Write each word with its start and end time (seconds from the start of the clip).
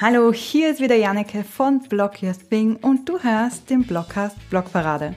Hallo, 0.00 0.32
hier 0.32 0.72
ist 0.72 0.80
wieder 0.80 0.96
Janneke 0.96 1.44
von 1.44 1.78
Blog 1.78 2.20
Your 2.20 2.32
Thing 2.32 2.74
und 2.82 3.08
du 3.08 3.20
hörst 3.20 3.70
den 3.70 3.84
Blogcast 3.84 4.36
Blogparade. 4.50 5.14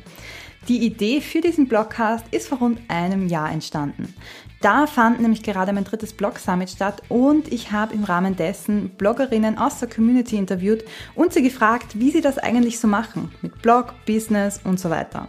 Die 0.68 0.86
Idee 0.86 1.20
für 1.20 1.42
diesen 1.42 1.68
Blogcast 1.68 2.26
ist 2.30 2.48
vor 2.48 2.60
rund 2.60 2.80
einem 2.88 3.28
Jahr 3.28 3.52
entstanden. 3.52 4.14
Da 4.62 4.88
fand 4.88 5.22
nämlich 5.22 5.44
gerade 5.44 5.72
mein 5.72 5.84
drittes 5.84 6.14
Blog 6.14 6.40
Summit 6.40 6.70
statt 6.70 7.04
und 7.10 7.52
ich 7.52 7.72
habe 7.72 7.94
im 7.94 8.04
Rahmen 8.04 8.36
dessen 8.36 8.90
Bloggerinnen 8.90 9.58
aus 9.58 9.80
der 9.80 9.90
Community 9.90 10.36
interviewt 10.36 10.84
und 11.14 11.32
sie 11.32 11.44
gefragt, 11.44 12.00
wie 12.00 12.10
sie 12.10 12.22
das 12.22 12.40
eigentlich 12.40 12.80
so 12.80 12.88
machen 12.88 13.32
mit 13.42 13.62
Blog, 13.62 13.94
Business 14.06 14.60
und 14.64 14.80
so 14.80 14.90
weiter. 14.90 15.28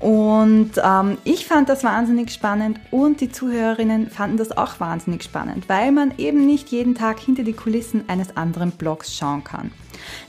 Und 0.00 0.72
ähm, 0.82 1.18
ich 1.24 1.46
fand 1.46 1.68
das 1.68 1.84
wahnsinnig 1.84 2.30
spannend 2.30 2.80
und 2.90 3.20
die 3.20 3.30
Zuhörerinnen 3.30 4.08
fanden 4.10 4.38
das 4.38 4.56
auch 4.56 4.80
wahnsinnig 4.80 5.22
spannend, 5.22 5.68
weil 5.68 5.92
man 5.92 6.14
eben 6.16 6.46
nicht 6.46 6.70
jeden 6.70 6.94
Tag 6.94 7.20
hinter 7.20 7.42
die 7.42 7.52
Kulissen 7.52 8.08
eines 8.08 8.36
anderen 8.36 8.72
Blogs 8.72 9.14
schauen 9.14 9.44
kann. 9.44 9.70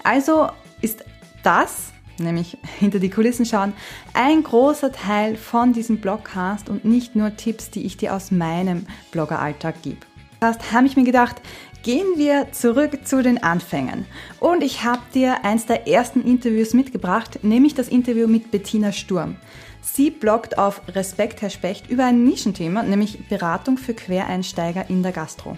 Also 0.03 0.49
ist 0.81 1.05
das 1.43 1.92
nämlich 2.17 2.57
hinter 2.79 2.99
die 2.99 3.09
Kulissen 3.09 3.45
schauen, 3.45 3.73
ein 4.13 4.43
großer 4.43 4.91
Teil 4.91 5.35
von 5.35 5.73
diesem 5.73 5.97
Blogcast 5.97 6.69
und 6.69 6.85
nicht 6.85 7.15
nur 7.15 7.35
Tipps, 7.35 7.69
die 7.69 7.85
ich 7.85 7.97
dir 7.97 8.13
aus 8.13 8.31
meinem 8.31 8.85
Bloggeralltag 9.11 9.81
gebe. 9.81 9.99
Fast 10.39 10.73
habe 10.73 10.87
ich 10.87 10.97
mir 10.97 11.05
gedacht, 11.05 11.41
gehen 11.83 12.17
wir 12.17 12.51
zurück 12.51 13.05
zu 13.05 13.21
den 13.21 13.43
Anfängen. 13.43 14.05
Und 14.39 14.63
ich 14.63 14.83
habe 14.83 15.01
dir 15.13 15.43
eins 15.45 15.65
der 15.65 15.87
ersten 15.87 16.21
Interviews 16.21 16.73
mitgebracht, 16.73 17.39
nämlich 17.43 17.75
das 17.75 17.87
Interview 17.87 18.27
mit 18.27 18.51
Bettina 18.51 18.91
Sturm. 18.91 19.35
Sie 19.81 20.09
bloggt 20.09 20.57
auf 20.57 20.81
Respekt 20.87 21.41
Herr 21.41 21.49
Specht 21.49 21.89
über 21.89 22.05
ein 22.05 22.23
Nischenthema, 22.23 22.83
nämlich 22.83 23.27
Beratung 23.27 23.77
für 23.77 23.93
Quereinsteiger 23.93 24.89
in 24.89 25.03
der 25.03 25.11
Gastro. 25.11 25.57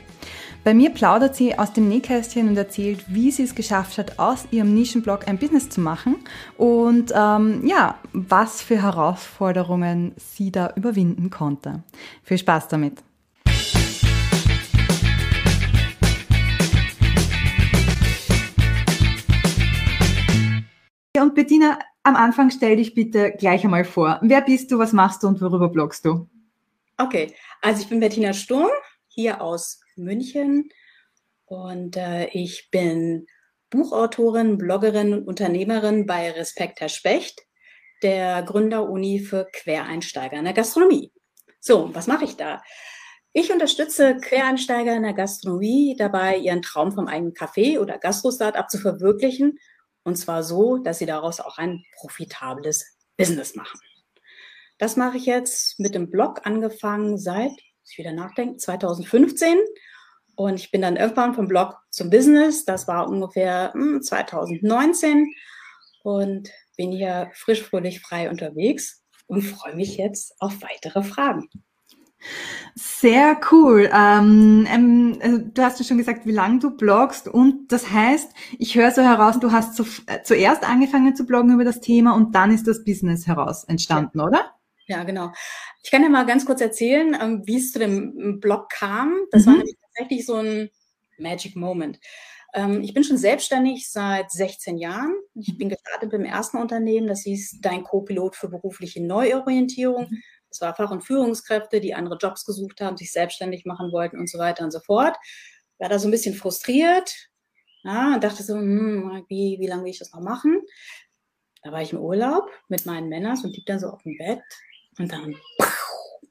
Bei 0.65 0.73
mir 0.73 0.89
plaudert 0.89 1.35
sie 1.35 1.59
aus 1.59 1.73
dem 1.73 1.87
Nähkästchen 1.87 2.49
und 2.49 2.57
erzählt, 2.57 3.05
wie 3.07 3.29
sie 3.29 3.43
es 3.43 3.53
geschafft 3.53 3.99
hat, 3.99 4.17
aus 4.17 4.47
ihrem 4.49 4.73
Nischenblog 4.73 5.27
ein 5.27 5.37
Business 5.37 5.69
zu 5.69 5.79
machen 5.79 6.15
und 6.57 7.13
ähm, 7.15 7.67
ja, 7.67 7.99
was 8.13 8.63
für 8.63 8.81
Herausforderungen 8.81 10.15
sie 10.17 10.51
da 10.51 10.73
überwinden 10.75 11.29
konnte. 11.29 11.83
Viel 12.23 12.39
Spaß 12.39 12.67
damit! 12.69 13.03
Und 21.15 21.35
Bettina, 21.35 21.77
am 22.01 22.15
Anfang 22.15 22.49
stell 22.49 22.77
dich 22.77 22.95
bitte 22.95 23.33
gleich 23.37 23.63
einmal 23.63 23.85
vor. 23.85 24.17
Wer 24.23 24.41
bist 24.41 24.71
du, 24.71 24.79
was 24.79 24.93
machst 24.93 25.21
du 25.21 25.27
und 25.27 25.39
worüber 25.41 25.69
bloggst 25.69 26.05
du? 26.05 26.27
Okay, 26.97 27.35
also 27.61 27.83
ich 27.83 27.87
bin 27.87 27.99
Bettina 27.99 28.33
Sturm, 28.33 28.71
hier 29.09 29.43
aus 29.43 29.84
München 29.95 30.69
und 31.45 31.97
äh, 31.97 32.27
ich 32.27 32.69
bin 32.71 33.27
Buchautorin, 33.69 34.57
Bloggerin 34.57 35.13
und 35.13 35.27
Unternehmerin 35.27 36.05
bei 36.05 36.31
Respekt 36.31 36.81
Herr 36.81 36.89
Specht, 36.89 37.41
der 38.03 38.43
Gründeruni 38.43 39.19
für 39.19 39.47
Quereinsteiger 39.51 40.37
in 40.37 40.45
der 40.45 40.53
Gastronomie. 40.53 41.11
So, 41.59 41.93
was 41.93 42.07
mache 42.07 42.25
ich 42.25 42.35
da? 42.35 42.61
Ich 43.33 43.51
unterstütze 43.51 44.17
Quereinsteiger 44.17 44.95
in 44.95 45.03
der 45.03 45.13
Gastronomie 45.13 45.95
dabei, 45.97 46.37
ihren 46.37 46.61
Traum 46.61 46.91
vom 46.91 47.07
eigenen 47.07 47.33
Café 47.33 47.79
oder 47.79 47.97
Gastro-Startup 47.97 48.69
zu 48.69 48.77
verwirklichen. 48.77 49.59
Und 50.03 50.15
zwar 50.15 50.43
so, 50.43 50.77
dass 50.77 50.99
sie 50.99 51.05
daraus 51.05 51.39
auch 51.39 51.57
ein 51.57 51.83
profitables 51.99 52.97
Business 53.17 53.55
machen. 53.55 53.79
Das 54.77 54.95
mache 54.95 55.17
ich 55.17 55.25
jetzt 55.25 55.79
mit 55.79 55.95
dem 55.95 56.11
Blog 56.11 56.41
angefangen 56.45 57.17
seit 57.17 57.51
ich 57.89 57.97
wieder 57.97 58.13
nachdenke, 58.13 58.57
2015. 58.57 59.57
Und 60.35 60.59
ich 60.59 60.71
bin 60.71 60.81
dann 60.81 60.97
irgendwann 60.97 61.33
vom 61.33 61.47
Blog 61.47 61.77
zum 61.89 62.09
Business. 62.09 62.65
Das 62.65 62.87
war 62.87 63.07
ungefähr 63.07 63.71
hm, 63.73 64.01
2019. 64.01 65.33
Und 66.03 66.49
bin 66.77 66.91
hier 66.91 67.31
frisch, 67.33 67.63
fröhlich, 67.63 68.01
frei 68.01 68.29
unterwegs 68.29 69.03
und 69.27 69.41
freue 69.41 69.75
mich 69.75 69.97
jetzt 69.97 70.33
auf 70.39 70.61
weitere 70.61 71.03
Fragen. 71.03 71.49
Sehr 72.75 73.39
cool. 73.51 73.89
Ähm, 73.93 74.67
ähm, 74.69 75.19
also 75.21 75.37
du 75.37 75.61
hast 75.61 75.79
ja 75.79 75.85
schon 75.85 75.97
gesagt, 75.97 76.25
wie 76.25 76.31
lange 76.31 76.59
du 76.59 76.75
bloggst 76.75 77.27
und 77.27 77.71
das 77.71 77.91
heißt, 77.91 78.31
ich 78.57 78.75
höre 78.75 78.91
so 78.91 79.01
heraus, 79.01 79.39
du 79.39 79.51
hast 79.51 79.75
zu, 79.75 79.83
äh, 80.07 80.23
zuerst 80.23 80.67
angefangen 80.67 81.15
zu 81.15 81.25
bloggen 81.25 81.53
über 81.53 81.63
das 81.63 81.81
Thema 81.81 82.15
und 82.15 82.33
dann 82.33 82.51
ist 82.51 82.67
das 82.67 82.83
Business 82.83 83.27
heraus 83.27 83.63
entstanden, 83.65 84.19
ja. 84.19 84.25
oder? 84.25 84.51
Ja, 84.87 85.03
genau. 85.03 85.31
Ich 85.83 85.91
kann 85.91 86.03
ja 86.03 86.09
mal 86.09 86.25
ganz 86.25 86.45
kurz 86.45 86.61
erzählen, 86.61 87.15
ähm, 87.19 87.43
wie 87.45 87.57
es 87.57 87.71
zu 87.71 87.79
dem 87.79 88.39
Blog 88.39 88.69
kam. 88.69 89.15
Das 89.31 89.45
mhm. 89.45 89.47
war 89.47 89.57
nämlich 89.57 89.77
tatsächlich 89.95 90.25
so 90.25 90.35
ein 90.35 90.69
Magic 91.17 91.55
Moment. 91.55 91.99
Ähm, 92.53 92.81
ich 92.81 92.93
bin 92.93 93.03
schon 93.03 93.17
selbstständig 93.17 93.89
seit 93.89 94.31
16 94.31 94.77
Jahren. 94.77 95.15
Ich 95.35 95.57
bin 95.57 95.69
gestartet 95.69 96.11
beim 96.11 96.25
ersten 96.25 96.57
Unternehmen, 96.57 97.07
das 97.07 97.21
hieß 97.21 97.59
Dein 97.61 97.83
Co-Pilot 97.83 98.35
für 98.35 98.49
berufliche 98.49 99.03
Neuorientierung. 99.03 100.07
Mhm. 100.09 100.23
Das 100.49 100.61
war 100.61 100.75
Fach- 100.75 100.91
und 100.91 101.03
Führungskräfte, 101.03 101.81
die 101.81 101.93
andere 101.93 102.17
Jobs 102.17 102.45
gesucht 102.45 102.79
haben, 102.79 102.97
sich 102.97 103.11
selbstständig 103.11 103.65
machen 103.65 103.91
wollten 103.91 104.17
und 104.17 104.29
so 104.29 104.39
weiter 104.39 104.63
und 104.63 104.71
so 104.71 104.79
fort. 104.79 105.17
War 105.79 105.89
da 105.89 105.99
so 105.99 106.07
ein 106.07 106.11
bisschen 106.11 106.35
frustriert 106.35 107.13
ja, 107.83 108.15
und 108.15 108.23
dachte 108.23 108.41
so, 108.41 108.55
hm, 108.55 109.25
wie, 109.27 109.57
wie 109.59 109.67
lange 109.67 109.83
will 109.83 109.91
ich 109.91 109.99
das 109.99 110.13
noch 110.13 110.21
machen? 110.21 110.61
Da 111.61 111.71
war 111.71 111.81
ich 111.81 111.91
im 111.91 111.99
Urlaub 111.99 112.49
mit 112.69 112.85
meinen 112.85 113.09
Männern 113.09 113.37
und 113.43 113.55
lieg 113.55 113.65
dann 113.65 113.79
so 113.79 113.87
auf 113.87 114.03
dem 114.03 114.17
Bett 114.17 114.41
und 114.97 115.11
dann 115.11 115.35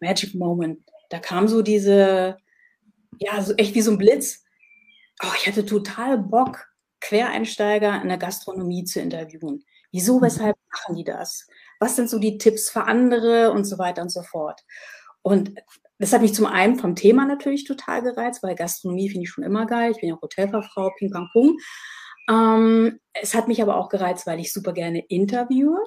Magic 0.01 0.35
Moment. 0.35 0.81
Da 1.11 1.19
kam 1.19 1.47
so 1.49 1.61
diese, 1.61 2.39
ja, 3.19 3.43
so 3.43 3.55
echt 3.55 3.75
wie 3.75 3.83
so 3.83 3.93
ein 3.93 3.99
Blitz. 3.99 4.45
Oh, 5.23 5.33
ich 5.37 5.47
hatte 5.47 5.65
total 5.65 6.19
Bock, 6.19 6.67
Quereinsteiger 7.01 8.01
in 8.03 8.09
der 8.09 8.19
Gastronomie 8.19 8.85
zu 8.85 9.01
interviewen. 9.01 9.65
Wieso, 9.93 10.19
mhm. 10.19 10.23
weshalb 10.23 10.57
machen 10.73 10.97
die 10.97 11.05
das? 11.05 11.47
Was 11.81 11.97
sind 11.97 12.11
so 12.11 12.19
die 12.19 12.39
Tipps 12.39 12.71
für 12.71 12.85
andere 12.85 13.53
und 13.53 13.65
so 13.65 13.79
weiter 13.79 14.03
und 14.03 14.11
so 14.11 14.23
fort? 14.23 14.63
Und 15.23 15.55
das 15.99 16.13
hat 16.13 16.23
mich 16.23 16.35
zum 16.35 16.47
einen 16.47 16.77
vom 16.77 16.97
Thema 16.97 17.25
natürlich 17.25 17.65
total 17.65 18.03
gereizt, 18.03 18.43
weil 18.43 18.55
Gastronomie 18.55 19.09
finde 19.09 19.25
ich 19.25 19.31
schon 19.31 19.45
immer 19.45 19.67
geil. 19.67 19.93
Ich 19.93 20.01
bin 20.01 20.11
ja 20.11 20.19
Hotelfachfrau, 20.21 20.91
Ping 20.99 21.13
Pong 21.13 21.29
Pung. 21.33 21.57
Ähm, 22.29 22.99
es 23.13 23.35
hat 23.35 23.49
mich 23.49 23.63
aber 23.63 23.77
auch 23.77 23.89
gereizt, 23.89 24.27
weil 24.27 24.41
ich 24.41 24.53
super 24.53 24.73
gerne 24.73 25.05
interviewe. 25.09 25.79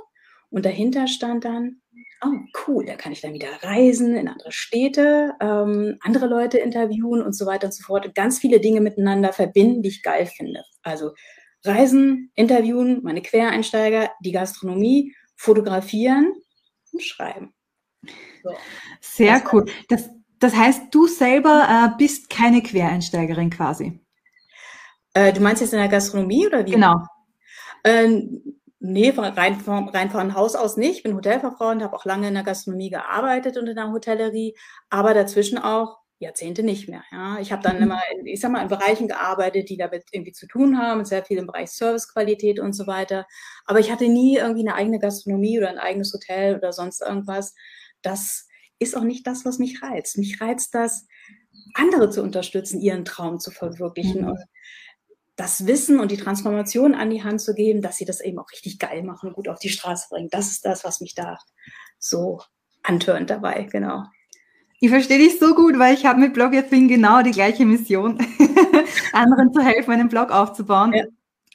Und 0.49 0.65
dahinter 0.65 1.07
stand 1.07 1.45
dann, 1.45 1.81
oh 2.23 2.33
cool, 2.67 2.85
da 2.85 2.95
kann 2.95 3.11
ich 3.11 3.21
dann 3.21 3.33
wieder 3.33 3.49
reisen 3.61 4.15
in 4.15 4.27
andere 4.27 4.51
Städte, 4.51 5.33
ähm, 5.41 5.97
andere 6.01 6.27
Leute 6.27 6.57
interviewen 6.57 7.21
und 7.21 7.33
so 7.33 7.45
weiter 7.45 7.67
und 7.67 7.73
so 7.73 7.83
fort. 7.83 8.13
Ganz 8.15 8.39
viele 8.39 8.59
Dinge 8.59 8.81
miteinander 8.81 9.33
verbinden, 9.33 9.81
die 9.81 9.89
ich 9.89 10.03
geil 10.03 10.25
finde. 10.25 10.63
Also 10.83 11.11
Reisen, 11.63 12.31
interviewen, 12.35 13.01
meine 13.03 13.21
Quereinsteiger, 13.21 14.11
die 14.23 14.31
Gastronomie, 14.31 15.13
fotografieren 15.35 16.33
und 16.93 17.03
schreiben. 17.03 17.53
So. 18.43 18.51
Sehr 19.01 19.39
das 19.39 19.53
cool. 19.53 19.65
Das, 19.89 20.09
das 20.39 20.55
heißt, 20.55 20.83
du 20.91 21.07
selber 21.07 21.67
äh, 21.69 21.97
bist 21.97 22.29
keine 22.29 22.61
Quereinsteigerin 22.61 23.49
quasi. 23.49 23.99
Äh, 25.13 25.33
du 25.33 25.41
meinst 25.41 25.61
jetzt 25.61 25.73
in 25.73 25.79
der 25.79 25.87
Gastronomie 25.87 26.47
oder 26.47 26.65
wie? 26.65 26.71
Genau. 26.71 26.95
Ähm, 27.83 28.59
Nee, 28.79 29.09
rein, 29.09 29.59
rein 29.65 30.11
von 30.11 30.35
Haus 30.35 30.55
aus 30.55 30.77
nicht. 30.77 30.97
Ich 30.97 31.03
bin 31.03 31.15
Hotelfachfrau 31.15 31.69
und 31.69 31.83
habe 31.83 31.95
auch 31.95 32.05
lange 32.05 32.27
in 32.27 32.35
der 32.35 32.43
Gastronomie 32.43 32.91
gearbeitet 32.91 33.57
und 33.57 33.67
in 33.67 33.75
der 33.75 33.91
Hotellerie, 33.91 34.55
aber 34.89 35.13
dazwischen 35.15 35.57
auch 35.57 35.97
Jahrzehnte 36.19 36.63
nicht 36.63 36.87
mehr. 36.87 37.03
Ja. 37.11 37.39
Ich 37.39 37.51
habe 37.51 37.63
dann 37.63 37.77
mhm. 37.77 37.83
immer, 37.83 38.01
in, 38.11 38.25
ich 38.27 38.39
sag 38.39 38.51
mal, 38.51 38.61
in 38.61 38.67
Bereichen 38.67 39.07
gearbeitet, 39.07 39.69
die 39.69 39.77
damit 39.77 40.05
irgendwie 40.11 40.31
zu 40.31 40.47
tun 40.47 40.77
haben, 40.77 41.05
sehr 41.05 41.23
viel 41.23 41.37
im 41.37 41.47
Bereich 41.47 41.71
Servicequalität 41.71 42.59
und 42.59 42.73
so 42.73 42.87
weiter. 42.87 43.25
Aber 43.65 43.79
ich 43.79 43.91
hatte 43.91 44.07
nie 44.07 44.37
irgendwie 44.37 44.67
eine 44.67 44.75
eigene 44.75 44.99
Gastronomie 44.99 45.57
oder 45.57 45.69
ein 45.69 45.77
eigenes 45.77 46.13
Hotel 46.13 46.55
oder 46.55 46.71
sonst 46.71 47.01
irgendwas. 47.01 47.53
Das 48.01 48.47
ist 48.79 48.95
auch 48.95 49.03
nicht 49.03 49.25
das, 49.25 49.45
was 49.45 49.59
mich 49.59 49.81
reizt. 49.81 50.17
Mich 50.17 50.41
reizt 50.41 50.75
das, 50.75 51.07
andere 51.73 52.09
zu 52.09 52.21
unterstützen, 52.21 52.79
ihren 52.79 53.05
Traum 53.05 53.39
zu 53.39 53.51
verwirklichen. 53.51 54.21
Mhm. 54.21 54.29
Und 54.29 54.39
das 55.37 55.67
Wissen 55.67 55.99
und 55.99 56.11
die 56.11 56.17
Transformation 56.17 56.95
an 56.95 57.11
die 57.11 57.23
Hand 57.23 57.39
zu 57.39 57.53
geben, 57.53 57.81
dass 57.81 57.97
sie 57.97 58.05
das 58.05 58.21
eben 58.21 58.39
auch 58.39 58.51
richtig 58.51 58.79
geil 58.79 59.03
machen 59.03 59.29
und 59.29 59.35
gut 59.35 59.47
auf 59.47 59.59
die 59.59 59.69
Straße 59.69 60.07
bringen. 60.09 60.29
Das 60.31 60.51
ist 60.51 60.65
das, 60.65 60.83
was 60.83 60.99
mich 60.99 61.13
da 61.15 61.37
so 61.99 62.41
antörnt 62.83 63.29
dabei, 63.29 63.63
genau. 63.71 64.03
Ich 64.79 64.89
verstehe 64.89 65.19
dich 65.19 65.39
so 65.39 65.55
gut, 65.55 65.79
weil 65.79 65.93
ich 65.93 66.05
habe 66.05 66.19
mit 66.19 66.33
Blog 66.33 66.53
jetzt 66.53 66.71
genau 66.71 67.21
die 67.21 67.31
gleiche 67.31 67.65
Mission, 67.65 68.17
anderen 69.13 69.53
zu 69.53 69.61
helfen, 69.61 69.91
einen 69.91 70.09
Blog 70.09 70.31
aufzubauen. 70.31 70.93
Ja. 70.93 71.05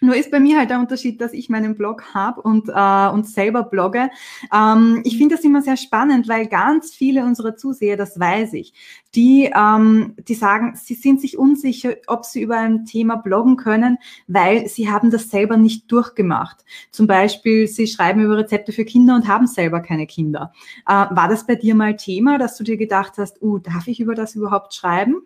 Nur 0.02 0.16
ist 0.16 0.32
bei 0.32 0.40
mir 0.40 0.58
halt 0.58 0.69
der 0.70 0.81
Unterschied, 0.81 1.20
dass 1.20 1.32
ich 1.32 1.49
meinen 1.49 1.76
Blog 1.76 2.12
habe 2.12 2.43
und, 2.43 2.69
äh, 2.69 3.08
und 3.08 3.28
selber 3.28 3.62
blogge. 3.62 4.10
Ähm, 4.52 5.00
ich 5.04 5.16
finde 5.16 5.37
das 5.37 5.44
immer 5.44 5.62
sehr 5.62 5.76
spannend, 5.76 6.28
weil 6.28 6.49
ganz 6.49 6.93
viele 6.93 7.25
unserer 7.25 7.54
Zuseher, 7.54 7.96
das 7.96 8.19
weiß 8.19 8.54
ich, 8.54 8.75
die, 9.14 9.52
ähm, 9.56 10.16
die 10.26 10.34
sagen, 10.34 10.75
sie 10.75 10.94
sind 10.94 11.20
sich 11.20 11.38
unsicher, 11.38 11.94
ob 12.08 12.25
sie 12.25 12.43
über 12.43 12.56
ein 12.56 12.84
Thema 12.84 13.14
bloggen 13.14 13.56
können, 13.56 13.99
weil 14.26 14.66
sie 14.66 14.90
haben 14.90 15.12
das 15.12 15.31
selber 15.31 15.56
nicht 15.56 15.90
durchgemacht. 15.93 16.64
Zum 16.90 17.06
Beispiel, 17.06 17.69
sie 17.69 17.87
schreiben 17.87 18.22
über 18.22 18.38
Rezepte 18.38 18.72
für 18.72 18.84
Kinder 18.84 19.14
und 19.14 19.28
haben 19.28 19.46
selber 19.46 19.78
keine 19.81 20.08
Kinder. 20.08 20.52
Äh, 20.84 20.93
war 20.93 21.28
das 21.28 21.46
bei 21.46 21.54
dir 21.54 21.76
mal 21.76 21.94
Thema, 21.94 22.38
dass 22.38 22.56
du 22.56 22.64
dir 22.64 22.76
gedacht 22.76 23.12
hast, 23.19 23.40
uh, 23.40 23.58
darf 23.58 23.87
ich 23.87 24.00
über 24.00 24.16
das 24.16 24.34
überhaupt 24.34 24.75
schreiben? 24.75 25.22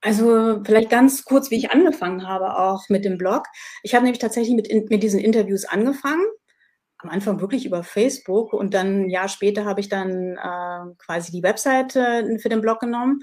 Also 0.00 0.62
vielleicht 0.64 0.90
ganz 0.90 1.24
kurz, 1.24 1.50
wie 1.50 1.56
ich 1.56 1.72
angefangen 1.72 2.26
habe, 2.26 2.56
auch 2.56 2.88
mit 2.88 3.04
dem 3.04 3.18
Blog. 3.18 3.44
Ich 3.82 3.94
habe 3.94 4.04
nämlich 4.04 4.20
tatsächlich 4.20 4.54
mit, 4.54 4.90
mit 4.90 5.02
diesen 5.02 5.18
Interviews 5.18 5.64
angefangen. 5.64 6.24
Am 6.98 7.10
Anfang 7.10 7.40
wirklich 7.40 7.66
über 7.66 7.82
Facebook 7.82 8.52
und 8.52 8.74
dann 8.74 9.02
ein 9.02 9.10
Jahr 9.10 9.28
später 9.28 9.64
habe 9.64 9.80
ich 9.80 9.88
dann 9.88 10.36
äh, 10.36 10.94
quasi 10.98 11.32
die 11.32 11.42
Webseite 11.42 12.00
äh, 12.00 12.38
für 12.38 12.48
den 12.48 12.60
Blog 12.60 12.80
genommen. 12.80 13.20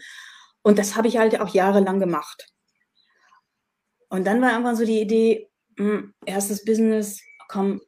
Und 0.63 0.79
das 0.79 0.95
habe 0.95 1.07
ich 1.07 1.17
halt 1.17 1.39
auch 1.39 1.53
jahrelang 1.53 1.99
gemacht. 1.99 2.47
Und 4.09 4.25
dann 4.25 4.41
war 4.41 4.51
irgendwann 4.51 4.75
so 4.75 4.85
die 4.85 5.01
Idee, 5.01 5.49
mh, 5.77 5.85
hm, 5.85 6.13
erstes 6.25 6.63
Business, 6.65 7.21
komm, 7.47 7.81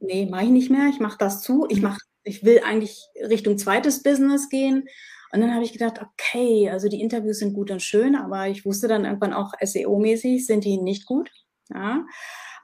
nee, 0.00 0.26
mache 0.26 0.44
ich 0.44 0.50
nicht 0.50 0.70
mehr, 0.70 0.88
ich 0.88 1.00
mache 1.00 1.18
das 1.18 1.42
zu, 1.42 1.66
ich 1.68 1.80
mach, 1.80 1.98
ich 2.24 2.44
will 2.44 2.60
eigentlich 2.64 3.00
Richtung 3.28 3.58
zweites 3.58 4.02
Business 4.02 4.48
gehen. 4.48 4.88
Und 5.32 5.40
dann 5.40 5.54
habe 5.54 5.64
ich 5.64 5.72
gedacht, 5.72 6.00
okay, 6.02 6.70
also 6.70 6.88
die 6.88 7.00
Interviews 7.00 7.38
sind 7.38 7.54
gut 7.54 7.70
und 7.70 7.82
schön, 7.82 8.16
aber 8.16 8.48
ich 8.48 8.64
wusste 8.64 8.88
dann 8.88 9.04
irgendwann 9.04 9.32
auch 9.32 9.52
SEO-mäßig 9.60 10.44
sind 10.44 10.64
die 10.64 10.78
nicht 10.78 11.06
gut. 11.06 11.30
Ja. 11.72 12.04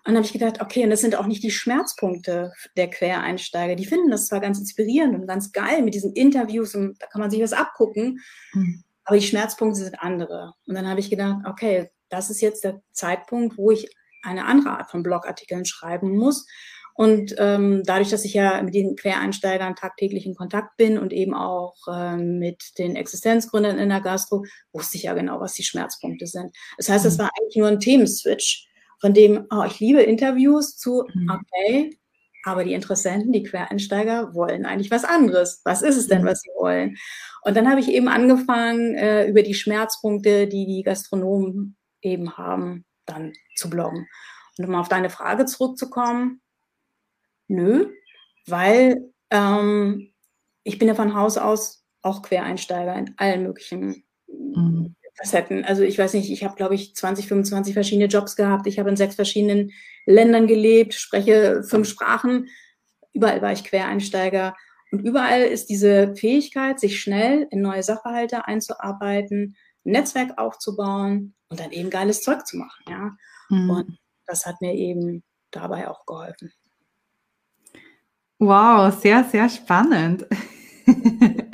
Und 0.06 0.12
dann 0.12 0.16
habe 0.16 0.26
ich 0.26 0.32
gedacht, 0.32 0.60
okay, 0.60 0.84
und 0.84 0.90
das 0.90 1.00
sind 1.00 1.16
auch 1.16 1.26
nicht 1.26 1.42
die 1.42 1.50
Schmerzpunkte 1.50 2.52
der 2.76 2.90
Quereinsteiger. 2.90 3.74
Die 3.74 3.86
finden 3.86 4.10
das 4.10 4.28
zwar 4.28 4.40
ganz 4.40 4.58
inspirierend 4.58 5.16
und 5.16 5.26
ganz 5.26 5.50
geil 5.50 5.82
mit 5.82 5.94
diesen 5.94 6.12
Interviews 6.12 6.74
und 6.74 7.00
da 7.02 7.06
kann 7.06 7.20
man 7.20 7.30
sich 7.30 7.42
was 7.42 7.52
abgucken, 7.52 8.20
mhm. 8.52 8.84
aber 9.04 9.18
die 9.18 9.26
Schmerzpunkte 9.26 9.80
sind 9.80 10.00
andere. 10.00 10.52
Und 10.66 10.76
dann 10.76 10.88
habe 10.88 11.00
ich 11.00 11.10
gedacht, 11.10 11.38
okay, 11.44 11.90
das 12.08 12.30
ist 12.30 12.40
jetzt 12.40 12.62
der 12.62 12.82
Zeitpunkt, 12.92 13.58
wo 13.58 13.72
ich 13.72 13.90
eine 14.22 14.44
andere 14.44 14.78
Art 14.78 14.90
von 14.90 15.02
Blogartikeln 15.02 15.64
schreiben 15.64 16.16
muss. 16.16 16.46
Und 16.96 17.34
ähm, 17.38 17.82
dadurch, 17.84 18.10
dass 18.10 18.24
ich 18.24 18.32
ja 18.32 18.62
mit 18.62 18.74
den 18.74 18.96
Quereinsteigern 18.96 19.76
tagtäglich 19.76 20.24
in 20.24 20.34
Kontakt 20.34 20.76
bin 20.78 20.98
und 20.98 21.12
eben 21.12 21.34
auch 21.34 21.76
ähm, 21.92 22.38
mit 22.38 22.78
den 22.78 22.96
Existenzgründern 22.96 23.78
in 23.78 23.90
der 23.90 24.00
Gastro, 24.00 24.44
wusste 24.72 24.96
ich 24.96 25.04
ja 25.04 25.14
genau, 25.14 25.40
was 25.40 25.52
die 25.52 25.62
Schmerzpunkte 25.62 26.26
sind. 26.26 26.56
Das 26.78 26.88
heißt, 26.88 27.04
es 27.04 27.18
mhm. 27.18 27.22
war 27.22 27.30
eigentlich 27.38 27.56
nur 27.56 27.68
ein 27.68 27.80
Themenswitch, 27.80 28.66
von 28.98 29.12
dem, 29.12 29.46
oh, 29.50 29.64
ich 29.66 29.78
liebe 29.78 30.02
Interviews 30.02 30.76
zu, 30.76 31.04
mhm. 31.12 31.30
okay, 31.30 31.98
aber 32.44 32.64
die 32.64 32.74
Interessenten, 32.74 33.32
die 33.32 33.42
Quereinsteiger 33.42 34.34
wollen 34.34 34.66
eigentlich 34.66 34.90
was 34.90 35.04
anderes. 35.04 35.60
Was 35.64 35.82
ist 35.82 35.96
es 35.96 36.06
denn, 36.06 36.22
mhm. 36.22 36.26
was 36.26 36.40
sie 36.40 36.50
wollen? 36.58 36.96
Und 37.42 37.56
dann 37.56 37.68
habe 37.68 37.80
ich 37.80 37.88
eben 37.88 38.08
angefangen, 38.08 38.94
äh, 38.94 39.26
über 39.26 39.42
die 39.42 39.54
Schmerzpunkte, 39.54 40.46
die 40.46 40.66
die 40.66 40.82
Gastronomen 40.82 41.76
eben 42.02 42.36
haben, 42.36 42.84
dann 43.04 43.32
zu 43.56 43.68
bloggen. 43.68 44.08
Und 44.58 44.64
um 44.64 44.74
auf 44.76 44.88
deine 44.88 45.10
Frage 45.10 45.44
zurückzukommen, 45.44 46.40
Nö, 47.48 47.86
weil 48.46 49.12
ähm, 49.30 50.12
ich 50.64 50.78
bin 50.78 50.88
ja 50.88 50.94
von 50.94 51.14
Haus 51.14 51.38
aus 51.38 51.84
auch 52.02 52.22
Quereinsteiger 52.22 52.94
in 52.96 53.14
allen 53.16 53.42
möglichen 53.42 54.04
mhm. 54.26 54.94
Facetten. 55.16 55.64
Also 55.64 55.82
ich 55.82 55.98
weiß 55.98 56.14
nicht, 56.14 56.30
ich 56.30 56.44
habe, 56.44 56.56
glaube 56.56 56.74
ich, 56.74 56.94
20, 56.94 57.26
25 57.26 57.74
verschiedene 57.74 58.06
Jobs 58.06 58.36
gehabt. 58.36 58.66
Ich 58.66 58.78
habe 58.78 58.90
in 58.90 58.96
sechs 58.96 59.14
verschiedenen 59.14 59.72
Ländern 60.04 60.46
gelebt, 60.46 60.94
spreche 60.94 61.62
fünf 61.62 61.88
Sprachen. 61.88 62.48
Überall 63.12 63.40
war 63.42 63.52
ich 63.52 63.64
Quereinsteiger. 63.64 64.54
Und 64.92 65.00
überall 65.00 65.42
ist 65.42 65.68
diese 65.68 66.14
Fähigkeit, 66.14 66.78
sich 66.78 67.00
schnell 67.00 67.46
in 67.50 67.60
neue 67.60 67.82
Sachverhalte 67.82 68.46
einzuarbeiten, 68.46 69.56
ein 69.84 69.90
Netzwerk 69.90 70.38
aufzubauen 70.38 71.34
und 71.48 71.60
dann 71.60 71.72
eben 71.72 71.90
geiles 71.90 72.22
Zeug 72.22 72.46
zu 72.46 72.56
machen. 72.56 72.84
Ja? 72.88 73.16
Mhm. 73.48 73.70
Und 73.70 73.98
das 74.26 74.46
hat 74.46 74.60
mir 74.60 74.74
eben 74.74 75.24
dabei 75.50 75.88
auch 75.88 76.04
geholfen. 76.06 76.52
Wow, 78.38 78.92
sehr, 79.00 79.24
sehr 79.24 79.48
spannend. 79.48 80.26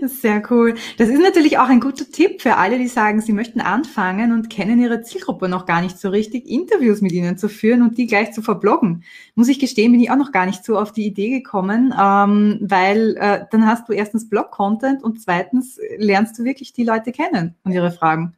Sehr 0.00 0.42
cool. 0.50 0.74
Das 0.98 1.08
ist 1.08 1.20
natürlich 1.20 1.58
auch 1.58 1.68
ein 1.68 1.80
guter 1.80 2.10
Tipp 2.10 2.40
für 2.40 2.56
alle, 2.56 2.78
die 2.78 2.88
sagen, 2.88 3.20
sie 3.20 3.32
möchten 3.32 3.60
anfangen 3.60 4.32
und 4.32 4.48
kennen 4.50 4.80
ihre 4.80 5.02
Zielgruppe 5.02 5.48
noch 5.48 5.66
gar 5.66 5.82
nicht 5.82 5.98
so 5.98 6.08
richtig, 6.08 6.48
Interviews 6.48 7.00
mit 7.00 7.12
ihnen 7.12 7.36
zu 7.36 7.48
führen 7.48 7.82
und 7.82 7.98
die 7.98 8.06
gleich 8.06 8.32
zu 8.32 8.42
verbloggen. 8.42 9.04
Muss 9.34 9.48
ich 9.48 9.58
gestehen, 9.58 9.92
bin 9.92 10.00
ich 10.00 10.10
auch 10.10 10.16
noch 10.16 10.32
gar 10.32 10.46
nicht 10.46 10.64
so 10.64 10.78
auf 10.78 10.92
die 10.92 11.06
Idee 11.06 11.30
gekommen, 11.30 11.94
ähm, 11.98 12.58
weil 12.62 13.16
äh, 13.18 13.44
dann 13.50 13.66
hast 13.66 13.88
du 13.88 13.92
erstens 13.92 14.28
Blog-Content 14.28 15.02
und 15.02 15.20
zweitens 15.20 15.78
lernst 15.98 16.38
du 16.38 16.44
wirklich 16.44 16.72
die 16.72 16.84
Leute 16.84 17.12
kennen 17.12 17.56
und 17.64 17.72
ihre 17.72 17.90
Fragen. 17.90 18.36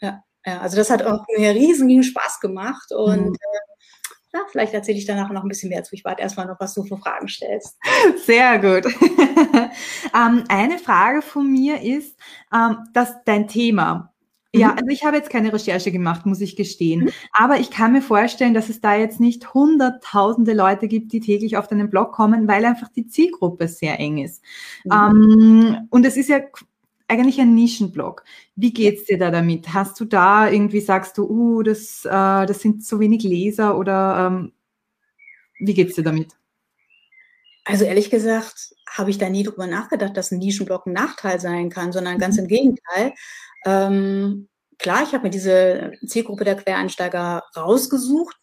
Ja, 0.00 0.24
ja 0.44 0.60
also 0.60 0.76
das 0.76 0.90
hat 0.90 1.04
auch 1.04 1.24
mir 1.36 1.54
riesigen 1.54 2.02
Spaß 2.02 2.40
gemacht 2.40 2.90
und 2.92 3.26
mhm. 3.26 3.34
äh, 3.34 3.73
ja, 4.34 4.40
vielleicht 4.50 4.74
erzähle 4.74 4.98
ich 4.98 5.06
danach 5.06 5.30
noch 5.30 5.42
ein 5.42 5.48
bisschen 5.48 5.68
mehr 5.68 5.84
zu. 5.84 5.94
Ich 5.94 6.04
warte 6.04 6.20
erstmal 6.20 6.46
noch, 6.46 6.58
was 6.58 6.74
du 6.74 6.82
für 6.82 6.96
Fragen 6.96 7.28
stellst. 7.28 7.78
Sehr 8.26 8.58
gut. 8.58 8.92
ähm, 10.14 10.44
eine 10.48 10.78
Frage 10.78 11.22
von 11.22 11.50
mir 11.50 11.80
ist, 11.80 12.18
ähm, 12.52 12.78
dass 12.92 13.14
dein 13.24 13.46
Thema, 13.46 14.12
ja, 14.52 14.72
mhm. 14.72 14.78
also 14.78 14.86
ich 14.88 15.04
habe 15.04 15.16
jetzt 15.16 15.30
keine 15.30 15.52
Recherche 15.52 15.92
gemacht, 15.92 16.26
muss 16.26 16.40
ich 16.40 16.56
gestehen. 16.56 17.04
Mhm. 17.04 17.10
Aber 17.32 17.58
ich 17.60 17.70
kann 17.70 17.92
mir 17.92 18.02
vorstellen, 18.02 18.54
dass 18.54 18.68
es 18.68 18.80
da 18.80 18.96
jetzt 18.96 19.20
nicht 19.20 19.54
hunderttausende 19.54 20.52
Leute 20.52 20.88
gibt, 20.88 21.12
die 21.12 21.20
täglich 21.20 21.56
auf 21.56 21.68
deinen 21.68 21.88
Blog 21.88 22.12
kommen, 22.12 22.48
weil 22.48 22.64
einfach 22.64 22.88
die 22.88 23.06
Zielgruppe 23.06 23.68
sehr 23.68 24.00
eng 24.00 24.18
ist. 24.18 24.42
Mhm. 24.84 24.92
Ähm, 24.92 25.88
und 25.90 26.04
es 26.04 26.16
ist 26.16 26.28
ja 26.28 26.40
eigentlich 27.08 27.40
ein 27.40 27.54
Nischenblog. 27.54 28.24
Wie 28.56 28.72
geht's 28.72 29.04
dir 29.04 29.18
da 29.18 29.30
damit? 29.30 29.72
Hast 29.74 29.98
du 30.00 30.04
da 30.04 30.48
irgendwie, 30.48 30.80
sagst 30.80 31.18
du, 31.18 31.28
uh, 31.28 31.62
das, 31.62 32.04
äh, 32.04 32.46
das 32.46 32.60
sind 32.60 32.84
zu 32.84 33.00
wenig 33.00 33.22
Leser 33.22 33.78
oder 33.78 34.26
ähm, 34.26 34.52
wie 35.58 35.74
geht's 35.74 35.94
dir 35.94 36.04
damit? 36.04 36.32
Also 37.64 37.84
ehrlich 37.84 38.10
gesagt 38.10 38.74
habe 38.90 39.10
ich 39.10 39.18
da 39.18 39.28
nie 39.28 39.42
drüber 39.42 39.66
nachgedacht, 39.66 40.16
dass 40.16 40.30
ein 40.30 40.38
Nischenblog 40.38 40.86
ein 40.86 40.92
Nachteil 40.92 41.40
sein 41.40 41.70
kann, 41.70 41.92
sondern 41.92 42.18
ganz 42.18 42.36
mhm. 42.36 42.42
im 42.42 42.48
Gegenteil. 42.48 43.12
Ähm, 43.64 44.48
klar, 44.78 45.02
ich 45.02 45.12
habe 45.12 45.24
mir 45.24 45.30
diese 45.30 45.92
Zielgruppe 46.06 46.44
der 46.44 46.56
Quereinsteiger 46.56 47.42
rausgesucht, 47.56 48.36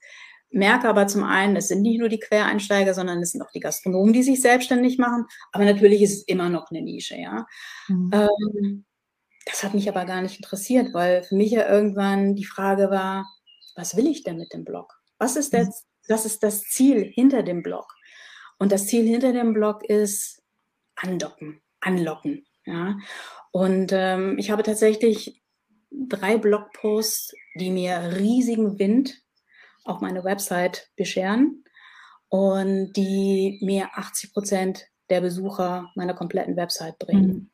merke 0.52 0.88
aber 0.88 1.08
zum 1.08 1.24
einen, 1.24 1.56
es 1.56 1.70
sind 1.70 1.82
nicht 1.82 2.00
nur 2.00 2.10
die 2.10 2.20
Quereinsteiger, 2.20 2.94
sondern 2.94 3.20
es 3.22 3.32
sind 3.32 3.42
auch 3.42 3.52
die 3.52 3.60
Gastronomen, 3.60 4.14
die 4.14 4.24
sich 4.24 4.42
selbstständig 4.42 4.98
machen. 4.98 5.26
Aber 5.52 5.66
natürlich 5.66 6.02
ist 6.02 6.14
es 6.14 6.24
immer 6.24 6.50
noch 6.50 6.70
eine 6.70 6.82
Nische, 6.82 7.16
ja. 7.16 7.48
Mhm. 7.88 8.12
Ähm, 8.14 8.86
das 9.46 9.64
hat 9.64 9.74
mich 9.74 9.90
aber 9.90 10.06
gar 10.06 10.22
nicht 10.22 10.38
interessiert, 10.38 10.94
weil 10.94 11.24
für 11.24 11.36
mich 11.36 11.52
ja 11.52 11.68
irgendwann 11.70 12.36
die 12.36 12.46
Frage 12.46 12.92
war, 12.92 13.26
was 13.76 13.96
will 13.96 14.08
ich 14.08 14.24
denn 14.24 14.38
mit 14.38 14.54
dem 14.54 14.66
Blog? 14.66 14.94
Was 15.18 15.36
ist 15.36 15.54
das, 15.54 15.68
mhm. 15.68 16.14
was 16.14 16.26
ist 16.26 16.44
das 16.44 16.64
Ziel 16.64 17.04
hinter 17.04 17.44
dem 17.44 17.64
Blog? 17.64 17.88
Und 18.60 18.72
das 18.72 18.86
Ziel 18.88 19.08
hinter 19.08 19.34
dem 19.34 19.54
Blog 19.54 19.84
ist 19.84 20.44
andocken, 20.96 21.62
anlocken, 21.80 22.46
ja. 22.66 22.98
Und 23.52 23.92
ähm, 23.94 24.38
ich 24.38 24.52
habe 24.52 24.64
tatsächlich 24.64 25.42
drei 25.90 26.38
Blogposts, 26.38 27.34
die 27.56 27.70
mir 27.70 28.16
riesigen 28.18 28.80
Wind 28.80 29.22
auf 29.84 30.02
meine 30.02 30.24
Website 30.24 30.90
bescheren 30.96 31.64
und 32.30 32.94
die 32.94 33.60
mir 33.62 33.90
80 33.96 34.34
Prozent 34.34 34.86
der 35.10 35.22
Besucher 35.22 35.92
meiner 35.96 36.14
kompletten 36.14 36.56
Website 36.56 36.98
bringen. 37.00 37.28
Mhm. 37.28 37.52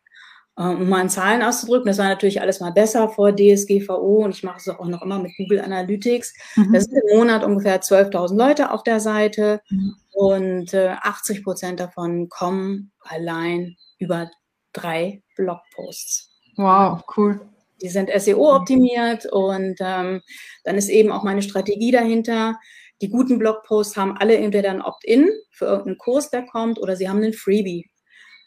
Ähm, 0.60 0.82
um 0.82 0.90
mal 0.90 1.02
in 1.02 1.10
Zahlen 1.10 1.44
auszudrücken, 1.44 1.88
das 1.88 2.00
war 2.00 2.08
natürlich 2.08 2.42
alles 2.42 2.60
mal 2.60 2.72
besser 2.72 3.10
vor 3.10 3.36
DSGVO 3.36 4.24
und 4.26 4.32
ich 4.32 4.44
mache 4.44 4.58
es 4.58 4.68
auch 4.68 4.88
noch 4.88 5.04
immer 5.04 5.20
mit 5.20 5.32
Google 5.38 5.62
Analytics. 5.62 6.34
Mhm. 6.56 6.74
Das 6.74 6.86
sind 6.86 7.02
im 7.10 7.18
Monat 7.18 7.44
ungefähr 7.44 7.82
12.000 7.82 8.38
Leute 8.38 8.72
auf 8.72 8.84
der 8.84 9.00
Seite 9.00 9.62
mhm. 9.70 9.96
und 10.12 10.74
äh, 10.74 10.96
80 11.02 11.44
Prozent 11.44 11.80
davon 11.80 12.30
kommen 12.30 12.92
allein 13.02 13.76
über 14.00 14.30
drei 14.74 15.24
Blogposts. 15.36 16.32
Wow, 16.56 17.04
cool. 17.16 17.40
Die 17.82 17.90
sind 17.90 18.10
SEO-optimiert 18.10 19.26
und 19.32 19.76
ähm, 19.80 20.22
dann 20.64 20.76
ist 20.78 20.90
eben 20.90 21.12
auch 21.12 21.24
meine 21.24 21.42
Strategie 21.42 21.92
dahinter. 21.92 22.60
Die 23.02 23.10
guten 23.10 23.38
Blogposts 23.38 23.96
haben 23.96 24.18
alle 24.18 24.38
entweder 24.38 24.72
ein 24.72 24.82
Opt-in 24.82 25.30
für 25.52 25.66
irgendeinen 25.66 25.98
Kurs, 25.98 26.32
der 26.32 26.46
kommt, 26.46 26.80
oder 26.80 26.96
sie 26.96 27.08
haben 27.08 27.18
einen 27.18 27.34
Freebie. 27.34 27.90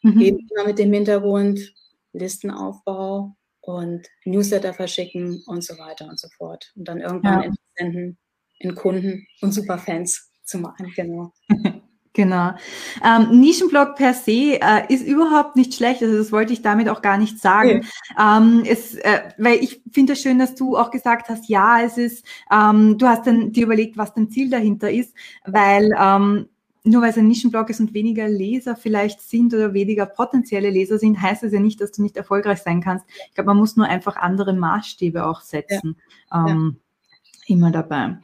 Mhm. 0.02 0.20
Eben 0.20 0.48
immer 0.50 0.66
mit 0.66 0.78
dem 0.78 0.92
Hintergrund 0.92 1.60
Listenaufbau 2.12 3.36
und 3.60 4.08
Newsletter 4.24 4.74
verschicken 4.74 5.42
und 5.46 5.62
so 5.62 5.78
weiter 5.78 6.06
und 6.08 6.18
so 6.18 6.28
fort. 6.36 6.72
Und 6.74 6.88
dann 6.88 7.00
irgendwann 7.00 7.42
ja. 7.42 7.50
Interessenten 7.76 8.18
in 8.58 8.74
Kunden 8.74 9.26
und 9.40 9.52
Superfans 9.52 10.30
zu 10.44 10.58
machen, 10.58 10.92
genau. 10.96 11.32
Genau. 12.12 12.50
Ähm, 13.04 13.40
Nischenblog 13.40 13.94
per 13.94 14.14
se 14.14 14.58
äh, 14.60 14.92
ist 14.92 15.06
überhaupt 15.06 15.54
nicht 15.54 15.74
schlecht, 15.74 16.02
also 16.02 16.18
das 16.18 16.32
wollte 16.32 16.52
ich 16.52 16.60
damit 16.60 16.88
auch 16.88 17.02
gar 17.02 17.18
nicht 17.18 17.38
sagen. 17.38 17.78
Okay. 17.78 17.86
Ähm, 18.18 18.62
es, 18.66 18.96
äh, 18.96 19.28
weil 19.38 19.62
ich 19.62 19.80
finde 19.92 20.14
es 20.14 20.22
schön, 20.22 20.40
dass 20.40 20.56
du 20.56 20.76
auch 20.76 20.90
gesagt 20.90 21.28
hast, 21.28 21.48
ja, 21.48 21.80
es 21.82 21.98
ist, 21.98 22.26
ähm, 22.50 22.98
du 22.98 23.06
hast 23.06 23.28
dann 23.28 23.52
dir 23.52 23.64
überlegt, 23.64 23.96
was 23.96 24.12
dein 24.12 24.28
Ziel 24.28 24.50
dahinter 24.50 24.90
ist, 24.90 25.14
weil 25.44 25.94
ähm, 25.96 26.48
nur 26.82 27.02
weil 27.02 27.10
es 27.10 27.18
ein 27.18 27.28
Nischenblog 27.28 27.70
ist 27.70 27.78
und 27.78 27.94
weniger 27.94 28.26
Leser 28.26 28.74
vielleicht 28.74 29.20
sind 29.20 29.54
oder 29.54 29.72
weniger 29.72 30.06
potenzielle 30.06 30.70
Leser 30.70 30.98
sind, 30.98 31.20
heißt 31.20 31.44
es 31.44 31.52
ja 31.52 31.60
nicht, 31.60 31.80
dass 31.80 31.92
du 31.92 32.02
nicht 32.02 32.16
erfolgreich 32.16 32.58
sein 32.58 32.80
kannst. 32.80 33.04
Ich 33.28 33.34
glaube, 33.34 33.48
man 33.48 33.58
muss 33.58 33.76
nur 33.76 33.86
einfach 33.86 34.16
andere 34.16 34.52
Maßstäbe 34.52 35.26
auch 35.26 35.42
setzen. 35.42 35.96
Ja. 36.32 36.48
Ähm, 36.48 36.76
ja 36.76 36.89
Immer 37.46 37.70
dabei. 37.70 38.18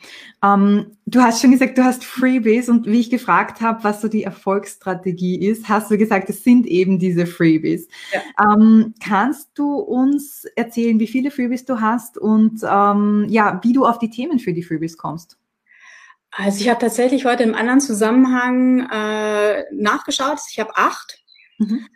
Ähm, 0.44 0.92
du 1.06 1.20
hast 1.20 1.40
schon 1.40 1.50
gesagt, 1.50 1.78
du 1.78 1.84
hast 1.84 2.04
Freebies 2.04 2.68
und 2.68 2.86
wie 2.86 3.00
ich 3.00 3.10
gefragt 3.10 3.60
habe, 3.60 3.82
was 3.82 4.00
so 4.00 4.08
die 4.08 4.22
Erfolgsstrategie 4.22 5.44
ist, 5.44 5.68
hast 5.68 5.90
du 5.90 5.98
gesagt, 5.98 6.30
es 6.30 6.44
sind 6.44 6.66
eben 6.66 6.98
diese 6.98 7.26
Freebies. 7.26 7.88
Ja. 8.12 8.54
Ähm, 8.54 8.94
kannst 9.02 9.50
du 9.58 9.78
uns 9.78 10.44
erzählen, 10.54 11.00
wie 11.00 11.08
viele 11.08 11.30
Freebies 11.30 11.64
du 11.64 11.80
hast 11.80 12.18
und 12.18 12.60
ähm, 12.62 13.26
ja, 13.28 13.58
wie 13.64 13.72
du 13.72 13.84
auf 13.84 13.98
die 13.98 14.10
Themen 14.10 14.38
für 14.38 14.52
die 14.52 14.62
Freebies 14.62 14.96
kommst? 14.96 15.38
Also 16.30 16.60
ich 16.60 16.68
habe 16.68 16.80
tatsächlich 16.80 17.24
heute 17.24 17.42
im 17.42 17.54
anderen 17.54 17.80
Zusammenhang 17.80 18.88
äh, 18.90 19.64
nachgeschaut. 19.72 20.38
Ich 20.50 20.60
habe 20.60 20.76
acht. 20.76 21.18
Mhm. 21.58 21.86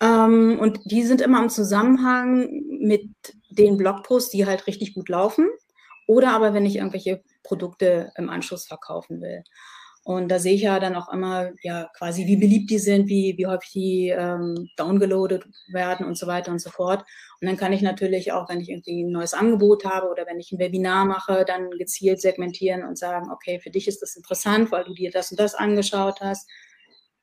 Ähm, 0.00 0.58
und 0.60 0.80
die 0.84 1.02
sind 1.02 1.20
immer 1.20 1.42
im 1.42 1.50
Zusammenhang 1.50 2.48
mit 2.80 3.10
den 3.50 3.76
Blogposts, 3.76 4.30
die 4.30 4.46
halt 4.46 4.66
richtig 4.68 4.94
gut 4.94 5.08
laufen. 5.08 5.48
Oder 6.08 6.32
aber 6.32 6.54
wenn 6.54 6.64
ich 6.64 6.76
irgendwelche 6.76 7.22
Produkte 7.42 8.12
im 8.16 8.30
Anschluss 8.30 8.66
verkaufen 8.66 9.20
will. 9.20 9.44
Und 10.04 10.28
da 10.30 10.38
sehe 10.38 10.54
ich 10.54 10.62
ja 10.62 10.80
dann 10.80 10.96
auch 10.96 11.12
immer, 11.12 11.50
ja, 11.60 11.90
quasi, 11.94 12.24
wie 12.26 12.38
beliebt 12.38 12.70
die 12.70 12.78
sind, 12.78 13.08
wie, 13.08 13.34
wie 13.36 13.46
häufig 13.46 13.70
die 13.72 14.08
ähm, 14.08 14.70
downgeloadet 14.78 15.44
werden 15.70 16.06
und 16.06 16.16
so 16.16 16.26
weiter 16.26 16.50
und 16.50 16.60
so 16.60 16.70
fort. 16.70 17.04
Und 17.42 17.46
dann 17.46 17.58
kann 17.58 17.74
ich 17.74 17.82
natürlich 17.82 18.32
auch, 18.32 18.48
wenn 18.48 18.62
ich 18.62 18.70
irgendwie 18.70 19.02
ein 19.04 19.10
neues 19.10 19.34
Angebot 19.34 19.84
habe 19.84 20.08
oder 20.08 20.26
wenn 20.26 20.40
ich 20.40 20.50
ein 20.50 20.58
Webinar 20.58 21.04
mache, 21.04 21.44
dann 21.46 21.70
gezielt 21.72 22.22
segmentieren 22.22 22.84
und 22.84 22.96
sagen, 22.96 23.30
okay, 23.30 23.60
für 23.60 23.68
dich 23.68 23.86
ist 23.86 24.00
das 24.00 24.16
interessant, 24.16 24.72
weil 24.72 24.84
du 24.84 24.94
dir 24.94 25.10
das 25.10 25.30
und 25.30 25.38
das 25.38 25.54
angeschaut 25.54 26.22
hast. 26.22 26.48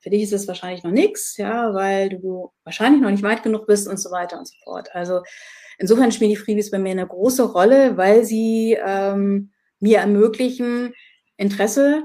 Für 0.06 0.10
dich 0.10 0.22
ist 0.22 0.32
es 0.32 0.46
wahrscheinlich 0.46 0.84
noch 0.84 0.92
nichts, 0.92 1.36
ja, 1.36 1.74
weil 1.74 2.10
du 2.10 2.52
wahrscheinlich 2.62 3.02
noch 3.02 3.10
nicht 3.10 3.24
weit 3.24 3.42
genug 3.42 3.66
bist 3.66 3.88
und 3.88 3.96
so 3.96 4.12
weiter 4.12 4.38
und 4.38 4.46
so 4.46 4.54
fort. 4.62 4.88
Also 4.94 5.22
insofern 5.78 6.12
spielen 6.12 6.30
die 6.30 6.36
Freebies 6.36 6.70
bei 6.70 6.78
mir 6.78 6.92
eine 6.92 7.08
große 7.08 7.42
Rolle, 7.42 7.96
weil 7.96 8.24
sie 8.24 8.78
ähm, 8.80 9.50
mir 9.80 9.98
ermöglichen, 9.98 10.94
Interesse 11.36 12.04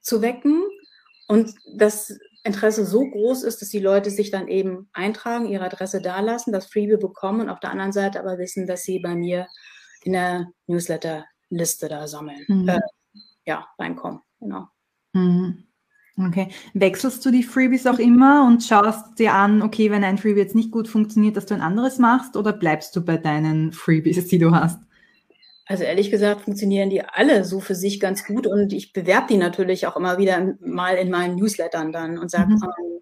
zu 0.00 0.22
wecken 0.22 0.62
und 1.26 1.52
das 1.74 2.16
Interesse 2.44 2.86
so 2.86 3.10
groß 3.10 3.42
ist, 3.42 3.60
dass 3.60 3.70
die 3.70 3.80
Leute 3.80 4.10
sich 4.10 4.30
dann 4.30 4.46
eben 4.46 4.88
eintragen, 4.92 5.48
ihre 5.48 5.64
Adresse 5.64 6.00
dalassen, 6.00 6.52
das 6.52 6.66
Freebie 6.66 6.98
bekommen 6.98 7.40
und 7.40 7.50
auf 7.50 7.58
der 7.58 7.72
anderen 7.72 7.90
Seite 7.90 8.20
aber 8.20 8.38
wissen, 8.38 8.68
dass 8.68 8.84
sie 8.84 9.00
bei 9.00 9.16
mir 9.16 9.48
in 10.04 10.12
der 10.12 10.46
Newsletter-Liste 10.68 11.88
da 11.88 12.06
sammeln, 12.06 12.44
mhm. 12.46 12.68
äh, 12.68 12.80
ja, 13.44 13.66
reinkommen. 13.76 14.20
Genau. 14.38 14.68
Mhm. 15.14 15.64
Okay. 16.26 16.48
Wechselst 16.74 17.24
du 17.24 17.30
die 17.30 17.42
Freebies 17.42 17.86
auch 17.86 17.98
immer 17.98 18.46
und 18.46 18.62
schaust 18.62 19.18
dir 19.18 19.32
an, 19.32 19.62
okay, 19.62 19.90
wenn 19.90 20.04
ein 20.04 20.18
Freebie 20.18 20.40
jetzt 20.40 20.54
nicht 20.54 20.70
gut 20.70 20.88
funktioniert, 20.88 21.36
dass 21.36 21.46
du 21.46 21.54
ein 21.54 21.60
anderes 21.60 21.98
machst 21.98 22.36
oder 22.36 22.52
bleibst 22.52 22.94
du 22.94 23.04
bei 23.04 23.16
deinen 23.16 23.72
Freebies, 23.72 24.28
die 24.28 24.38
du 24.38 24.50
hast? 24.50 24.78
Also 25.66 25.84
ehrlich 25.84 26.10
gesagt 26.10 26.40
funktionieren 26.40 26.90
die 26.90 27.04
alle 27.04 27.44
so 27.44 27.60
für 27.60 27.76
sich 27.76 28.00
ganz 28.00 28.24
gut 28.24 28.48
und 28.48 28.72
ich 28.72 28.92
bewerbe 28.92 29.28
die 29.30 29.36
natürlich 29.36 29.86
auch 29.86 29.96
immer 29.96 30.18
wieder 30.18 30.54
mal 30.60 30.96
in 30.96 31.10
meinen 31.10 31.36
Newslettern 31.36 31.92
dann 31.92 32.18
und 32.18 32.28
sage, 32.28 32.54
mhm. 32.54 33.00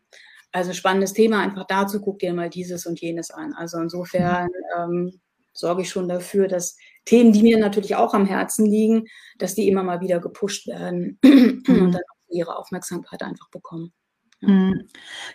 also 0.52 0.74
spannendes 0.74 1.14
Thema, 1.14 1.40
einfach 1.40 1.64
dazu 1.66 1.98
guck 2.00 2.18
dir 2.18 2.34
mal 2.34 2.50
dieses 2.50 2.84
und 2.84 3.00
jenes 3.00 3.30
an. 3.30 3.54
Also 3.54 3.78
insofern 3.78 4.50
ähm, 4.76 5.18
sorge 5.54 5.80
ich 5.80 5.88
schon 5.88 6.08
dafür, 6.08 6.46
dass 6.46 6.76
Themen, 7.06 7.32
die 7.32 7.42
mir 7.42 7.58
natürlich 7.58 7.96
auch 7.96 8.12
am 8.12 8.26
Herzen 8.26 8.66
liegen, 8.66 9.06
dass 9.38 9.54
die 9.54 9.66
immer 9.66 9.82
mal 9.82 10.02
wieder 10.02 10.20
gepusht 10.20 10.66
werden 10.66 11.18
und 11.24 11.92
dann 11.92 12.02
ihre 12.30 12.56
Aufmerksamkeit 12.56 13.22
einfach 13.22 13.48
bekommen. 13.50 13.92
Mhm. 14.40 14.86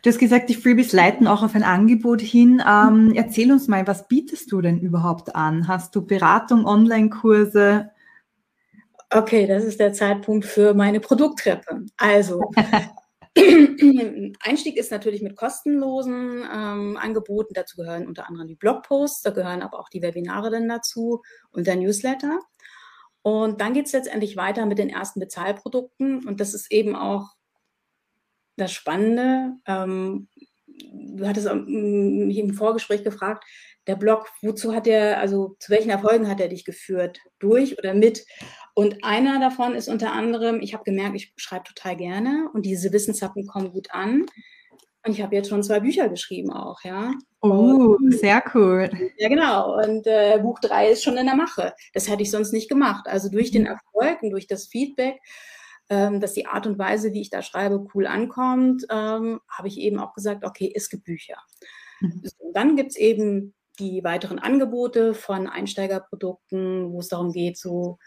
Du 0.02 0.10
hast 0.10 0.20
gesagt, 0.20 0.50
die 0.50 0.56
Freebies 0.56 0.94
leiten 0.94 1.28
auch 1.28 1.44
auf 1.44 1.56
ein 1.56 1.64
Angebot 1.64 2.22
hin. 2.22 2.64
Ähm, 2.66 3.14
erzähl 3.16 3.52
uns 3.52 3.68
mal, 3.68 3.86
was 3.86 4.08
bietest 4.08 4.52
du 4.52 4.62
denn 4.62 4.80
überhaupt 4.80 5.36
an? 5.36 5.68
Hast 5.68 5.96
du 5.96 6.06
Beratung, 6.06 6.66
Online-Kurse? 6.66 7.92
Okay, 9.10 9.46
das 9.46 9.64
ist 9.64 9.80
der 9.80 9.94
Zeitpunkt 9.94 10.46
für 10.46 10.74
meine 10.74 11.00
Produkttreppe. 11.00 11.86
Also, 11.98 12.42
Einstieg 14.42 14.78
ist 14.78 14.92
natürlich 14.92 15.22
mit 15.22 15.36
kostenlosen 15.36 16.44
ähm, 16.52 16.98
Angeboten. 16.98 17.54
Dazu 17.54 17.78
gehören 17.78 18.08
unter 18.08 18.28
anderem 18.28 18.48
die 18.48 18.56
Blogposts, 18.56 19.22
da 19.22 19.32
gehören 19.32 19.62
aber 19.62 19.80
auch 19.80 19.90
die 19.90 20.02
Webinare 20.02 20.50
dann 20.50 20.68
dazu 20.68 21.22
und 21.52 21.68
der 21.68 21.76
Newsletter. 21.76 22.40
Und 23.24 23.62
dann 23.62 23.74
geht 23.74 23.88
es 23.88 23.94
letztendlich 23.94 24.38
weiter 24.38 24.66
mit 24.66 24.78
den 24.78 24.90
ersten 24.90 25.20
Bezahlprodukten. 25.20 26.28
Und 26.28 26.40
das 26.40 26.54
ist 26.54 26.72
eben 26.72 26.96
auch 26.96 27.30
das 28.58 28.72
Spannende, 28.72 29.54
ähm, 29.66 30.28
du 30.68 31.28
hattest 31.28 31.48
mich 31.66 32.38
im 32.38 32.54
Vorgespräch 32.54 33.04
gefragt, 33.04 33.46
der 33.88 33.96
Blog, 33.96 34.30
wozu 34.42 34.74
hat 34.74 34.88
er, 34.88 35.20
also 35.20 35.56
zu 35.60 35.72
welchen 35.72 35.90
Erfolgen 35.90 36.28
hat 36.30 36.40
er 36.40 36.48
dich 36.48 36.66
geführt? 36.66 37.20
Durch 37.40 37.78
oder 37.78 37.94
mit? 37.94 38.26
Und 38.74 39.04
einer 39.04 39.40
davon 39.40 39.76
ist 39.76 39.90
unter 39.90 40.14
anderem, 40.14 40.62
ich 40.62 40.74
habe 40.74 40.84
gemerkt, 40.84 41.16
ich 41.16 41.34
schreibe 41.36 41.66
total 41.66 41.98
gerne 41.98 42.50
und 42.54 42.66
diese 42.66 42.92
Wissenshappen 42.92 43.46
kommen 43.46 43.72
gut 43.72 43.92
an. 43.92 44.26
Und 45.06 45.12
ich 45.12 45.22
habe 45.22 45.36
jetzt 45.36 45.50
schon 45.50 45.64
zwei 45.64 45.82
Bücher 45.82 46.08
geschrieben 46.08 46.52
auch, 46.52 46.82
ja. 46.84 47.12
Oh, 47.42 47.98
und, 48.00 48.14
sehr 48.14 48.42
cool. 48.54 48.90
Ja, 49.18 49.28
genau. 49.28 49.78
Und 49.78 50.08
äh, 50.08 50.40
Buch 50.42 50.60
drei 50.60 50.90
ist 50.90 51.04
schon 51.04 51.18
in 51.18 51.26
der 51.26 51.36
Mache. 51.36 51.74
Das 51.94 52.10
hätte 52.10 52.24
ich 52.24 52.32
sonst 52.32 52.54
nicht 52.54 52.70
gemacht. 52.70 53.06
Also 53.08 53.30
durch 53.30 53.52
den 53.52 53.66
Erfolg 53.66 54.22
und 54.22 54.30
durch 54.30 54.48
das 54.48 54.68
Feedback 54.68 55.20
ähm, 55.90 56.20
dass 56.20 56.34
die 56.34 56.46
Art 56.46 56.66
und 56.66 56.80
Weise, 56.80 57.14
wie 57.14 57.22
ich 57.22 57.30
da 57.30 57.42
schreibe, 57.42 57.86
cool 57.94 58.08
ankommt, 58.08 58.86
ähm, 58.90 59.40
habe 59.50 59.68
ich 59.68 59.78
eben 59.78 60.00
auch 60.00 60.14
gesagt, 60.14 60.46
okay, 60.46 60.72
es 60.74 60.90
gibt 60.90 61.04
Bücher. 61.04 61.38
Mhm. 62.00 62.22
So, 62.24 62.52
dann 62.54 62.76
gibt 62.76 62.92
es 62.92 62.98
eben 62.98 63.54
die 63.80 64.04
weiteren 64.04 64.40
Angebote 64.40 65.14
von 65.14 65.48
Einsteigerprodukten, 65.48 66.92
wo 66.92 67.00
es 67.00 67.10
darum 67.10 67.32
geht, 67.32 67.58
so 67.58 67.98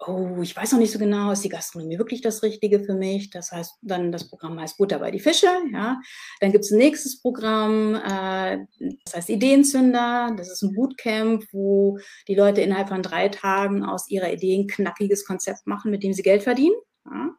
oh, 0.00 0.40
ich 0.42 0.54
weiß 0.56 0.72
noch 0.72 0.78
nicht 0.78 0.92
so 0.92 0.98
genau, 0.98 1.32
ist 1.32 1.44
die 1.44 1.48
Gastronomie 1.48 1.98
wirklich 1.98 2.20
das 2.20 2.42
Richtige 2.42 2.80
für 2.80 2.94
mich? 2.94 3.30
Das 3.30 3.50
heißt, 3.50 3.74
dann 3.82 4.12
das 4.12 4.28
Programm 4.28 4.60
heißt 4.60 4.78
Butter 4.78 4.98
bei 4.98 5.10
die 5.10 5.20
Fische, 5.20 5.48
ja. 5.72 6.00
Dann 6.40 6.52
gibt 6.52 6.64
es 6.64 6.70
ein 6.70 6.78
nächstes 6.78 7.20
Programm, 7.20 7.94
äh, 7.94 8.58
das 9.04 9.14
heißt 9.16 9.30
Ideenzünder. 9.30 10.34
Das 10.36 10.50
ist 10.50 10.62
ein 10.62 10.74
Bootcamp, 10.74 11.44
wo 11.52 11.98
die 12.28 12.34
Leute 12.34 12.60
innerhalb 12.60 12.88
von 12.88 13.02
drei 13.02 13.28
Tagen 13.28 13.84
aus 13.84 14.08
ihrer 14.08 14.32
Idee 14.32 14.56
ein 14.56 14.68
knackiges 14.68 15.24
Konzept 15.24 15.66
machen, 15.66 15.90
mit 15.90 16.02
dem 16.02 16.12
sie 16.12 16.22
Geld 16.22 16.42
verdienen. 16.42 16.76
Ja. 17.04 17.30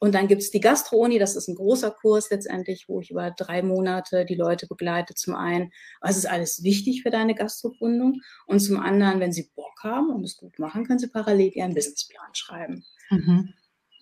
Und 0.00 0.14
dann 0.14 0.28
gibt's 0.28 0.50
die 0.50 0.60
Gastro-Uni, 0.60 1.18
das 1.18 1.34
ist 1.34 1.48
ein 1.48 1.56
großer 1.56 1.90
Kurs 1.90 2.30
letztendlich, 2.30 2.84
wo 2.88 3.00
ich 3.00 3.10
über 3.10 3.32
drei 3.32 3.62
Monate 3.62 4.24
die 4.24 4.36
Leute 4.36 4.66
begleite. 4.68 5.14
Zum 5.14 5.34
einen, 5.34 5.72
was 6.00 6.16
ist 6.16 6.26
alles 6.26 6.62
wichtig 6.62 7.02
für 7.02 7.10
deine 7.10 7.34
Gastrogründung? 7.34 8.20
Und 8.46 8.60
zum 8.60 8.78
anderen, 8.78 9.18
wenn 9.18 9.32
sie 9.32 9.50
Bock 9.56 9.82
haben 9.82 10.10
und 10.10 10.24
es 10.24 10.36
gut 10.36 10.58
machen, 10.58 10.86
können 10.86 11.00
sie 11.00 11.08
parallel 11.08 11.50
ihren 11.52 11.74
Businessplan 11.74 12.34
schreiben. 12.34 12.84
Mhm. 13.10 13.54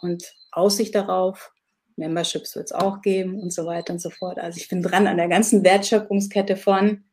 Und 0.02 0.34
Aussicht 0.52 0.94
darauf, 0.94 1.52
Memberships 1.96 2.54
wird 2.56 2.66
es 2.66 2.72
auch 2.72 3.00
geben 3.00 3.40
und 3.40 3.52
so 3.52 3.64
weiter 3.64 3.94
und 3.94 4.00
so 4.00 4.10
fort. 4.10 4.38
Also 4.38 4.58
ich 4.58 4.68
bin 4.68 4.82
dran 4.82 5.06
an 5.06 5.16
der 5.16 5.28
ganzen 5.28 5.64
Wertschöpfungskette 5.64 6.56
von, 6.56 7.04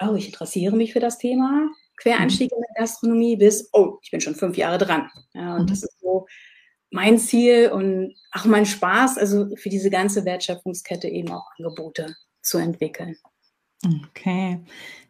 oh, 0.00 0.14
ich 0.16 0.26
interessiere 0.26 0.76
mich 0.76 0.92
für 0.92 1.00
das 1.00 1.18
Thema, 1.18 1.70
Quereinstieg 1.96 2.50
in 2.50 2.60
der 2.60 2.82
Gastronomie 2.82 3.36
bis, 3.36 3.70
oh, 3.72 3.98
ich 4.02 4.10
bin 4.10 4.20
schon 4.20 4.34
fünf 4.34 4.56
Jahre 4.56 4.78
dran. 4.78 5.08
Ja, 5.32 5.54
und 5.54 5.62
mhm. 5.62 5.66
das 5.68 5.84
ist 5.84 6.00
so 6.00 6.26
mein 6.96 7.18
Ziel 7.18 7.70
und 7.72 8.14
auch 8.32 8.46
mein 8.46 8.66
Spaß, 8.66 9.18
also 9.18 9.54
für 9.56 9.68
diese 9.68 9.90
ganze 9.90 10.24
Wertschöpfungskette 10.24 11.08
eben 11.08 11.30
auch 11.30 11.46
Angebote 11.58 12.16
zu 12.40 12.58
entwickeln. 12.58 13.16
Okay, 14.08 14.58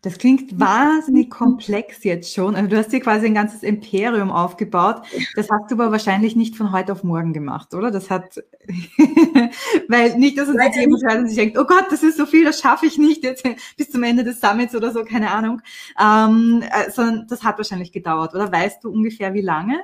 das 0.02 0.18
klingt 0.18 0.58
wahnsinnig 0.58 1.30
komplex 1.30 2.02
jetzt 2.02 2.34
schon. 2.34 2.56
Also 2.56 2.68
du 2.68 2.76
hast 2.76 2.90
hier 2.90 3.00
quasi 3.00 3.26
ein 3.26 3.34
ganzes 3.34 3.62
Imperium 3.62 4.32
aufgebaut. 4.32 5.02
Das 5.36 5.48
hast 5.48 5.70
du 5.70 5.76
aber 5.76 5.92
wahrscheinlich 5.92 6.34
nicht 6.34 6.56
von 6.56 6.72
heute 6.72 6.90
auf 6.92 7.04
morgen 7.04 7.32
gemacht, 7.32 7.72
oder? 7.74 7.92
Das 7.92 8.10
hat, 8.10 8.42
weil 9.88 10.18
nicht, 10.18 10.36
dass 10.36 10.48
es 10.48 10.56
jetzt 10.60 10.76
jemand 10.76 11.04
hört 11.04 11.18
und 11.18 11.28
sich 11.28 11.36
denkt, 11.36 11.56
oh 11.56 11.64
Gott, 11.64 11.86
das 11.90 12.02
ist 12.02 12.16
so 12.16 12.26
viel, 12.26 12.44
das 12.44 12.60
schaffe 12.60 12.86
ich 12.86 12.98
nicht 12.98 13.22
jetzt 13.22 13.44
bis 13.76 13.90
zum 13.90 14.02
Ende 14.02 14.24
des 14.24 14.40
Summits 14.40 14.74
oder 14.74 14.92
so, 14.92 15.04
keine 15.04 15.30
Ahnung. 15.30 15.62
Ähm, 15.98 16.62
äh, 16.62 16.90
sondern 16.90 17.28
das 17.28 17.44
hat 17.44 17.58
wahrscheinlich 17.58 17.92
gedauert, 17.92 18.34
oder? 18.34 18.50
Weißt 18.50 18.82
du 18.82 18.90
ungefähr, 18.90 19.32
wie 19.32 19.42
lange? 19.42 19.80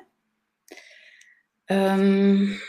Ähm, 1.72 2.60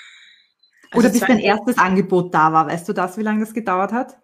also 0.92 1.08
Oder 1.08 1.10
bis 1.10 1.22
dein 1.22 1.40
erstes 1.40 1.78
Angebot 1.78 2.34
da 2.34 2.54
war. 2.54 2.68
Weißt 2.68 2.88
du 2.88 2.94
das, 2.94 3.18
wie 3.18 3.24
lange 3.24 3.42
das 3.42 3.54
gedauert 3.54 3.92
hat? 3.92 4.18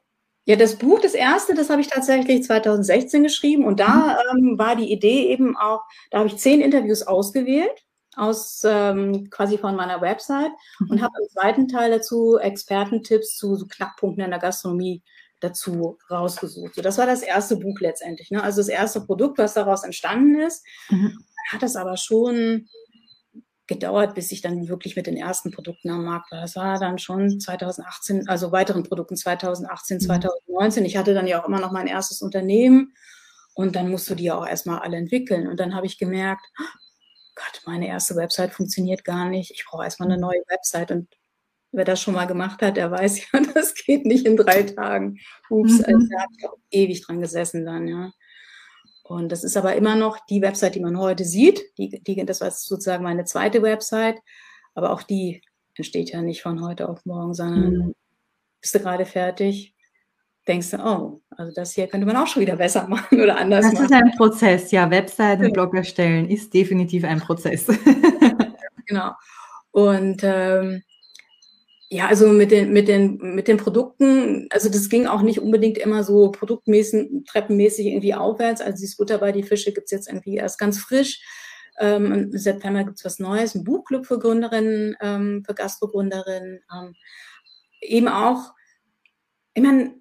Ja, 0.46 0.56
das 0.56 0.78
Buch, 0.78 1.00
das 1.00 1.14
erste, 1.14 1.54
das 1.54 1.70
habe 1.70 1.82
ich 1.82 1.88
tatsächlich 1.88 2.44
2016 2.44 3.24
geschrieben 3.24 3.66
und 3.66 3.80
da 3.80 4.18
mhm. 4.34 4.50
ähm, 4.50 4.58
war 4.58 4.76
die 4.76 4.92
Idee 4.92 5.28
eben 5.28 5.56
auch, 5.56 5.82
da 6.10 6.20
habe 6.20 6.28
ich 6.28 6.38
zehn 6.38 6.62
Interviews 6.62 7.04
ausgewählt 7.04 7.86
aus 8.16 8.64
ähm, 8.66 9.30
quasi 9.30 9.58
von 9.58 9.76
meiner 9.76 10.02
Website 10.02 10.52
mhm. 10.80 10.90
und 10.90 11.02
habe 11.02 11.14
im 11.22 11.30
zweiten 11.30 11.68
Teil 11.68 11.92
dazu 11.92 12.38
Expertentipps 12.38 13.38
zu 13.38 13.56
so 13.56 13.68
Knackpunkten 13.68 14.24
in 14.24 14.32
der 14.32 14.40
Gastronomie 14.40 15.04
dazu 15.40 15.98
rausgesucht. 16.10 16.76
So, 16.76 16.82
das 16.82 16.98
war 16.98 17.06
das 17.06 17.22
erste 17.22 17.56
Buch 17.56 17.80
letztendlich. 17.80 18.32
Ne? 18.32 18.44
Also 18.44 18.60
das 18.60 18.68
erste 18.68 19.02
Produkt, 19.02 19.38
was 19.38 19.54
daraus 19.54 19.84
entstanden 19.84 20.40
ist. 20.40 20.66
Mhm. 20.90 21.24
Hat 21.52 21.64
es 21.64 21.76
aber 21.76 21.96
schon 21.96 22.68
gedauert, 23.70 24.16
bis 24.16 24.32
ich 24.34 24.42
dann 24.42 24.68
wirklich 24.68 24.98
mit 24.98 25.08
den 25.08 25.16
ersten 25.16 25.52
Produkten 25.52 25.90
am 25.90 26.04
Markt 26.04 26.32
war. 26.32 26.42
Das 26.42 26.58
war 26.58 26.78
dann 26.80 26.98
schon 26.98 27.40
2018, 27.40 28.28
also 28.28 28.52
weiteren 28.52 28.84
Produkten 28.84 29.16
2018, 29.16 30.02
2019. 30.02 30.84
Mhm. 30.84 30.88
Ich 30.88 30.98
hatte 30.98 31.14
dann 31.14 31.28
ja 31.28 31.42
auch 31.42 31.48
immer 31.48 31.62
noch 31.62 31.72
mein 31.72 31.88
erstes 31.88 32.22
Unternehmen 32.22 32.94
und 33.54 33.76
dann 33.76 33.90
musst 33.90 34.10
du 34.10 34.16
die 34.16 34.32
auch 34.32 34.46
erstmal 34.46 34.80
alle 34.80 34.98
entwickeln. 34.98 35.48
Und 35.48 35.60
dann 35.60 35.76
habe 35.76 35.86
ich 35.86 35.98
gemerkt, 35.98 36.46
Gott, 37.36 37.62
meine 37.66 37.88
erste 37.88 38.16
Website 38.16 38.54
funktioniert 38.54 39.06
gar 39.06 39.30
nicht. 39.30 39.52
Ich 39.52 39.66
brauche 39.66 39.84
erstmal 39.84 40.12
eine 40.12 40.20
neue 40.20 40.42
Website. 40.48 40.92
Und 40.92 41.08
wer 41.72 41.86
das 41.86 42.02
schon 42.02 42.16
mal 42.16 42.26
gemacht 42.26 42.62
hat, 42.62 42.76
der 42.76 42.92
weiß 42.92 43.32
ja, 43.32 43.40
das 43.54 43.76
geht 43.76 44.06
nicht 44.06 44.26
in 44.26 44.36
drei 44.36 44.64
Tagen. 44.64 45.20
Ups, 45.50 45.78
mhm. 45.78 45.86
also 45.86 46.08
da 46.10 46.22
habe 46.22 46.34
ich 46.38 46.50
auch 46.50 46.58
ewig 46.72 47.06
dran 47.06 47.22
gesessen 47.22 47.66
dann, 47.66 47.88
ja. 47.88 48.12
Und 49.10 49.32
das 49.32 49.44
ist 49.44 49.58
aber 49.58 49.76
immer 49.76 49.96
noch 49.96 50.20
die 50.28 50.44
Website, 50.44 50.76
die 50.76 50.82
man 50.82 51.00
heute 51.00 51.26
sieht. 51.26 51.76
Die, 51.80 51.90
die, 51.90 52.26
das 52.26 52.42
war 52.42 52.52
sozusagen 52.52 53.04
meine 53.04 53.26
zweite 53.26 53.64
Website. 53.64 54.20
Aber 54.76 54.92
auch 54.92 55.02
die 55.02 55.42
entsteht 55.74 56.12
ja 56.12 56.22
nicht 56.22 56.44
von 56.44 56.64
heute 56.64 56.88
auf 56.88 57.04
morgen, 57.08 57.34
sondern 57.34 57.72
mhm. 57.72 57.96
bist 58.62 58.76
du 58.76 58.80
gerade 58.80 59.08
fertig, 59.08 59.74
denkst 60.48 60.70
du, 60.70 60.78
oh, 60.78 61.22
also 61.32 61.52
das 61.56 61.74
hier 61.74 61.88
könnte 61.88 62.06
man 62.06 62.18
auch 62.18 62.28
schon 62.28 62.44
wieder 62.44 62.58
besser 62.58 62.88
machen 62.88 63.20
oder 63.20 63.40
anders 63.40 63.66
das 63.66 63.74
machen. 63.74 63.90
Das 63.90 64.00
ist 64.00 64.04
ein 64.04 64.16
Prozess, 64.16 64.72
ja. 64.72 64.92
Webseiten, 64.92 65.46
ja. 65.46 65.50
Blog 65.50 65.74
erstellen 65.74 66.30
ist 66.30 66.54
definitiv 66.54 67.04
ein 67.04 67.20
Prozess. 67.20 67.66
genau. 68.86 69.14
Und 69.72 70.22
ähm, 70.22 70.84
ja, 71.92 72.08
also 72.08 72.28
mit 72.28 72.52
den, 72.52 72.72
mit 72.72 72.88
den, 72.88 73.18
mit 73.18 73.48
den 73.48 73.58
Produkten, 73.58 74.48
also 74.52 74.70
das 74.70 74.90
ging 74.90 75.08
auch 75.08 75.24
nicht 75.24 75.40
unbedingt 75.40 75.80
immer 75.80 76.04
so 76.04 76.32
produktmäßig, 76.32 77.10
treppenmäßig 77.28 77.88
irgendwie 77.88 78.14
aufwärts. 78.14 78.62
Also 78.62 78.80
dieses 78.80 78.96
Butter 78.98 79.18
bei 79.18 79.32
die 79.32 79.44
Fische 79.44 79.74
gibt's 79.74 79.92
jetzt 79.92 80.08
irgendwie 80.08 80.36
erst 80.36 80.60
ganz 80.60 80.78
frisch. 80.78 81.20
Ähm, 81.80 82.12
Im 82.12 82.32
September 82.38 82.84
gibt's 82.84 83.06
was 83.06 83.18
Neues, 83.18 83.56
ein 83.56 83.64
Buchclub 83.64 84.06
für 84.06 84.20
Gründerinnen, 84.20 84.98
ähm, 85.02 85.44
für 85.44 85.56
Gastrogründerinnen. 85.56 86.60
Ähm, 86.72 86.96
eben 87.82 88.08
auch, 88.08 88.54
ich 89.56 89.64
meine, 89.64 89.96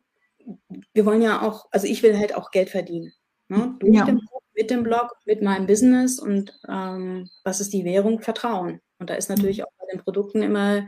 wir 0.92 1.07
wollen 1.07 1.23
ja 1.23 1.40
auch, 1.40 1.68
also 1.71 1.87
ich 1.87 2.02
will 2.02 2.18
halt 2.18 2.35
auch 2.35 2.50
Geld 2.50 2.68
verdienen. 2.68 3.14
Ne? 3.49 3.76
Durch 3.78 3.95
ja. 3.95 4.04
den, 4.04 4.21
mit 4.54 4.71
dem 4.71 4.83
Blog, 4.83 5.16
mit 5.25 5.40
meinem 5.40 5.66
Business 5.66 6.18
und 6.18 6.52
ähm, 6.68 7.30
was 7.45 7.61
ist 7.62 7.73
die 7.73 7.87
Währung? 7.87 8.21
Vertrauen. 8.21 8.80
Und 8.99 9.09
da 9.09 9.14
ist 9.14 9.30
natürlich 9.30 9.64
auch 9.64 9.73
bei 9.78 9.87
den 9.90 10.02
Produkten 10.02 10.42
immer 10.42 10.87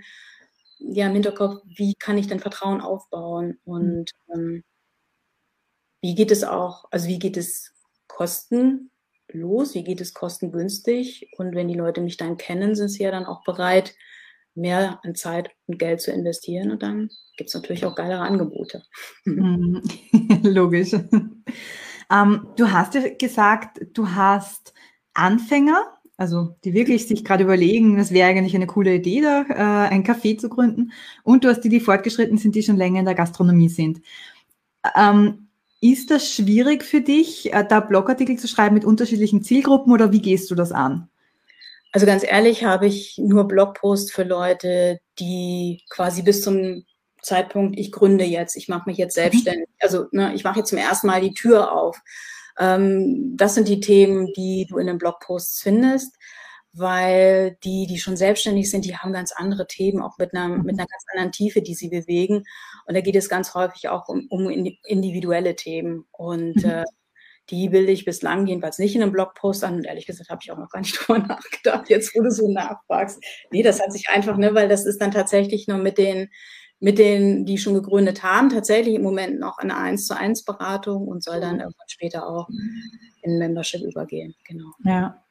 ja, 0.81 1.07
im 1.07 1.13
Hinterkopf, 1.13 1.63
wie 1.77 1.95
kann 1.95 2.19
ich 2.19 2.27
denn 2.27 2.41
Vertrauen 2.41 2.81
aufbauen 2.81 3.59
und 3.65 4.11
ähm, 4.35 4.65
wie 6.03 6.15
geht 6.15 6.31
es 6.31 6.45
auch, 6.45 6.87
also 6.91 7.09
wie 7.09 7.19
geht 7.19 7.37
es 7.37 7.75
kostenlos, 8.09 9.75
wie 9.75 9.85
geht 9.85 10.01
es 10.01 10.15
kostengünstig 10.15 11.31
und 11.37 11.55
wenn 11.55 11.69
die 11.69 11.75
Leute 11.75 12.01
mich 12.01 12.17
dann 12.17 12.37
kennen, 12.37 12.75
sind 12.75 12.89
sie 12.89 13.03
ja 13.03 13.11
dann 13.11 13.27
auch 13.27 13.45
bereit, 13.45 13.95
mehr 14.55 14.99
an 15.05 15.15
Zeit 15.15 15.51
und 15.67 15.79
Geld 15.79 16.01
zu 16.01 16.11
investieren 16.11 16.71
und 16.71 16.83
dann 16.83 17.11
gibt 17.37 17.49
es 17.49 17.55
natürlich 17.55 17.85
auch 17.85 17.95
geilere 17.95 18.21
Angebote. 18.23 18.83
Mhm. 19.25 19.83
Logisch. 20.43 20.93
Ähm, 22.13 22.49
du 22.57 22.73
hast 22.73 22.95
ja 22.95 23.03
gesagt, 23.15 23.81
du 23.93 24.11
hast 24.11 24.75
Anfänger, 25.15 26.00
also 26.21 26.55
die 26.65 26.75
wirklich 26.75 27.09
sich 27.09 27.25
gerade 27.25 27.45
überlegen, 27.45 27.99
es 27.99 28.13
wäre 28.13 28.29
eigentlich 28.29 28.55
eine 28.55 28.67
coole 28.67 28.95
Idee, 28.95 29.23
da 29.23 29.47
äh, 29.49 29.89
ein 29.89 30.05
Café 30.05 30.37
zu 30.37 30.51
gründen. 30.51 30.93
Und 31.25 31.45
du 31.45 31.49
hast 31.49 31.63
die, 31.63 31.71
die 31.71 31.81
fortgeschritten 31.81 32.37
sind, 32.37 32.55
die 32.55 32.63
schon 32.63 32.77
länger 32.77 32.99
in 32.99 33.07
der 33.07 33.15
Gastronomie 33.15 33.71
sind. 33.71 34.03
Ähm, 34.95 35.49
ist 35.81 36.11
das 36.11 36.31
schwierig 36.31 36.85
für 36.85 37.01
dich, 37.01 37.55
äh, 37.55 37.65
da 37.67 37.81
Blogartikel 37.81 38.39
zu 38.39 38.49
schreiben 38.49 38.75
mit 38.75 38.85
unterschiedlichen 38.85 39.43
Zielgruppen 39.43 39.95
oder 39.95 40.13
wie 40.13 40.21
gehst 40.21 40.51
du 40.51 40.55
das 40.55 40.73
an? 40.73 41.09
Also 41.91 42.05
ganz 42.05 42.23
ehrlich 42.23 42.65
habe 42.65 42.87
ich 42.87 43.17
nur 43.17 43.49
Blogposts 43.49 44.13
für 44.13 44.25
Leute, 44.25 45.01
die 45.19 45.83
quasi 45.89 46.21
bis 46.21 46.43
zum 46.43 46.85
Zeitpunkt, 47.23 47.79
ich 47.79 47.93
gründe 47.93 48.25
jetzt, 48.25 48.57
ich 48.57 48.69
mache 48.69 48.91
mich 48.91 48.99
jetzt 48.99 49.17
mhm. 49.17 49.23
selbstständig, 49.23 49.69
also 49.81 50.05
ne, 50.13 50.35
ich 50.35 50.45
mache 50.45 50.59
jetzt 50.59 50.69
zum 50.69 50.79
ersten 50.79 51.07
Mal 51.07 51.23
die 51.23 51.33
Tür 51.33 51.73
auf. 51.73 51.99
Ähm, 52.59 53.37
das 53.37 53.55
sind 53.55 53.69
die 53.69 53.81
Themen, 53.81 54.33
die 54.35 54.67
du 54.69 54.79
in 54.79 54.87
den 54.87 54.99
Blogposts 54.99 55.63
findest, 55.63 56.17
weil 56.73 57.57
die, 57.65 57.87
die 57.87 57.99
schon 57.99 58.17
selbstständig 58.17 58.71
sind, 58.71 58.85
die 58.85 58.97
haben 58.97 59.13
ganz 59.13 59.33
andere 59.33 59.67
Themen, 59.67 60.03
auch 60.03 60.19
mit 60.19 60.35
einer, 60.35 60.49
mit 60.49 60.79
einer 60.79 60.87
ganz 60.87 61.05
anderen 61.13 61.33
Tiefe, 61.33 61.63
die 61.63 61.75
sie 61.75 61.89
bewegen. 61.89 62.45
Und 62.87 62.95
da 62.95 63.01
geht 63.01 63.17
es 63.17 63.29
ganz 63.29 63.55
häufig 63.55 63.89
auch 63.89 64.09
um, 64.09 64.27
um 64.31 64.49
individuelle 64.49 65.57
Themen. 65.57 66.07
Und 66.13 66.57
mhm. 66.57 66.71
äh, 66.71 66.85
die 67.51 67.69
bilde 67.69 67.91
ich 67.91 68.05
bislang 68.05 68.47
jedenfalls 68.47 68.79
nicht 68.79 68.95
in 68.95 69.03
einem 69.03 69.13
Blogpost 69.13 69.65
an. 69.65 69.77
Und 69.77 69.85
ehrlich 69.85 70.07
gesagt 70.07 70.31
habe 70.31 70.41
ich 70.43 70.53
auch 70.53 70.59
noch 70.59 70.71
gar 70.71 70.81
nicht 70.81 70.97
drüber 71.09 71.19
nachgedacht, 71.19 71.89
jetzt 71.91 72.15
wo 72.15 72.23
du 72.23 72.31
so 72.31 72.49
nachfragst. 72.51 73.23
Nee, 73.51 73.63
das 73.63 73.81
hat 73.81 73.93
sich 73.93 74.09
einfach, 74.09 74.37
ne, 74.37 74.55
weil 74.55 74.69
das 74.69 74.87
ist 74.87 75.01
dann 75.01 75.11
tatsächlich 75.11 75.67
nur 75.67 75.79
mit 75.79 75.99
den 75.99 76.31
mit 76.81 76.99
denen, 76.99 77.45
die 77.45 77.59
schon 77.59 77.75
gegründet 77.75 78.23
haben, 78.23 78.49
tatsächlich 78.49 78.95
im 78.95 79.03
Moment 79.03 79.39
noch 79.39 79.59
eine 79.59 79.77
1 79.77 80.07
zu 80.07 80.17
1 80.17 80.45
Beratung 80.45 81.07
und 81.07 81.23
soll 81.23 81.41
dann 81.41 81.61
irgendwann 81.61 81.89
später 81.89 82.27
auch 82.27 82.49
in 83.23 83.39
Membership 83.39 83.83
übergehen. 83.83 84.35
Genau. 84.47 84.71
Ja. 84.85 85.23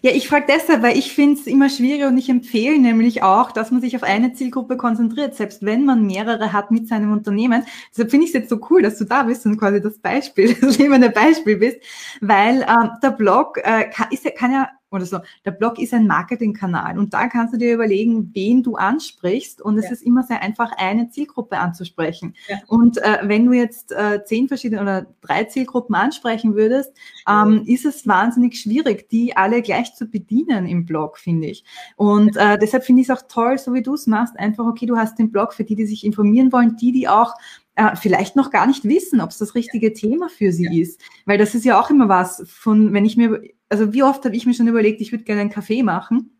Ja, 0.00 0.12
ich 0.12 0.28
frage 0.28 0.46
deshalb, 0.48 0.82
weil 0.82 0.96
ich 0.96 1.12
finde 1.12 1.38
es 1.38 1.46
immer 1.46 1.68
schwieriger 1.68 2.08
und 2.08 2.16
ich 2.16 2.30
empfehle 2.30 2.78
nämlich 2.78 3.22
auch, 3.22 3.52
dass 3.52 3.70
man 3.70 3.82
sich 3.82 3.94
auf 3.96 4.02
eine 4.02 4.32
Zielgruppe 4.32 4.78
konzentriert, 4.78 5.34
selbst 5.34 5.62
wenn 5.62 5.84
man 5.84 6.06
mehrere 6.06 6.54
hat 6.54 6.70
mit 6.70 6.88
seinem 6.88 7.12
Unternehmen. 7.12 7.64
Deshalb 7.90 8.10
finde 8.10 8.24
ich 8.24 8.30
es 8.30 8.34
jetzt 8.34 8.48
so 8.48 8.60
cool, 8.70 8.80
dass 8.80 8.96
du 8.96 9.04
da 9.04 9.24
bist 9.24 9.44
und 9.44 9.58
quasi 9.58 9.82
das 9.82 9.98
Beispiel, 9.98 10.54
das 10.60 10.78
lebende 10.78 11.10
Beispiel 11.10 11.58
bist, 11.58 11.80
weil 12.22 12.62
ähm, 12.62 12.92
der 13.02 13.10
Blog 13.10 13.58
äh, 13.58 13.90
kann, 13.90 14.08
ist, 14.10 14.24
kann 14.36 14.52
ja 14.52 14.70
oder 14.90 15.06
so. 15.06 15.18
Der 15.44 15.50
Blog 15.50 15.78
ist 15.78 15.92
ein 15.92 16.06
Marketingkanal 16.06 16.98
und 16.98 17.14
da 17.14 17.28
kannst 17.28 17.54
du 17.54 17.58
dir 17.58 17.74
überlegen, 17.74 18.30
wen 18.34 18.62
du 18.62 18.76
ansprichst 18.76 19.60
und 19.60 19.78
es 19.78 19.86
ja. 19.86 19.92
ist 19.92 20.02
immer 20.02 20.22
sehr 20.22 20.42
einfach, 20.42 20.72
eine 20.76 21.10
Zielgruppe 21.10 21.58
anzusprechen. 21.58 22.34
Ja. 22.48 22.58
Und 22.66 22.98
äh, 22.98 23.18
wenn 23.22 23.46
du 23.46 23.52
jetzt 23.52 23.92
äh, 23.92 24.24
zehn 24.24 24.48
verschiedene 24.48 24.80
oder 24.80 25.06
drei 25.20 25.44
Zielgruppen 25.44 25.94
ansprechen 25.94 26.54
würdest, 26.54 26.92
ähm, 27.28 27.64
ist 27.66 27.84
es 27.84 28.06
wahnsinnig 28.06 28.60
schwierig, 28.60 29.08
die 29.10 29.36
alle 29.36 29.62
gleich 29.62 29.94
zu 29.94 30.06
bedienen 30.06 30.66
im 30.66 30.84
Blog, 30.84 31.18
finde 31.18 31.48
ich. 31.48 31.64
Und 31.96 32.36
äh, 32.36 32.58
deshalb 32.58 32.84
finde 32.84 33.02
ich 33.02 33.08
es 33.08 33.16
auch 33.16 33.22
toll, 33.28 33.58
so 33.58 33.74
wie 33.74 33.82
du 33.82 33.94
es 33.94 34.06
machst, 34.06 34.38
einfach, 34.38 34.66
okay, 34.66 34.86
du 34.86 34.96
hast 34.96 35.18
den 35.18 35.30
Blog 35.30 35.52
für 35.52 35.64
die, 35.64 35.76
die 35.76 35.86
sich 35.86 36.04
informieren 36.04 36.52
wollen, 36.52 36.76
die, 36.76 36.92
die 36.92 37.08
auch 37.08 37.34
äh, 37.78 37.94
vielleicht 37.94 38.36
noch 38.36 38.50
gar 38.50 38.66
nicht 38.66 38.84
wissen, 38.84 39.20
ob 39.20 39.30
es 39.30 39.38
das 39.38 39.54
richtige 39.54 39.92
Thema 39.92 40.28
für 40.28 40.52
sie 40.52 40.64
ja. 40.64 40.82
ist. 40.82 41.00
Weil 41.26 41.38
das 41.38 41.54
ist 41.54 41.64
ja 41.64 41.80
auch 41.80 41.90
immer 41.90 42.08
was 42.08 42.42
von, 42.46 42.92
wenn 42.92 43.04
ich 43.04 43.16
mir, 43.16 43.40
also 43.68 43.92
wie 43.92 44.02
oft 44.02 44.24
habe 44.24 44.36
ich 44.36 44.46
mir 44.46 44.54
schon 44.54 44.68
überlegt, 44.68 45.00
ich 45.00 45.12
würde 45.12 45.24
gerne 45.24 45.42
einen 45.42 45.50
Kaffee 45.50 45.82
machen. 45.82 46.38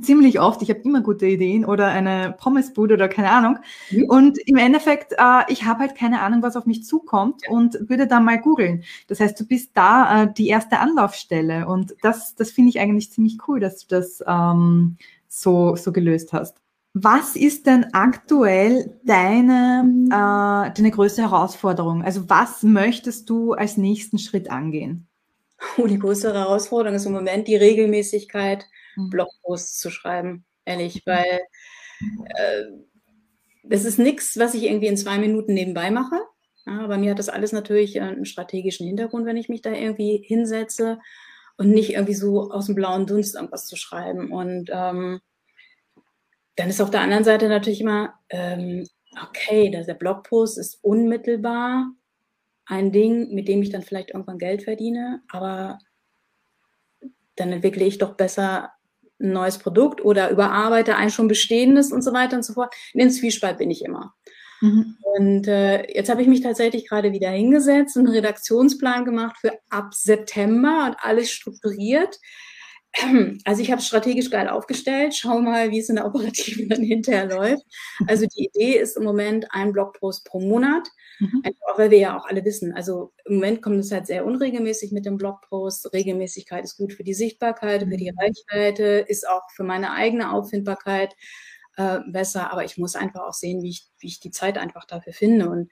Ziemlich 0.00 0.40
oft, 0.40 0.60
ich 0.62 0.70
habe 0.70 0.80
immer 0.80 1.02
gute 1.02 1.26
Ideen 1.26 1.64
oder 1.64 1.86
eine 1.86 2.34
Pommesbude 2.36 2.94
oder 2.94 3.08
keine 3.08 3.30
Ahnung. 3.30 3.58
Mhm. 3.90 4.04
Und 4.08 4.38
im 4.38 4.56
Endeffekt, 4.56 5.12
äh, 5.12 5.42
ich 5.48 5.64
habe 5.64 5.80
halt 5.80 5.94
keine 5.94 6.20
Ahnung, 6.20 6.42
was 6.42 6.56
auf 6.56 6.66
mich 6.66 6.84
zukommt 6.84 7.42
und 7.48 7.78
würde 7.88 8.08
dann 8.08 8.24
mal 8.24 8.40
googeln. 8.40 8.82
Das 9.06 9.20
heißt, 9.20 9.38
du 9.38 9.46
bist 9.46 9.70
da 9.74 10.24
äh, 10.24 10.32
die 10.32 10.48
erste 10.48 10.80
Anlaufstelle 10.80 11.68
und 11.68 11.94
das, 12.02 12.34
das 12.34 12.50
finde 12.50 12.70
ich 12.70 12.80
eigentlich 12.80 13.12
ziemlich 13.12 13.38
cool, 13.46 13.60
dass 13.60 13.86
du 13.86 13.94
das 13.94 14.22
ähm, 14.26 14.96
so, 15.28 15.76
so 15.76 15.92
gelöst 15.92 16.32
hast. 16.32 16.56
Was 16.94 17.34
ist 17.36 17.66
denn 17.66 17.86
aktuell 17.92 19.00
deine, 19.04 19.84
äh, 20.06 20.74
deine 20.74 20.90
größte 20.90 21.22
Herausforderung? 21.22 22.02
Also 22.02 22.28
was 22.28 22.62
möchtest 22.62 23.30
du 23.30 23.52
als 23.52 23.76
nächsten 23.76 24.18
Schritt 24.18 24.50
angehen? 24.50 25.06
Oh, 25.78 25.86
die 25.86 25.98
größere 25.98 26.38
Herausforderung 26.38 26.96
ist 26.96 27.06
im 27.06 27.12
Moment 27.12 27.48
die 27.48 27.56
Regelmäßigkeit, 27.56 28.66
mhm. 28.96 29.10
Blogposts 29.10 29.78
zu 29.78 29.90
schreiben, 29.90 30.44
ehrlich, 30.64 31.04
mhm. 31.04 31.10
weil 31.10 31.40
äh, 32.36 32.64
das 33.62 33.84
ist 33.84 33.98
nichts, 33.98 34.38
was 34.38 34.54
ich 34.54 34.64
irgendwie 34.64 34.88
in 34.88 34.96
zwei 34.96 35.18
Minuten 35.18 35.54
nebenbei 35.54 35.90
mache. 35.90 36.16
Ja, 36.66 36.86
bei 36.86 36.98
mir 36.98 37.10
hat 37.10 37.18
das 37.18 37.28
alles 37.28 37.52
natürlich 37.52 38.00
einen 38.00 38.24
strategischen 38.24 38.86
Hintergrund, 38.86 39.26
wenn 39.26 39.36
ich 39.36 39.48
mich 39.48 39.62
da 39.62 39.72
irgendwie 39.72 40.22
hinsetze 40.26 40.98
und 41.56 41.70
nicht 41.70 41.92
irgendwie 41.92 42.14
so 42.14 42.50
aus 42.50 42.66
dem 42.66 42.74
blauen 42.74 43.06
Dunst 43.06 43.34
irgendwas 43.34 43.66
zu 43.66 43.76
schreiben. 43.76 44.32
Und 44.32 44.70
ähm, 44.72 45.20
dann 46.56 46.68
ist 46.68 46.80
auf 46.80 46.90
der 46.90 47.00
anderen 47.00 47.24
Seite 47.24 47.48
natürlich 47.48 47.80
immer, 47.80 48.14
ähm, 48.30 48.86
okay, 49.22 49.70
der 49.70 49.94
Blogpost 49.94 50.58
ist 50.58 50.82
unmittelbar 50.82 51.92
ein 52.66 52.92
Ding, 52.92 53.34
mit 53.34 53.48
dem 53.48 53.62
ich 53.62 53.70
dann 53.70 53.82
vielleicht 53.82 54.10
irgendwann 54.10 54.38
Geld 54.38 54.62
verdiene, 54.62 55.22
aber 55.28 55.78
dann 57.36 57.52
entwickle 57.52 57.84
ich 57.84 57.98
doch 57.98 58.14
besser 58.14 58.72
ein 59.20 59.32
neues 59.32 59.58
Produkt 59.58 60.04
oder 60.04 60.30
überarbeite 60.30 60.96
ein 60.96 61.10
schon 61.10 61.28
bestehendes 61.28 61.92
und 61.92 62.02
so 62.02 62.12
weiter 62.12 62.36
und 62.36 62.44
so 62.44 62.54
fort. 62.54 62.74
In 62.92 63.00
den 63.00 63.10
Zwiespalt 63.10 63.58
bin 63.58 63.70
ich 63.70 63.84
immer. 63.84 64.14
Mhm. 64.60 64.96
Und 65.02 65.48
äh, 65.48 65.92
jetzt 65.94 66.10
habe 66.10 66.22
ich 66.22 66.28
mich 66.28 66.40
tatsächlich 66.40 66.88
gerade 66.88 67.12
wieder 67.12 67.30
hingesetzt 67.30 67.96
und 67.96 68.06
einen 68.06 68.14
Redaktionsplan 68.14 69.04
gemacht 69.04 69.36
für 69.40 69.52
ab 69.70 69.94
September 69.94 70.86
und 70.86 70.96
alles 70.98 71.30
strukturiert. 71.30 72.18
Also 73.44 73.62
ich 73.62 73.70
habe 73.70 73.80
es 73.80 73.86
strategisch 73.86 74.30
geil 74.30 74.48
aufgestellt. 74.48 75.14
Schau 75.14 75.40
mal, 75.40 75.70
wie 75.70 75.80
es 75.80 75.88
in 75.88 75.96
der 75.96 76.06
Operativen 76.06 76.68
dann 76.68 76.82
hinterher 76.82 77.26
läuft. 77.26 77.64
Also 78.06 78.26
die 78.26 78.46
Idee 78.46 78.78
ist 78.78 78.96
im 78.96 79.04
Moment 79.04 79.46
ein 79.50 79.72
Blogpost 79.72 80.24
pro 80.24 80.40
Monat. 80.40 80.88
Mhm. 81.18 81.42
Einfach, 81.44 81.78
weil 81.78 81.90
wir 81.90 81.98
ja 81.98 82.18
auch 82.18 82.26
alle 82.26 82.44
wissen, 82.44 82.72
also 82.74 83.12
im 83.24 83.34
Moment 83.36 83.62
kommt 83.62 83.78
es 83.78 83.92
halt 83.92 84.06
sehr 84.06 84.24
unregelmäßig 84.24 84.92
mit 84.92 85.06
dem 85.06 85.16
Blogpost. 85.16 85.92
Regelmäßigkeit 85.92 86.64
ist 86.64 86.76
gut 86.76 86.92
für 86.92 87.04
die 87.04 87.14
Sichtbarkeit, 87.14 87.82
für 87.82 87.96
die 87.96 88.10
mhm. 88.10 88.18
Reichweite, 88.18 89.04
ist 89.06 89.28
auch 89.28 89.42
für 89.54 89.64
meine 89.64 89.92
eigene 89.92 90.32
Auffindbarkeit 90.32 91.14
äh, 91.76 92.00
besser. 92.06 92.52
Aber 92.52 92.64
ich 92.64 92.78
muss 92.78 92.96
einfach 92.96 93.22
auch 93.22 93.34
sehen, 93.34 93.62
wie 93.62 93.70
ich, 93.70 93.88
wie 93.98 94.08
ich 94.08 94.20
die 94.20 94.30
Zeit 94.30 94.58
einfach 94.58 94.84
dafür 94.84 95.12
finde. 95.12 95.48
Und 95.48 95.70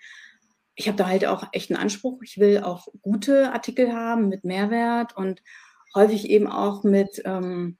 ich 0.74 0.88
habe 0.88 0.96
da 0.96 1.06
halt 1.06 1.26
auch 1.26 1.44
echt 1.52 1.70
einen 1.70 1.80
Anspruch. 1.80 2.22
Ich 2.22 2.38
will 2.38 2.62
auch 2.62 2.88
gute 3.02 3.52
Artikel 3.52 3.92
haben 3.92 4.28
mit 4.28 4.44
Mehrwert 4.44 5.16
und 5.16 5.42
häufig 5.94 6.28
eben 6.30 6.46
auch 6.46 6.84
mit, 6.84 7.22
ähm, 7.24 7.78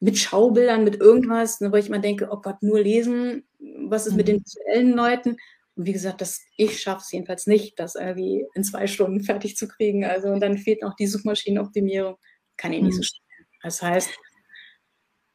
mit 0.00 0.18
Schaubildern, 0.18 0.84
mit 0.84 0.96
irgendwas, 0.96 1.60
ne, 1.60 1.72
wo 1.72 1.76
ich 1.76 1.88
mal 1.88 2.00
denke, 2.00 2.28
oh 2.30 2.40
Gott, 2.40 2.62
nur 2.62 2.80
lesen, 2.80 3.44
was 3.86 4.06
ist 4.06 4.14
mit 4.14 4.28
den 4.28 4.36
mhm. 4.36 4.44
visuellen 4.44 4.92
Leuten? 4.92 5.36
Und 5.74 5.86
wie 5.86 5.92
gesagt, 5.92 6.20
das, 6.20 6.42
ich 6.56 6.80
schaffe 6.80 7.02
es 7.04 7.12
jedenfalls 7.12 7.46
nicht, 7.46 7.78
das 7.78 7.94
irgendwie 7.94 8.46
in 8.54 8.64
zwei 8.64 8.86
Stunden 8.86 9.20
fertig 9.24 9.56
zu 9.56 9.68
kriegen. 9.68 10.04
Also 10.04 10.28
und 10.28 10.40
dann 10.40 10.58
fehlt 10.58 10.82
noch 10.82 10.96
die 10.96 11.06
Suchmaschinenoptimierung. 11.06 12.16
Kann 12.56 12.72
ich 12.72 12.82
nicht 12.82 12.94
so 12.94 13.00
mhm. 13.00 13.04
schnell. 13.04 13.46
Das 13.62 13.82
heißt, 13.82 14.10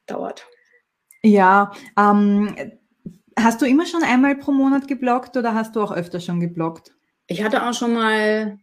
dauert. 0.05 0.45
Ja, 1.23 1.71
ähm, 1.97 2.55
hast 3.37 3.61
du 3.61 3.65
immer 3.65 3.85
schon 3.85 4.03
einmal 4.03 4.35
pro 4.35 4.51
Monat 4.51 4.87
geblockt 4.87 5.35
oder 5.37 5.53
hast 5.53 5.75
du 5.75 5.81
auch 5.81 5.91
öfter 5.91 6.19
schon 6.19 6.39
geblockt? 6.39 6.93
Ich 7.27 7.43
hatte 7.43 7.67
auch 7.67 7.73
schon 7.73 7.93
mal 7.93 8.59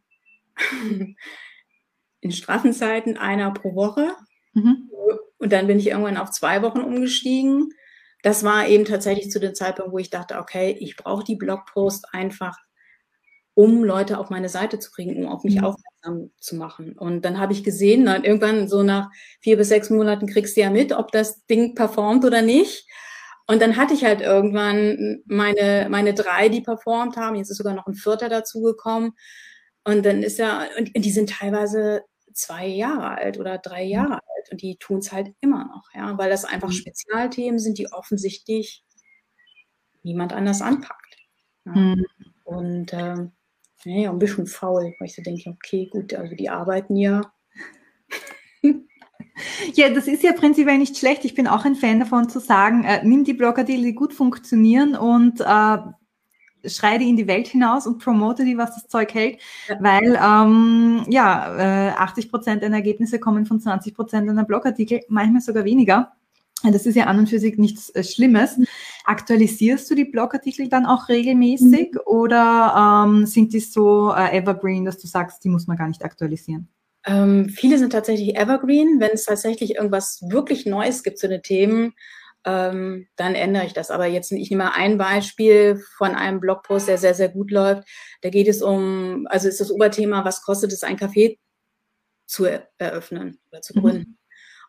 in 2.24 2.32
Straffenzeiten 2.32 3.18
einer 3.18 3.52
pro 3.52 3.74
Woche. 3.74 4.16
Mhm. 4.54 4.90
Und 5.38 5.52
dann 5.52 5.66
bin 5.66 5.78
ich 5.78 5.88
irgendwann 5.88 6.16
auf 6.16 6.30
zwei 6.30 6.62
Wochen 6.62 6.80
umgestiegen. 6.80 7.68
Das 8.22 8.42
war 8.42 8.66
eben 8.66 8.86
tatsächlich 8.86 9.30
zu 9.30 9.38
dem 9.38 9.54
Zeitpunkt, 9.54 9.92
wo 9.92 9.98
ich 9.98 10.08
dachte, 10.08 10.38
okay, 10.38 10.74
ich 10.80 10.96
brauche 10.96 11.22
die 11.22 11.36
Blogpost 11.36 12.06
einfach, 12.12 12.56
um 13.52 13.84
Leute 13.84 14.18
auf 14.18 14.30
meine 14.30 14.48
Seite 14.48 14.78
zu 14.78 14.90
kriegen, 14.90 15.22
um 15.22 15.30
auf 15.30 15.44
mich 15.44 15.56
mhm. 15.56 15.64
aufmerksam 15.64 16.30
zu 16.38 16.56
machen. 16.56 16.98
Und 16.98 17.26
dann 17.26 17.38
habe 17.38 17.52
ich 17.52 17.62
gesehen, 17.62 18.06
dann 18.06 18.24
irgendwann 18.24 18.68
so 18.68 18.82
nach 18.82 19.10
vier 19.40 19.58
bis 19.58 19.68
sechs 19.68 19.90
Monaten 19.90 20.26
kriegst 20.26 20.56
du 20.56 20.62
ja 20.62 20.70
mit, 20.70 20.92
ob 20.92 21.12
das 21.12 21.44
Ding 21.44 21.74
performt 21.74 22.24
oder 22.24 22.40
nicht. 22.40 22.88
Und 23.46 23.60
dann 23.60 23.76
hatte 23.76 23.92
ich 23.92 24.02
halt 24.02 24.22
irgendwann 24.22 25.20
meine, 25.26 25.88
meine 25.90 26.14
drei, 26.14 26.48
die 26.48 26.62
performt 26.62 27.18
haben. 27.18 27.36
Jetzt 27.36 27.50
ist 27.50 27.58
sogar 27.58 27.74
noch 27.74 27.86
ein 27.86 27.94
vierter 27.94 28.30
dazugekommen. 28.30 29.12
Und 29.84 30.06
dann 30.06 30.22
ist 30.22 30.38
ja, 30.38 30.66
und 30.78 30.90
die 30.96 31.10
sind 31.10 31.28
teilweise 31.28 32.00
zwei 32.34 32.66
Jahre 32.66 33.10
alt 33.10 33.38
oder 33.38 33.58
drei 33.58 33.84
mhm. 33.84 33.90
Jahre 33.90 34.14
alt 34.14 34.50
und 34.50 34.60
die 34.60 34.76
tun 34.76 34.98
es 34.98 35.12
halt 35.12 35.34
immer 35.40 35.64
noch, 35.64 35.88
ja, 35.94 36.16
weil 36.18 36.30
das 36.30 36.44
einfach 36.44 36.68
mhm. 36.68 36.74
Spezialthemen 36.74 37.58
sind, 37.58 37.78
die 37.78 37.90
offensichtlich 37.92 38.84
niemand 40.02 40.32
anders 40.32 40.60
anpackt. 40.60 41.16
Ja. 41.64 41.72
Mhm. 41.72 42.06
Und 42.44 42.92
ähm, 42.92 43.32
ja, 43.84 44.10
ein 44.10 44.18
bisschen 44.18 44.46
faul, 44.46 44.94
weil 44.98 45.08
ich 45.08 45.14
so 45.14 45.22
denke, 45.22 45.50
okay, 45.50 45.88
gut, 45.90 46.14
also 46.14 46.34
die 46.34 46.50
arbeiten 46.50 46.96
ja. 46.96 47.22
Ja, 49.74 49.90
das 49.90 50.06
ist 50.06 50.22
ja 50.22 50.32
prinzipiell 50.32 50.78
nicht 50.78 50.96
schlecht. 50.96 51.24
Ich 51.24 51.34
bin 51.34 51.48
auch 51.48 51.64
ein 51.64 51.74
Fan 51.74 51.98
davon 51.98 52.28
zu 52.28 52.38
sagen, 52.38 52.84
äh, 52.84 53.04
nimm 53.04 53.24
die 53.24 53.34
Blogger-Deal, 53.34 53.82
die 53.82 53.94
gut 53.94 54.12
funktionieren 54.12 54.94
und 54.94 55.40
äh, 55.40 55.78
schrei 56.66 56.98
die 56.98 57.08
in 57.08 57.16
die 57.16 57.26
Welt 57.26 57.48
hinaus 57.48 57.86
und 57.86 57.98
promote 57.98 58.44
die, 58.44 58.58
was 58.58 58.74
das 58.74 58.88
Zeug 58.88 59.12
hält, 59.14 59.38
ja. 59.68 59.76
weil 59.80 60.18
ähm, 60.22 61.04
ja, 61.08 61.88
äh, 61.88 61.90
80 61.92 62.30
Prozent 62.30 62.62
deiner 62.62 62.76
Ergebnisse 62.76 63.18
kommen 63.18 63.46
von 63.46 63.60
20 63.60 63.94
Prozent 63.94 64.28
deiner 64.28 64.44
Blogartikel, 64.44 65.00
manchmal 65.08 65.40
sogar 65.40 65.64
weniger. 65.64 66.12
Das 66.62 66.86
ist 66.86 66.94
ja 66.94 67.04
an 67.04 67.18
und 67.18 67.28
für 67.28 67.38
sich 67.38 67.58
nichts 67.58 67.90
äh, 67.90 68.02
Schlimmes. 68.02 68.56
Mhm. 68.56 68.66
Aktualisierst 69.04 69.90
du 69.90 69.94
die 69.94 70.06
Blogartikel 70.06 70.68
dann 70.68 70.86
auch 70.86 71.08
regelmäßig 71.08 71.92
mhm. 71.92 72.00
oder 72.06 73.04
ähm, 73.06 73.26
sind 73.26 73.52
die 73.52 73.60
so 73.60 74.12
äh, 74.12 74.38
evergreen, 74.38 74.84
dass 74.84 74.98
du 74.98 75.06
sagst, 75.06 75.44
die 75.44 75.48
muss 75.48 75.66
man 75.66 75.76
gar 75.76 75.88
nicht 75.88 76.04
aktualisieren? 76.04 76.68
Ähm, 77.06 77.50
viele 77.50 77.78
sind 77.78 77.90
tatsächlich 77.90 78.36
evergreen. 78.36 78.98
Wenn 78.98 79.10
es 79.12 79.26
tatsächlich 79.26 79.74
irgendwas 79.74 80.24
wirklich 80.28 80.64
Neues 80.64 81.02
gibt 81.02 81.18
zu 81.18 81.28
den 81.28 81.42
Themen, 81.42 81.92
ähm, 82.44 83.06
dann 83.16 83.34
ändere 83.34 83.66
ich 83.66 83.72
das. 83.72 83.90
Aber 83.90 84.06
jetzt, 84.06 84.30
ich 84.32 84.50
nehme 84.50 84.64
mal 84.64 84.72
ein 84.74 84.98
Beispiel 84.98 85.82
von 85.96 86.14
einem 86.14 86.40
Blogpost, 86.40 86.88
der 86.88 86.98
sehr, 86.98 87.14
sehr 87.14 87.28
gut 87.28 87.50
läuft. 87.50 87.88
Da 88.22 88.30
geht 88.30 88.48
es 88.48 88.62
um, 88.62 89.26
also 89.30 89.48
ist 89.48 89.60
das 89.60 89.70
Oberthema, 89.70 90.24
was 90.24 90.42
kostet 90.42 90.72
es, 90.72 90.84
ein 90.84 90.98
Café 90.98 91.38
zu 92.26 92.46
eröffnen 92.78 93.40
oder 93.50 93.62
zu 93.62 93.76
mhm. 93.76 93.80
gründen. 93.80 94.08
Mhm. 94.08 94.18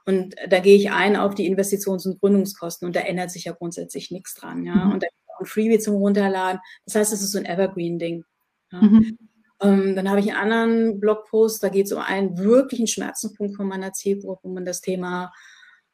Und 0.08 0.36
da 0.50 0.60
gehe 0.60 0.76
ich 0.76 0.92
ein 0.92 1.16
auf 1.16 1.34
die 1.34 1.52
Investitions- 1.52 2.06
und 2.06 2.20
Gründungskosten 2.20 2.86
und 2.86 2.96
da 2.96 3.02
ändert 3.02 3.32
sich 3.32 3.46
ja 3.46 3.54
grundsätzlich 3.54 4.12
nichts 4.12 4.36
dran. 4.36 4.64
Ja? 4.64 4.76
Mhm. 4.76 4.94
Und 4.94 5.04
da 5.04 5.08
gibt 5.08 5.22
es 5.26 5.34
auch 5.36 5.40
ein 5.42 5.46
Freebie 5.46 5.80
zum 5.80 5.96
Runterladen. 5.96 6.62
Das 6.86 6.96
heißt, 6.96 7.12
es 7.12 7.22
ist 7.22 7.32
so 7.32 7.40
ein 7.40 7.46
Evergreen-Ding. 7.46 8.24
Ja? 8.72 8.82
Mhm. 8.82 9.18
Ähm, 9.62 9.96
dann 9.96 10.10
habe 10.10 10.20
ich 10.20 10.32
einen 10.32 10.52
anderen 10.52 11.00
Blogpost, 11.00 11.64
da 11.64 11.70
geht 11.70 11.88
es 11.88 11.92
um 11.92 12.02
einen 12.02 12.38
wirklichen 12.38 12.88
Schmerzenpunkt 12.88 13.56
von 13.56 13.68
meiner 13.68 13.94
Zielgruppe, 13.94 14.48
um 14.48 14.64
das 14.66 14.82
Thema 14.82 15.32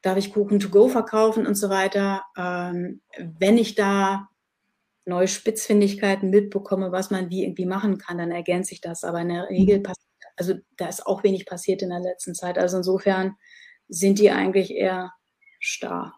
darf 0.02 0.18
ich 0.18 0.34
Kuchen 0.34 0.60
to 0.60 0.70
go 0.70 0.88
verkaufen 0.88 1.46
und 1.46 1.56
so 1.56 1.70
weiter. 1.70 2.24
Ähm, 2.38 3.02
wenn 3.18 3.58
ich 3.58 3.76
da 3.76 4.30
neue 5.06 5.28
Spitzfindigkeiten 5.28 6.30
mitbekomme, 6.30 6.92
was 6.92 7.12
man 7.12 7.30
wie 7.30 7.44
irgendwie 7.44 7.66
machen 7.66 7.98
kann, 7.98 8.18
dann 8.18 8.32
ergänze 8.32 8.74
ich 8.74 8.82
das. 8.82 9.04
Aber 9.04 9.22
in 9.22 9.30
der 9.30 9.50
Regel 9.50 9.80
mhm. 9.80 9.84
passiert, 9.84 10.08
also 10.38 10.56
da 10.78 10.88
ist 10.88 11.06
auch 11.06 11.24
wenig 11.24 11.46
passiert 11.46 11.82
in 11.82 11.90
der 11.90 12.00
letzten 12.00 12.36
Zeit. 12.36 12.58
Also 12.58 12.78
insofern 12.78 13.36
sind 13.88 14.20
die 14.20 14.32
eigentlich 14.32 14.72
eher 14.72 15.12
starr. 15.60 16.16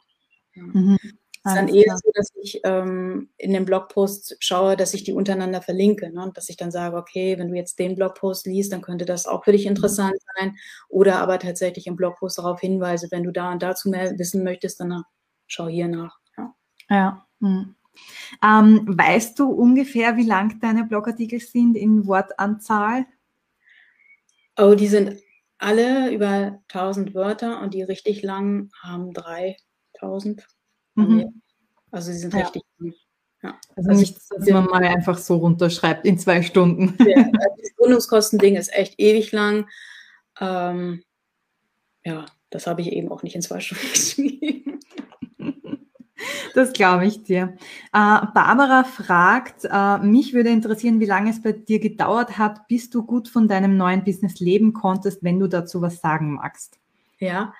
Ja. 0.53 0.63
Mhm. 0.63 0.97
Es 1.45 1.51
ist 1.51 1.57
dann 1.57 1.67
eher 1.67 1.97
so, 1.97 2.09
dass 2.13 2.31
ich 2.41 2.61
ähm, 2.63 3.29
in 3.37 3.51
dem 3.51 3.65
Blogpost 3.65 4.37
schaue, 4.39 4.77
dass 4.77 4.93
ich 4.93 5.03
die 5.03 5.11
untereinander 5.11 5.61
verlinke. 5.61 6.09
Ne? 6.09 6.31
Dass 6.33 6.47
ich 6.47 6.55
dann 6.55 6.71
sage, 6.71 6.95
okay, 6.95 7.37
wenn 7.37 7.49
du 7.49 7.55
jetzt 7.55 7.79
den 7.79 7.95
Blogpost 7.95 8.45
liest, 8.45 8.71
dann 8.71 8.81
könnte 8.81 9.03
das 9.03 9.27
auch 9.27 9.43
für 9.43 9.51
dich 9.51 9.65
interessant 9.65 10.15
sein. 10.37 10.55
Oder 10.87 11.19
aber 11.19 11.39
tatsächlich 11.39 11.85
im 11.87 11.97
Blogpost 11.97 12.37
darauf 12.37 12.61
hinweise, 12.61 13.09
wenn 13.11 13.23
du 13.23 13.31
da 13.31 13.51
und 13.51 13.61
dazu 13.61 13.89
mehr 13.89 14.17
wissen 14.17 14.43
möchtest, 14.43 14.79
dann 14.79 15.03
schau 15.47 15.67
hier 15.67 15.89
nach. 15.89 16.17
Ja. 16.37 16.55
ja. 16.89 17.27
Hm. 17.41 17.75
Ähm, 18.41 18.85
weißt 18.87 19.37
du 19.37 19.49
ungefähr, 19.51 20.15
wie 20.15 20.25
lang 20.25 20.59
deine 20.61 20.85
Blogartikel 20.85 21.39
sind 21.41 21.75
in 21.75 22.07
Wortanzahl? 22.07 23.05
Oh, 24.57 24.75
die 24.75 24.87
sind 24.87 25.19
alle 25.57 26.11
über 26.11 26.59
1000 26.69 27.13
Wörter 27.13 27.61
und 27.61 27.73
die 27.73 27.83
richtig 27.83 28.21
lang 28.23 28.69
haben 28.81 29.13
3000. 29.13 30.47
Mhm. 30.95 31.41
Also 31.91 32.11
sie 32.11 32.17
sind 32.19 32.33
ja. 32.33 32.41
richtig 32.41 32.63
gut. 32.79 32.95
Ja. 33.41 33.59
Also, 33.75 33.89
also 33.89 34.01
nichts, 34.01 34.29
dass 34.29 34.49
man 34.49 34.65
mal 34.65 34.83
einfach 34.83 35.17
so 35.17 35.37
runterschreibt 35.37 36.05
in 36.05 36.17
zwei 36.17 36.41
Stunden. 36.41 36.95
Ja, 37.07 37.17
also 37.17 37.55
das 37.61 37.75
Gründungskostending 37.75 38.55
ist 38.55 38.73
echt 38.73 38.99
ewig 38.99 39.31
lang. 39.31 39.67
Ähm, 40.39 41.03
ja, 42.05 42.25
das 42.49 42.67
habe 42.67 42.81
ich 42.81 42.91
eben 42.91 43.11
auch 43.11 43.23
nicht 43.23 43.35
in 43.35 43.41
zwei 43.41 43.59
Stunden 43.61 43.87
geschrieben. 43.91 44.79
Das 46.53 46.71
glaube 46.71 47.05
ich 47.05 47.23
dir. 47.23 47.57
Äh, 47.91 48.21
Barbara 48.33 48.83
fragt, 48.83 49.65
äh, 49.65 49.97
mich 49.97 50.33
würde 50.33 50.49
interessieren, 50.49 50.99
wie 50.99 51.05
lange 51.05 51.31
es 51.31 51.41
bei 51.41 51.51
dir 51.51 51.79
gedauert 51.79 52.37
hat, 52.37 52.67
bis 52.67 52.89
du 52.89 53.03
gut 53.03 53.27
von 53.27 53.47
deinem 53.47 53.75
neuen 53.75 54.03
Business 54.03 54.39
leben 54.39 54.73
konntest, 54.73 55.23
wenn 55.23 55.39
du 55.39 55.47
dazu 55.47 55.81
was 55.81 55.99
sagen 55.99 56.35
magst. 56.35 56.79
Ja, 57.19 57.53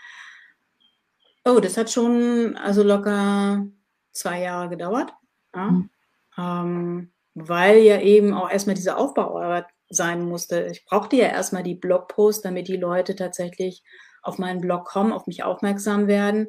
Oh, 1.46 1.60
das 1.60 1.78
hat 1.78 1.92
schon 1.92 2.56
also 2.58 2.84
locker 2.84 3.68
zwei 4.12 4.42
Jahre 4.42 4.70
gedauert. 4.70 5.14
Ja. 5.56 5.72
Mhm. 5.72 5.90
Ähm, 6.38 7.12
weil 7.36 7.80
ja 7.80 8.00
eben 8.00 8.34
auch 8.34 8.50
erstmal 8.50 8.76
diese 8.76 8.98
Aufbauarbeit 8.98 9.66
sein 9.90 10.24
musste. 10.24 10.68
Ich 10.72 10.86
brauchte 10.86 11.16
ja 11.16 11.28
erstmal 11.28 11.64
die 11.64 11.76
Blogposts, 11.76 12.42
damit 12.42 12.68
die 12.68 12.78
Leute 12.78 13.16
tatsächlich 13.16 13.84
auf 14.22 14.38
meinen 14.38 14.62
Blog 14.62 14.86
kommen, 14.86 15.12
auf 15.12 15.28
mich 15.28 15.44
aufmerksam 15.44 16.08
werden. 16.08 16.48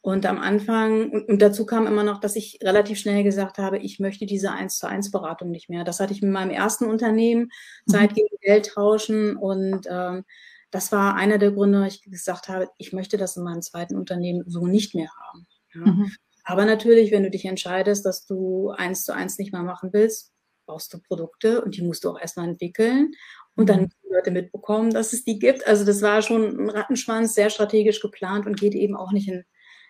Und 0.00 0.26
am 0.26 0.38
Anfang, 0.40 1.10
und, 1.28 1.40
dazu 1.40 1.64
kam 1.64 1.86
immer 1.86 2.02
noch, 2.02 2.18
dass 2.18 2.34
ich 2.34 2.58
relativ 2.62 2.98
schnell 2.98 3.22
gesagt 3.22 3.58
habe, 3.58 3.78
ich 3.78 4.00
möchte 4.00 4.26
diese 4.26 4.50
1 4.50 4.78
zu 4.78 4.88
1 4.88 5.12
Beratung 5.12 5.50
nicht 5.50 5.70
mehr. 5.70 5.84
Das 5.84 6.00
hatte 6.00 6.12
ich 6.12 6.22
mit 6.22 6.32
meinem 6.32 6.50
ersten 6.50 6.86
Unternehmen, 6.86 7.50
Zeit 7.88 8.10
mhm. 8.10 8.14
gegen 8.14 8.36
Geld 8.40 8.70
tauschen 8.74 9.36
und 9.36 9.86
ähm, 9.88 10.24
das 10.72 10.90
war 10.90 11.14
einer 11.14 11.38
der 11.38 11.52
Gründe, 11.52 11.86
ich 11.86 12.02
gesagt 12.02 12.48
habe, 12.48 12.68
ich 12.78 12.92
möchte 12.92 13.18
das 13.18 13.36
in 13.36 13.44
meinem 13.44 13.62
zweiten 13.62 13.94
Unternehmen 13.94 14.42
so 14.46 14.66
nicht 14.66 14.94
mehr 14.94 15.10
haben. 15.20 15.46
Ja. 15.74 15.80
Mhm. 15.80 16.12
Aber 16.44 16.64
natürlich, 16.64 17.12
wenn 17.12 17.22
du 17.22 17.30
dich 17.30 17.44
entscheidest, 17.44 18.04
dass 18.04 18.26
du 18.26 18.70
eins 18.70 19.04
zu 19.04 19.14
eins 19.14 19.38
nicht 19.38 19.52
mehr 19.52 19.62
machen 19.62 19.90
willst, 19.92 20.32
brauchst 20.66 20.92
du 20.92 20.98
Produkte 20.98 21.62
und 21.62 21.76
die 21.76 21.82
musst 21.82 22.04
du 22.04 22.10
auch 22.10 22.18
erstmal 22.18 22.48
entwickeln 22.48 23.12
und 23.54 23.68
dann 23.68 23.82
mhm. 23.82 23.88
die 24.02 24.14
Leute 24.14 24.30
mitbekommen, 24.30 24.90
dass 24.90 25.12
es 25.12 25.24
die 25.24 25.38
gibt. 25.38 25.66
Also 25.66 25.84
das 25.84 26.00
war 26.02 26.22
schon 26.22 26.58
ein 26.58 26.70
Rattenschwanz, 26.70 27.34
sehr 27.34 27.50
strategisch 27.50 28.00
geplant 28.00 28.46
und 28.46 28.58
geht 28.58 28.74
eben 28.74 28.96
auch 28.96 29.12
nicht 29.12 29.28
in, 29.28 29.44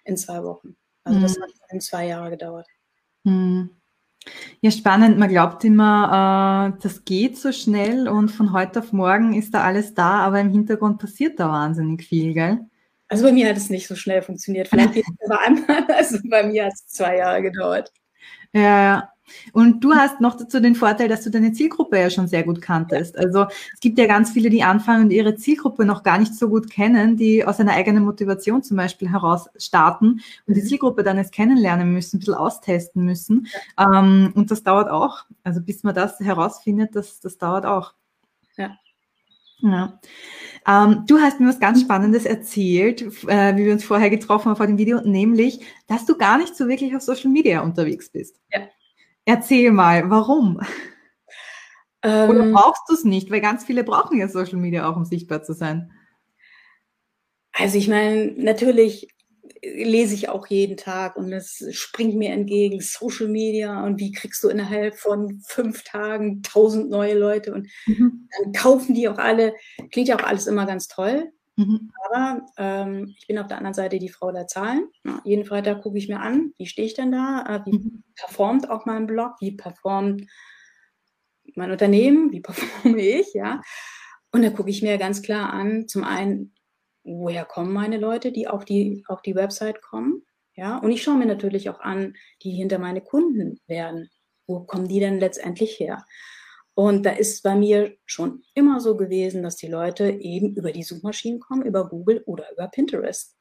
in 0.04 0.16
zwei 0.16 0.42
Wochen. 0.42 0.76
Also 1.04 1.20
das 1.20 1.38
mhm. 1.38 1.42
hat 1.42 1.50
in 1.70 1.80
zwei 1.80 2.06
Jahre 2.08 2.30
gedauert. 2.30 2.66
Mhm. 3.24 3.70
Ja, 4.60 4.70
spannend. 4.70 5.18
Man 5.18 5.28
glaubt 5.28 5.64
immer, 5.64 6.74
äh, 6.76 6.82
das 6.82 7.04
geht 7.04 7.38
so 7.38 7.52
schnell 7.52 8.08
und 8.08 8.30
von 8.30 8.52
heute 8.52 8.80
auf 8.80 8.92
morgen 8.92 9.34
ist 9.34 9.54
da 9.54 9.62
alles 9.62 9.94
da, 9.94 10.20
aber 10.20 10.40
im 10.40 10.50
Hintergrund 10.50 10.98
passiert 10.98 11.40
da 11.40 11.48
wahnsinnig 11.48 12.04
viel, 12.04 12.34
gell? 12.34 12.60
Also 13.08 13.24
bei 13.24 13.32
mir 13.32 13.48
hat 13.48 13.56
es 13.56 13.68
nicht 13.68 13.86
so 13.86 13.94
schnell 13.94 14.22
funktioniert. 14.22 14.68
Vielleicht 14.68 14.92
geht 14.94 15.04
es 15.04 15.30
aber 15.30 15.40
einmal, 15.40 15.84
also 15.96 16.18
bei 16.24 16.42
mir 16.44 16.66
hat 16.66 16.74
es 16.74 16.86
zwei 16.86 17.16
Jahre 17.18 17.42
gedauert. 17.42 17.92
Ja, 18.52 18.82
ja. 18.82 19.08
Und 19.52 19.82
du 19.82 19.94
hast 19.94 20.20
noch 20.20 20.36
dazu 20.36 20.60
den 20.60 20.74
Vorteil, 20.74 21.08
dass 21.08 21.22
du 21.22 21.30
deine 21.30 21.52
Zielgruppe 21.52 21.98
ja 21.98 22.10
schon 22.10 22.28
sehr 22.28 22.42
gut 22.42 22.60
kanntest. 22.60 23.16
Also 23.16 23.46
es 23.72 23.80
gibt 23.80 23.98
ja 23.98 24.06
ganz 24.06 24.30
viele, 24.30 24.50
die 24.50 24.62
anfangen 24.62 25.04
und 25.04 25.10
ihre 25.10 25.36
Zielgruppe 25.36 25.84
noch 25.84 26.02
gar 26.02 26.18
nicht 26.18 26.34
so 26.34 26.48
gut 26.48 26.70
kennen, 26.70 27.16
die 27.16 27.44
aus 27.44 27.60
einer 27.60 27.72
eigenen 27.72 28.04
Motivation 28.04 28.62
zum 28.62 28.76
Beispiel 28.76 29.10
heraus 29.10 29.48
starten 29.56 30.20
und 30.46 30.56
die 30.56 30.62
mhm. 30.62 30.66
Zielgruppe 30.66 31.02
dann 31.02 31.18
erst 31.18 31.32
kennenlernen 31.32 31.92
müssen, 31.92 32.16
ein 32.16 32.20
bisschen 32.20 32.34
austesten 32.34 33.04
müssen. 33.04 33.46
Ja. 33.78 34.00
Ähm, 34.00 34.32
und 34.34 34.50
das 34.50 34.62
dauert 34.62 34.90
auch. 34.90 35.24
Also 35.44 35.60
bis 35.60 35.82
man 35.82 35.94
das 35.94 36.20
herausfindet, 36.20 36.94
das, 36.94 37.20
das 37.20 37.38
dauert 37.38 37.64
auch. 37.64 37.94
Ja. 38.56 38.76
Ja. 39.62 40.00
Ähm, 40.66 41.04
du 41.06 41.18
hast 41.18 41.40
mir 41.40 41.48
was 41.48 41.60
ganz 41.60 41.80
Spannendes 41.80 42.24
erzählt, 42.24 43.02
äh, 43.26 43.56
wie 43.56 43.64
wir 43.64 43.72
uns 43.72 43.84
vorher 43.84 44.10
getroffen 44.10 44.50
haben 44.50 44.56
vor 44.56 44.66
dem 44.66 44.78
Video, 44.78 45.00
nämlich, 45.00 45.60
dass 45.88 46.06
du 46.06 46.16
gar 46.16 46.38
nicht 46.38 46.54
so 46.54 46.68
wirklich 46.68 46.94
auf 46.94 47.02
Social 47.02 47.30
Media 47.30 47.62
unterwegs 47.62 48.10
bist. 48.10 48.40
Ja. 48.52 48.68
Erzähl 49.24 49.70
mal, 49.72 50.10
warum? 50.10 50.60
Ähm, 52.02 52.30
Oder 52.30 52.50
brauchst 52.50 52.82
du 52.88 52.94
es 52.94 53.04
nicht? 53.04 53.30
Weil 53.30 53.40
ganz 53.40 53.64
viele 53.64 53.84
brauchen 53.84 54.18
ja 54.18 54.28
Social 54.28 54.58
Media 54.58 54.90
auch, 54.90 54.96
um 54.96 55.04
sichtbar 55.04 55.44
zu 55.44 55.52
sein. 55.52 55.92
Also 57.52 57.78
ich 57.78 57.86
meine, 57.86 58.32
natürlich 58.36 59.11
lese 59.62 60.14
ich 60.14 60.28
auch 60.28 60.46
jeden 60.46 60.76
Tag 60.76 61.16
und 61.16 61.32
es 61.32 61.64
springt 61.70 62.16
mir 62.16 62.30
entgegen, 62.30 62.80
Social 62.80 63.28
Media 63.28 63.84
und 63.84 63.98
wie 63.98 64.12
kriegst 64.12 64.42
du 64.42 64.48
innerhalb 64.48 64.96
von 64.96 65.40
fünf 65.46 65.84
Tagen 65.84 66.42
tausend 66.42 66.90
neue 66.90 67.18
Leute 67.18 67.52
und 67.52 67.68
mhm. 67.86 68.28
dann 68.42 68.52
kaufen 68.52 68.94
die 68.94 69.08
auch 69.08 69.18
alle. 69.18 69.54
Klingt 69.90 70.08
ja 70.08 70.16
auch 70.16 70.24
alles 70.24 70.46
immer 70.46 70.66
ganz 70.66 70.88
toll. 70.88 71.32
Mhm. 71.56 71.92
Aber 72.04 72.46
ähm, 72.56 73.14
ich 73.18 73.26
bin 73.26 73.38
auf 73.38 73.46
der 73.46 73.58
anderen 73.58 73.74
Seite 73.74 73.98
die 73.98 74.08
Frau 74.08 74.32
der 74.32 74.46
Zahlen. 74.46 74.88
Ja, 75.04 75.20
jeden 75.24 75.44
Freitag 75.44 75.82
gucke 75.82 75.98
ich 75.98 76.08
mir 76.08 76.20
an, 76.20 76.52
wie 76.56 76.66
stehe 76.66 76.86
ich 76.86 76.94
denn 76.94 77.12
da, 77.12 77.44
äh, 77.46 77.66
wie 77.66 77.78
mhm. 77.78 78.04
performt 78.16 78.70
auch 78.70 78.86
mein 78.86 79.06
Blog, 79.06 79.34
wie 79.40 79.52
performt 79.52 80.22
mein 81.54 81.70
Unternehmen, 81.70 82.32
wie 82.32 82.40
performe 82.40 83.00
ich, 83.00 83.34
ja. 83.34 83.60
Und 84.32 84.42
da 84.42 84.50
gucke 84.50 84.70
ich 84.70 84.82
mir 84.82 84.96
ganz 84.96 85.20
klar 85.20 85.52
an, 85.52 85.88
zum 85.88 86.04
einen, 86.04 86.54
woher 87.04 87.44
kommen 87.44 87.72
meine 87.72 87.98
Leute, 87.98 88.32
die 88.32 88.48
auf 88.48 88.64
die, 88.64 89.04
auf 89.08 89.22
die 89.22 89.34
Website 89.34 89.82
kommen. 89.82 90.24
Ja, 90.54 90.78
und 90.78 90.90
ich 90.90 91.02
schaue 91.02 91.16
mir 91.16 91.26
natürlich 91.26 91.70
auch 91.70 91.80
an, 91.80 92.14
die 92.42 92.50
hinter 92.50 92.78
meine 92.78 93.00
Kunden 93.00 93.60
werden. 93.66 94.10
Wo 94.46 94.60
kommen 94.60 94.88
die 94.88 95.00
denn 95.00 95.18
letztendlich 95.18 95.80
her? 95.80 96.04
Und 96.74 97.04
da 97.04 97.10
ist 97.10 97.42
bei 97.42 97.54
mir 97.54 97.96
schon 98.06 98.42
immer 98.54 98.80
so 98.80 98.96
gewesen, 98.96 99.42
dass 99.42 99.56
die 99.56 99.68
Leute 99.68 100.10
eben 100.10 100.54
über 100.54 100.72
die 100.72 100.82
Suchmaschinen 100.82 101.40
kommen, 101.40 101.62
über 101.62 101.88
Google 101.88 102.22
oder 102.26 102.50
über 102.52 102.68
Pinterest. 102.68 103.36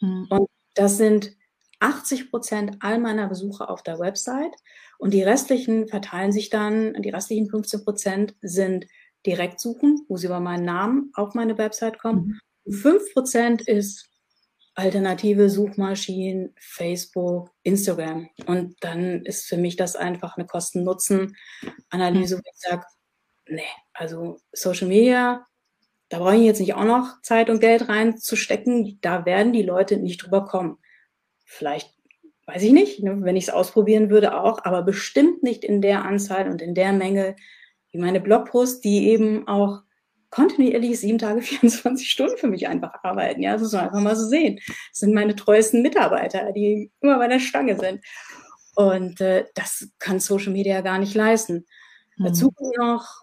Mhm. 0.00 0.26
Und 0.30 0.48
das 0.74 0.96
sind 0.96 1.36
80 1.80 2.30
Prozent 2.30 2.76
all 2.80 2.98
meiner 2.98 3.28
Besucher 3.28 3.70
auf 3.70 3.82
der 3.82 3.98
Website. 3.98 4.54
Und 4.98 5.14
die 5.14 5.22
restlichen 5.22 5.88
verteilen 5.88 6.32
sich 6.32 6.48
dann, 6.48 6.94
die 7.02 7.10
restlichen 7.10 7.48
15 7.48 7.84
Prozent 7.84 8.36
sind 8.40 8.86
Direktsuchen, 9.26 10.04
wo 10.08 10.16
sie 10.16 10.26
über 10.26 10.40
meinen 10.40 10.64
Namen 10.64 11.10
auf 11.14 11.34
meine 11.34 11.58
Website 11.58 11.98
kommen. 11.98 12.26
Mhm. 12.26 12.40
5% 12.66 13.66
ist 13.66 14.10
alternative 14.74 15.48
Suchmaschinen, 15.48 16.54
Facebook, 16.58 17.50
Instagram. 17.62 18.28
Und 18.46 18.76
dann 18.80 19.24
ist 19.24 19.46
für 19.46 19.56
mich 19.56 19.76
das 19.76 19.96
einfach 19.96 20.36
eine 20.36 20.46
Kosten-Nutzen-Analyse, 20.46 22.36
wo 22.36 22.42
ich 22.44 22.58
sage, 22.58 22.84
nee, 23.48 23.62
also 23.94 24.38
Social 24.52 24.88
Media, 24.88 25.46
da 26.08 26.18
brauche 26.18 26.36
ich 26.36 26.42
jetzt 26.42 26.60
nicht 26.60 26.74
auch 26.74 26.84
noch 26.84 27.20
Zeit 27.22 27.50
und 27.50 27.60
Geld 27.60 27.88
reinzustecken. 27.88 28.98
Da 29.00 29.24
werden 29.24 29.52
die 29.52 29.62
Leute 29.62 29.96
nicht 29.96 30.18
drüber 30.18 30.44
kommen. 30.44 30.78
Vielleicht, 31.44 31.94
weiß 32.46 32.62
ich 32.62 32.72
nicht, 32.72 33.02
ne, 33.02 33.16
wenn 33.22 33.36
ich 33.36 33.44
es 33.44 33.50
ausprobieren 33.50 34.10
würde 34.10 34.38
auch, 34.38 34.64
aber 34.64 34.82
bestimmt 34.82 35.42
nicht 35.42 35.64
in 35.64 35.80
der 35.80 36.04
Anzahl 36.04 36.50
und 36.50 36.60
in 36.60 36.74
der 36.74 36.92
Menge 36.92 37.34
wie 37.90 37.98
meine 37.98 38.20
Blogposts, 38.20 38.80
die 38.80 39.08
eben 39.08 39.48
auch 39.48 39.82
kontinuierlich 40.36 41.00
sieben 41.00 41.18
Tage, 41.18 41.40
24 41.42 42.08
Stunden 42.08 42.36
für 42.36 42.46
mich 42.46 42.68
einfach 42.68 42.92
arbeiten. 43.02 43.42
Ja, 43.42 43.54
das 43.54 43.62
muss 43.62 43.72
man 43.72 43.86
einfach 43.86 44.00
mal 44.00 44.16
so 44.16 44.28
sehen. 44.28 44.60
Das 44.66 45.00
sind 45.00 45.14
meine 45.14 45.34
treuesten 45.34 45.82
Mitarbeiter, 45.82 46.52
die 46.52 46.92
immer 47.00 47.18
bei 47.18 47.26
der 47.26 47.40
Stange 47.40 47.78
sind. 47.78 48.04
Und 48.74 49.20
äh, 49.22 49.46
das 49.54 49.88
kann 49.98 50.20
Social 50.20 50.52
Media 50.52 50.82
gar 50.82 50.98
nicht 50.98 51.14
leisten. 51.14 51.64
Mhm. 52.18 52.24
Dazu 52.24 52.52
noch, 52.76 53.22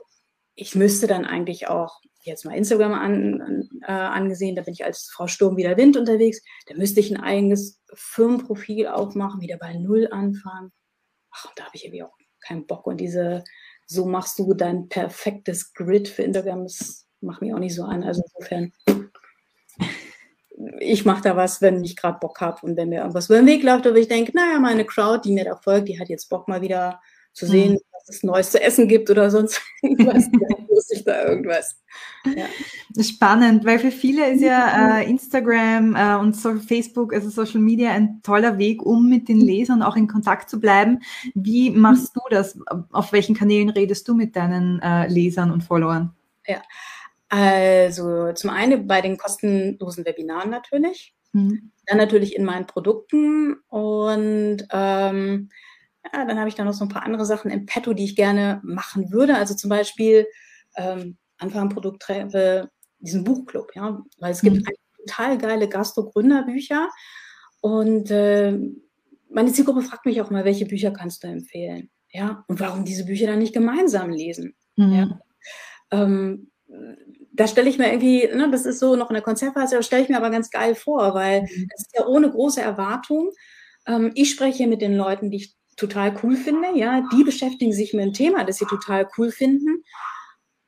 ich 0.55 0.73
müsste 0.73 1.05
dann 1.05 1.25
eigentlich 1.25 1.67
auch 1.67 2.01
jetzt 2.23 2.45
mal 2.45 2.55
Instagram 2.55 2.93
an, 2.93 3.69
äh, 3.85 3.91
angesehen, 3.91 4.55
da 4.55 4.63
bin 4.63 4.73
ich 4.73 4.83
als 4.83 5.11
Frau 5.13 5.27
Sturm 5.27 5.57
wieder 5.57 5.77
Wind 5.77 5.97
unterwegs, 5.97 6.41
da 6.67 6.75
müsste 6.75 7.01
ich 7.01 7.11
ein 7.11 7.21
eigenes 7.21 7.81
Firmenprofil 7.93 8.87
aufmachen, 8.87 9.41
wieder 9.41 9.57
bei 9.57 9.73
Null 9.73 10.07
anfangen. 10.09 10.71
Ach, 11.31 11.53
da 11.55 11.65
habe 11.65 11.75
ich 11.75 11.83
irgendwie 11.83 12.03
auch 12.03 12.15
keinen 12.39 12.65
Bock. 12.65 12.87
Und 12.87 12.97
diese 12.97 13.43
so 13.85 14.05
machst 14.05 14.39
du 14.39 14.53
dein 14.53 14.89
perfektes 14.89 15.73
Grid 15.73 16.07
für 16.07 16.23
Instagram. 16.23 16.63
Das 16.63 17.05
macht 17.21 17.41
mich 17.41 17.53
auch 17.53 17.59
nicht 17.59 17.75
so 17.75 17.83
an. 17.83 18.03
Also 18.03 18.23
insofern, 18.25 18.71
ich 20.79 21.05
mache 21.05 21.23
da 21.23 21.35
was, 21.35 21.61
wenn 21.61 21.83
ich 21.83 21.95
gerade 21.95 22.19
Bock 22.19 22.41
habe 22.41 22.65
und 22.65 22.77
wenn 22.77 22.89
mir 22.89 23.01
irgendwas 23.01 23.27
über 23.27 23.37
den 23.37 23.47
Weg 23.47 23.63
läuft, 23.63 23.87
aber 23.87 23.97
ich 23.97 24.07
denke, 24.07 24.31
naja, 24.35 24.59
meine 24.59 24.85
Crowd, 24.85 25.21
die 25.23 25.33
mir 25.33 25.45
da 25.45 25.55
folgt, 25.55 25.89
die 25.89 25.99
hat 25.99 26.09
jetzt 26.09 26.29
Bock 26.29 26.47
mal 26.47 26.61
wieder 26.61 27.01
zu 27.33 27.45
sehen, 27.47 27.73
mhm. 27.73 27.79
Es 28.07 28.23
Neues 28.23 28.51
zu 28.51 28.61
essen 28.61 28.87
gibt 28.87 29.09
oder 29.09 29.29
sonst 29.29 29.61
irgendwas. 29.81 30.29
lustig 30.73 31.03
da 31.05 31.25
irgendwas. 31.25 31.79
Ja. 32.35 32.45
Spannend, 33.03 33.65
weil 33.65 33.79
für 33.79 33.91
viele 33.91 34.31
ist 34.31 34.41
ja 34.41 34.99
äh, 34.99 35.09
Instagram 35.09 35.95
äh, 35.95 36.15
und 36.15 36.35
so 36.35 36.55
Facebook, 36.55 37.13
also 37.13 37.29
Social 37.29 37.61
Media, 37.61 37.91
ein 37.91 38.21
toller 38.23 38.57
Weg, 38.57 38.83
um 38.83 39.09
mit 39.09 39.27
den 39.27 39.39
Lesern 39.39 39.81
auch 39.81 39.95
in 39.95 40.07
Kontakt 40.07 40.49
zu 40.49 40.59
bleiben. 40.59 40.99
Wie 41.33 41.69
machst 41.69 42.15
du 42.15 42.21
das? 42.29 42.57
Auf 42.91 43.11
welchen 43.11 43.35
Kanälen 43.35 43.69
redest 43.69 44.07
du 44.07 44.13
mit 44.13 44.35
deinen 44.35 44.81
äh, 44.81 45.07
Lesern 45.07 45.51
und 45.51 45.63
Followern? 45.63 46.13
Ja, 46.45 46.61
also 47.29 48.33
zum 48.33 48.49
einen 48.49 48.87
bei 48.87 49.01
den 49.01 49.17
kostenlosen 49.17 50.05
Webinaren 50.05 50.49
natürlich. 50.49 51.15
Mhm. 51.31 51.71
Dann 51.85 51.97
natürlich 51.97 52.35
in 52.35 52.45
meinen 52.45 52.67
Produkten 52.67 53.55
und 53.67 54.67
ähm, 54.71 55.49
ja, 56.11 56.25
dann 56.25 56.39
habe 56.39 56.49
ich 56.49 56.55
da 56.55 56.63
noch 56.63 56.73
so 56.73 56.85
ein 56.85 56.89
paar 56.89 57.03
andere 57.03 57.25
Sachen 57.25 57.51
im 57.51 57.65
Petto, 57.65 57.93
die 57.93 58.05
ich 58.05 58.15
gerne 58.15 58.61
machen 58.63 59.11
würde. 59.11 59.35
Also 59.35 59.55
zum 59.55 59.69
Beispiel 59.69 60.27
ähm, 60.75 61.17
Anfang 61.37 61.69
Produkttreppe, 61.69 62.69
diesen 62.99 63.23
Buchclub, 63.23 63.71
ja, 63.75 64.01
weil 64.17 64.31
es 64.31 64.41
gibt 64.41 64.57
mhm. 64.57 64.65
total 65.05 65.37
geile 65.37 65.67
Gastro-Gründerbücher 65.67 66.89
und 67.61 68.11
äh, 68.11 68.57
meine 69.29 69.51
Zielgruppe 69.51 69.81
fragt 69.81 70.05
mich 70.05 70.21
auch 70.21 70.29
mal, 70.29 70.45
welche 70.45 70.65
Bücher 70.65 70.91
kannst 70.91 71.23
du 71.23 71.27
empfehlen? 71.27 71.89
Ja, 72.09 72.45
und 72.47 72.59
warum 72.59 72.85
diese 72.85 73.05
Bücher 73.05 73.27
dann 73.27 73.39
nicht 73.39 73.53
gemeinsam 73.53 74.11
lesen? 74.11 74.55
Mhm. 74.75 74.93
Ja. 74.93 75.19
Ähm, 75.91 76.51
da 77.31 77.47
stelle 77.47 77.69
ich 77.69 77.77
mir 77.79 77.87
irgendwie, 77.87 78.27
ne, 78.27 78.49
das 78.51 78.65
ist 78.65 78.79
so 78.79 78.95
noch 78.95 79.09
in 79.09 79.15
der 79.15 79.23
Konzeptphase, 79.23 79.75
das 79.75 79.85
stelle 79.85 80.03
ich 80.03 80.09
mir 80.09 80.17
aber 80.17 80.29
ganz 80.29 80.49
geil 80.51 80.75
vor, 80.75 81.13
weil 81.13 81.41
mhm. 81.41 81.67
es 81.75 81.81
ist 81.81 81.97
ja 81.97 82.05
ohne 82.05 82.29
große 82.29 82.61
Erwartung. 82.61 83.31
Ähm, 83.87 84.11
ich 84.13 84.31
spreche 84.31 84.67
mit 84.67 84.81
den 84.81 84.95
Leuten, 84.95 85.31
die 85.31 85.37
ich 85.37 85.55
total 85.75 86.15
cool 86.23 86.35
finde, 86.35 86.69
ja, 86.75 87.07
die 87.11 87.23
beschäftigen 87.23 87.73
sich 87.73 87.93
mit 87.93 88.03
einem 88.03 88.13
Thema, 88.13 88.43
das 88.43 88.57
sie 88.57 88.65
total 88.65 89.07
cool 89.17 89.31
finden. 89.31 89.83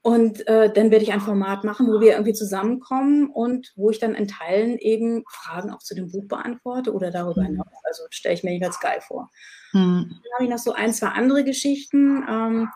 Und 0.01 0.47
äh, 0.47 0.71
dann 0.71 0.91
werde 0.91 1.03
ich 1.03 1.13
ein 1.13 1.19
Format 1.19 1.63
machen, 1.63 1.87
wo 1.87 1.99
wir 1.99 2.11
irgendwie 2.11 2.33
zusammenkommen 2.33 3.27
und 3.31 3.73
wo 3.75 3.89
ich 3.89 3.97
dann 3.97 4.13
in 4.13 4.27
Teilen 4.27 4.77
eben 4.77 5.23
Fragen 5.27 5.71
auch 5.71 5.79
zu 5.79 5.95
dem 5.95 6.11
Buch 6.11 6.27
beantworte 6.27 6.93
oder 6.93 7.09
darüber 7.09 7.41
mhm. 7.41 7.47
hinaus. 7.47 7.73
Also 7.83 8.03
stelle 8.11 8.35
ich 8.35 8.43
mir 8.43 8.59
ganz 8.59 8.79
geil 8.79 8.99
vor. 9.01 9.31
Mhm. 9.73 10.11
Dann 10.11 10.33
habe 10.35 10.43
ich 10.43 10.49
noch 10.51 10.59
so 10.59 10.73
ein, 10.73 10.93
zwei 10.93 11.07
andere 11.07 11.43
Geschichten. 11.43 12.23
Ähm, 12.29 12.69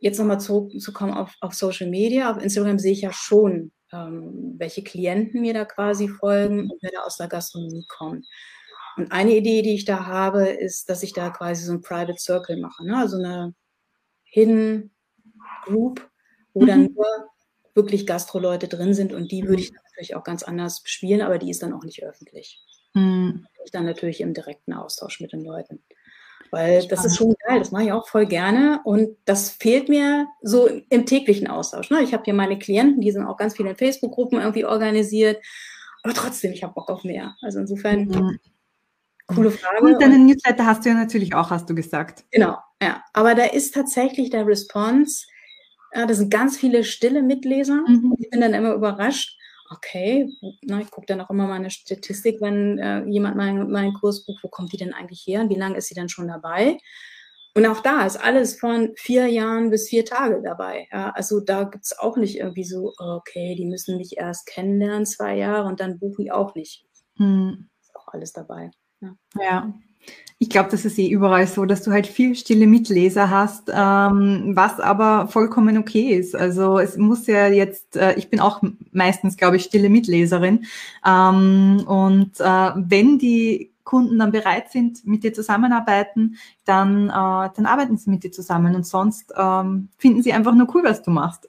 jetzt 0.00 0.18
nochmal 0.18 0.38
zurückzukommen 0.38 1.14
auf, 1.14 1.34
auf 1.40 1.54
Social 1.54 1.88
Media. 1.88 2.30
Auf 2.30 2.42
Instagram 2.42 2.78
sehe 2.78 2.92
ich 2.92 3.00
ja 3.00 3.12
schon, 3.14 3.72
ähm, 3.90 4.56
welche 4.58 4.84
Klienten 4.84 5.40
mir 5.40 5.54
da 5.54 5.64
quasi 5.64 6.08
folgen 6.08 6.70
und 6.70 6.78
wer 6.82 6.90
da 6.90 7.00
aus 7.04 7.16
der 7.16 7.28
Gastronomie 7.28 7.86
kommt. 7.88 8.26
Und 8.96 9.12
eine 9.12 9.36
Idee, 9.36 9.62
die 9.62 9.74
ich 9.74 9.84
da 9.84 10.06
habe, 10.06 10.48
ist, 10.48 10.90
dass 10.90 11.02
ich 11.02 11.12
da 11.12 11.30
quasi 11.30 11.64
so 11.64 11.72
ein 11.72 11.80
Private 11.80 12.18
Circle 12.18 12.58
mache. 12.58 12.84
Ne? 12.84 12.96
Also 12.96 13.16
eine 13.16 13.54
Hidden 14.24 14.90
Group, 15.64 16.08
wo 16.52 16.62
mhm. 16.62 16.66
dann 16.66 16.92
nur 16.94 17.06
wirklich 17.74 18.06
Gastroleute 18.06 18.68
drin 18.68 18.94
sind 18.94 19.12
und 19.12 19.30
die 19.30 19.46
würde 19.46 19.62
ich 19.62 19.72
natürlich 19.72 20.16
auch 20.16 20.24
ganz 20.24 20.42
anders 20.42 20.82
bespielen, 20.82 21.22
aber 21.22 21.38
die 21.38 21.50
ist 21.50 21.62
dann 21.62 21.72
auch 21.72 21.84
nicht 21.84 22.02
öffentlich. 22.02 22.60
Mhm. 22.94 23.46
Ich 23.64 23.70
dann 23.70 23.84
natürlich 23.84 24.20
im 24.20 24.34
direkten 24.34 24.72
Austausch 24.72 25.20
mit 25.20 25.32
den 25.32 25.44
Leuten. 25.44 25.82
Weil 26.50 26.84
das 26.88 27.04
ist 27.04 27.16
schon 27.16 27.34
geil, 27.46 27.60
das 27.60 27.70
mache 27.70 27.84
ich 27.84 27.92
auch 27.92 28.08
voll 28.08 28.26
gerne 28.26 28.80
und 28.84 29.16
das 29.24 29.50
fehlt 29.50 29.88
mir 29.88 30.26
so 30.42 30.66
im 30.66 31.06
täglichen 31.06 31.46
Austausch. 31.46 31.90
Ne? 31.90 32.02
Ich 32.02 32.12
habe 32.12 32.24
hier 32.24 32.34
meine 32.34 32.58
Klienten, 32.58 33.00
die 33.00 33.12
sind 33.12 33.24
auch 33.24 33.36
ganz 33.36 33.56
viele 33.56 33.70
in 33.70 33.76
Facebook-Gruppen 33.76 34.40
irgendwie 34.40 34.64
organisiert, 34.64 35.40
aber 36.02 36.12
trotzdem, 36.12 36.52
ich 36.52 36.64
habe 36.64 36.74
Bock 36.74 36.90
auf 36.90 37.04
mehr. 37.04 37.36
Also 37.40 37.60
insofern, 37.60 38.06
mhm. 38.06 38.38
Coole 39.34 39.50
Frage. 39.50 39.84
Und 39.84 40.00
deinen 40.00 40.26
Newsletter 40.26 40.66
hast 40.66 40.84
du 40.84 40.90
ja 40.90 40.94
natürlich 40.94 41.34
auch, 41.34 41.50
hast 41.50 41.68
du 41.68 41.74
gesagt. 41.74 42.24
Genau, 42.30 42.56
ja. 42.82 43.02
Aber 43.12 43.34
da 43.34 43.44
ist 43.44 43.74
tatsächlich 43.74 44.30
der 44.30 44.46
Response, 44.46 45.26
ja, 45.94 46.06
das 46.06 46.18
sind 46.18 46.30
ganz 46.30 46.56
viele 46.56 46.84
stille 46.84 47.22
Mitleser. 47.22 47.82
Mhm. 47.86 48.16
Ich 48.18 48.30
bin 48.30 48.40
dann 48.40 48.54
immer 48.54 48.74
überrascht. 48.74 49.36
Okay, 49.72 50.28
na, 50.62 50.80
ich 50.80 50.90
gucke 50.90 51.06
dann 51.06 51.20
auch 51.20 51.30
immer 51.30 51.46
meine 51.46 51.70
Statistik, 51.70 52.40
wenn 52.40 52.78
äh, 52.78 53.04
jemand 53.04 53.36
meinen 53.36 53.70
mein 53.70 53.94
Kurs 53.94 54.26
bucht, 54.26 54.42
wo 54.42 54.48
kommt 54.48 54.72
die 54.72 54.76
denn 54.76 54.92
eigentlich 54.92 55.22
her 55.26 55.42
und 55.42 55.48
wie 55.48 55.58
lange 55.58 55.76
ist 55.76 55.86
sie 55.86 55.94
denn 55.94 56.08
schon 56.08 56.26
dabei? 56.26 56.76
Und 57.54 57.66
auch 57.66 57.80
da 57.80 58.06
ist 58.06 58.16
alles 58.16 58.58
von 58.58 58.92
vier 58.96 59.26
Jahren 59.26 59.70
bis 59.70 59.88
vier 59.88 60.04
Tage 60.04 60.40
dabei. 60.42 60.88
Ja, 60.92 61.10
also 61.10 61.40
da 61.40 61.64
gibt 61.64 61.84
es 61.84 61.98
auch 61.98 62.16
nicht 62.16 62.38
irgendwie 62.38 62.64
so, 62.64 62.94
okay, 62.98 63.54
die 63.56 63.66
müssen 63.66 63.96
mich 63.96 64.16
erst 64.18 64.46
kennenlernen, 64.46 65.06
zwei 65.06 65.36
Jahre 65.36 65.68
und 65.68 65.80
dann 65.80 65.98
buchen 65.98 66.24
die 66.24 66.32
auch 66.32 66.54
nicht. 66.54 66.84
Mhm. 67.16 67.68
Ist 67.80 67.94
auch 67.96 68.08
alles 68.08 68.32
dabei. 68.32 68.70
Ja. 69.40 69.72
Ich 70.42 70.48
glaube, 70.48 70.70
das 70.70 70.86
ist 70.86 70.98
eh 70.98 71.08
überall 71.08 71.46
so, 71.46 71.66
dass 71.66 71.82
du 71.82 71.90
halt 71.90 72.06
viel 72.06 72.34
stille 72.34 72.66
Mitleser 72.66 73.28
hast, 73.28 73.68
ähm, 73.68 74.52
was 74.54 74.80
aber 74.80 75.28
vollkommen 75.28 75.76
okay 75.76 76.14
ist. 76.14 76.34
Also 76.34 76.78
es 76.78 76.96
muss 76.96 77.26
ja 77.26 77.48
jetzt, 77.48 77.96
äh, 77.96 78.14
ich 78.14 78.30
bin 78.30 78.40
auch 78.40 78.62
meistens, 78.90 79.36
glaube 79.36 79.56
ich, 79.56 79.64
stille 79.64 79.90
Mitleserin. 79.90 80.64
Ähm, 81.06 81.84
und 81.86 82.40
äh, 82.40 82.70
wenn 82.74 83.18
die 83.18 83.70
Kunden 83.84 84.18
dann 84.18 84.32
bereit 84.32 84.70
sind, 84.70 85.04
mit 85.04 85.24
dir 85.24 85.34
zusammenarbeiten, 85.34 86.36
dann, 86.64 87.08
äh, 87.08 87.12
dann 87.12 87.66
arbeiten 87.66 87.98
sie 87.98 88.08
mit 88.08 88.24
dir 88.24 88.32
zusammen 88.32 88.74
und 88.74 88.86
sonst 88.86 89.34
ähm, 89.36 89.88
finden 89.98 90.22
sie 90.22 90.32
einfach 90.32 90.54
nur 90.54 90.74
cool, 90.74 90.84
was 90.84 91.02
du 91.02 91.10
machst. 91.10 91.48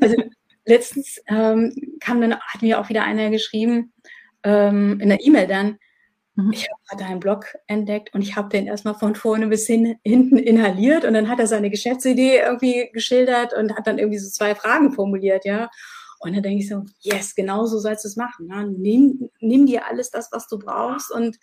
Also 0.00 0.16
letztens 0.64 1.20
ähm, 1.26 1.74
kam 2.00 2.20
dann, 2.20 2.38
hat 2.40 2.62
mir 2.62 2.80
auch 2.80 2.88
wieder 2.88 3.02
einer 3.02 3.28
geschrieben, 3.30 3.92
ähm, 4.44 4.98
in 5.00 5.08
der 5.10 5.22
E-Mail 5.22 5.46
dann, 5.46 5.78
Mhm. 6.44 6.52
Ich 6.52 6.68
habe 6.68 6.80
gerade 6.88 7.04
einen 7.04 7.20
Blog 7.20 7.56
entdeckt 7.66 8.14
und 8.14 8.22
ich 8.22 8.36
habe 8.36 8.48
den 8.48 8.66
erstmal 8.66 8.94
von 8.94 9.14
vorne 9.14 9.46
bis 9.48 9.66
hin, 9.66 9.96
hinten 10.04 10.36
inhaliert 10.38 11.04
und 11.04 11.14
dann 11.14 11.28
hat 11.28 11.38
er 11.38 11.46
seine 11.46 11.70
Geschäftsidee 11.70 12.38
irgendwie 12.38 12.90
geschildert 12.92 13.54
und 13.54 13.76
hat 13.76 13.86
dann 13.86 13.98
irgendwie 13.98 14.18
so 14.18 14.30
zwei 14.30 14.54
Fragen 14.54 14.92
formuliert, 14.92 15.44
ja. 15.44 15.70
Und 16.20 16.34
dann 16.34 16.42
denke 16.42 16.62
ich 16.62 16.68
so, 16.68 16.84
yes, 17.00 17.34
genau 17.34 17.64
so 17.64 17.78
sollst 17.78 18.04
du 18.04 18.08
es 18.08 18.16
machen. 18.16 18.48
Ja? 18.50 18.62
Nimm, 18.62 19.30
nimm 19.40 19.64
dir 19.64 19.86
alles 19.86 20.10
das, 20.10 20.30
was 20.32 20.48
du 20.48 20.58
brauchst 20.58 21.10
und 21.10 21.38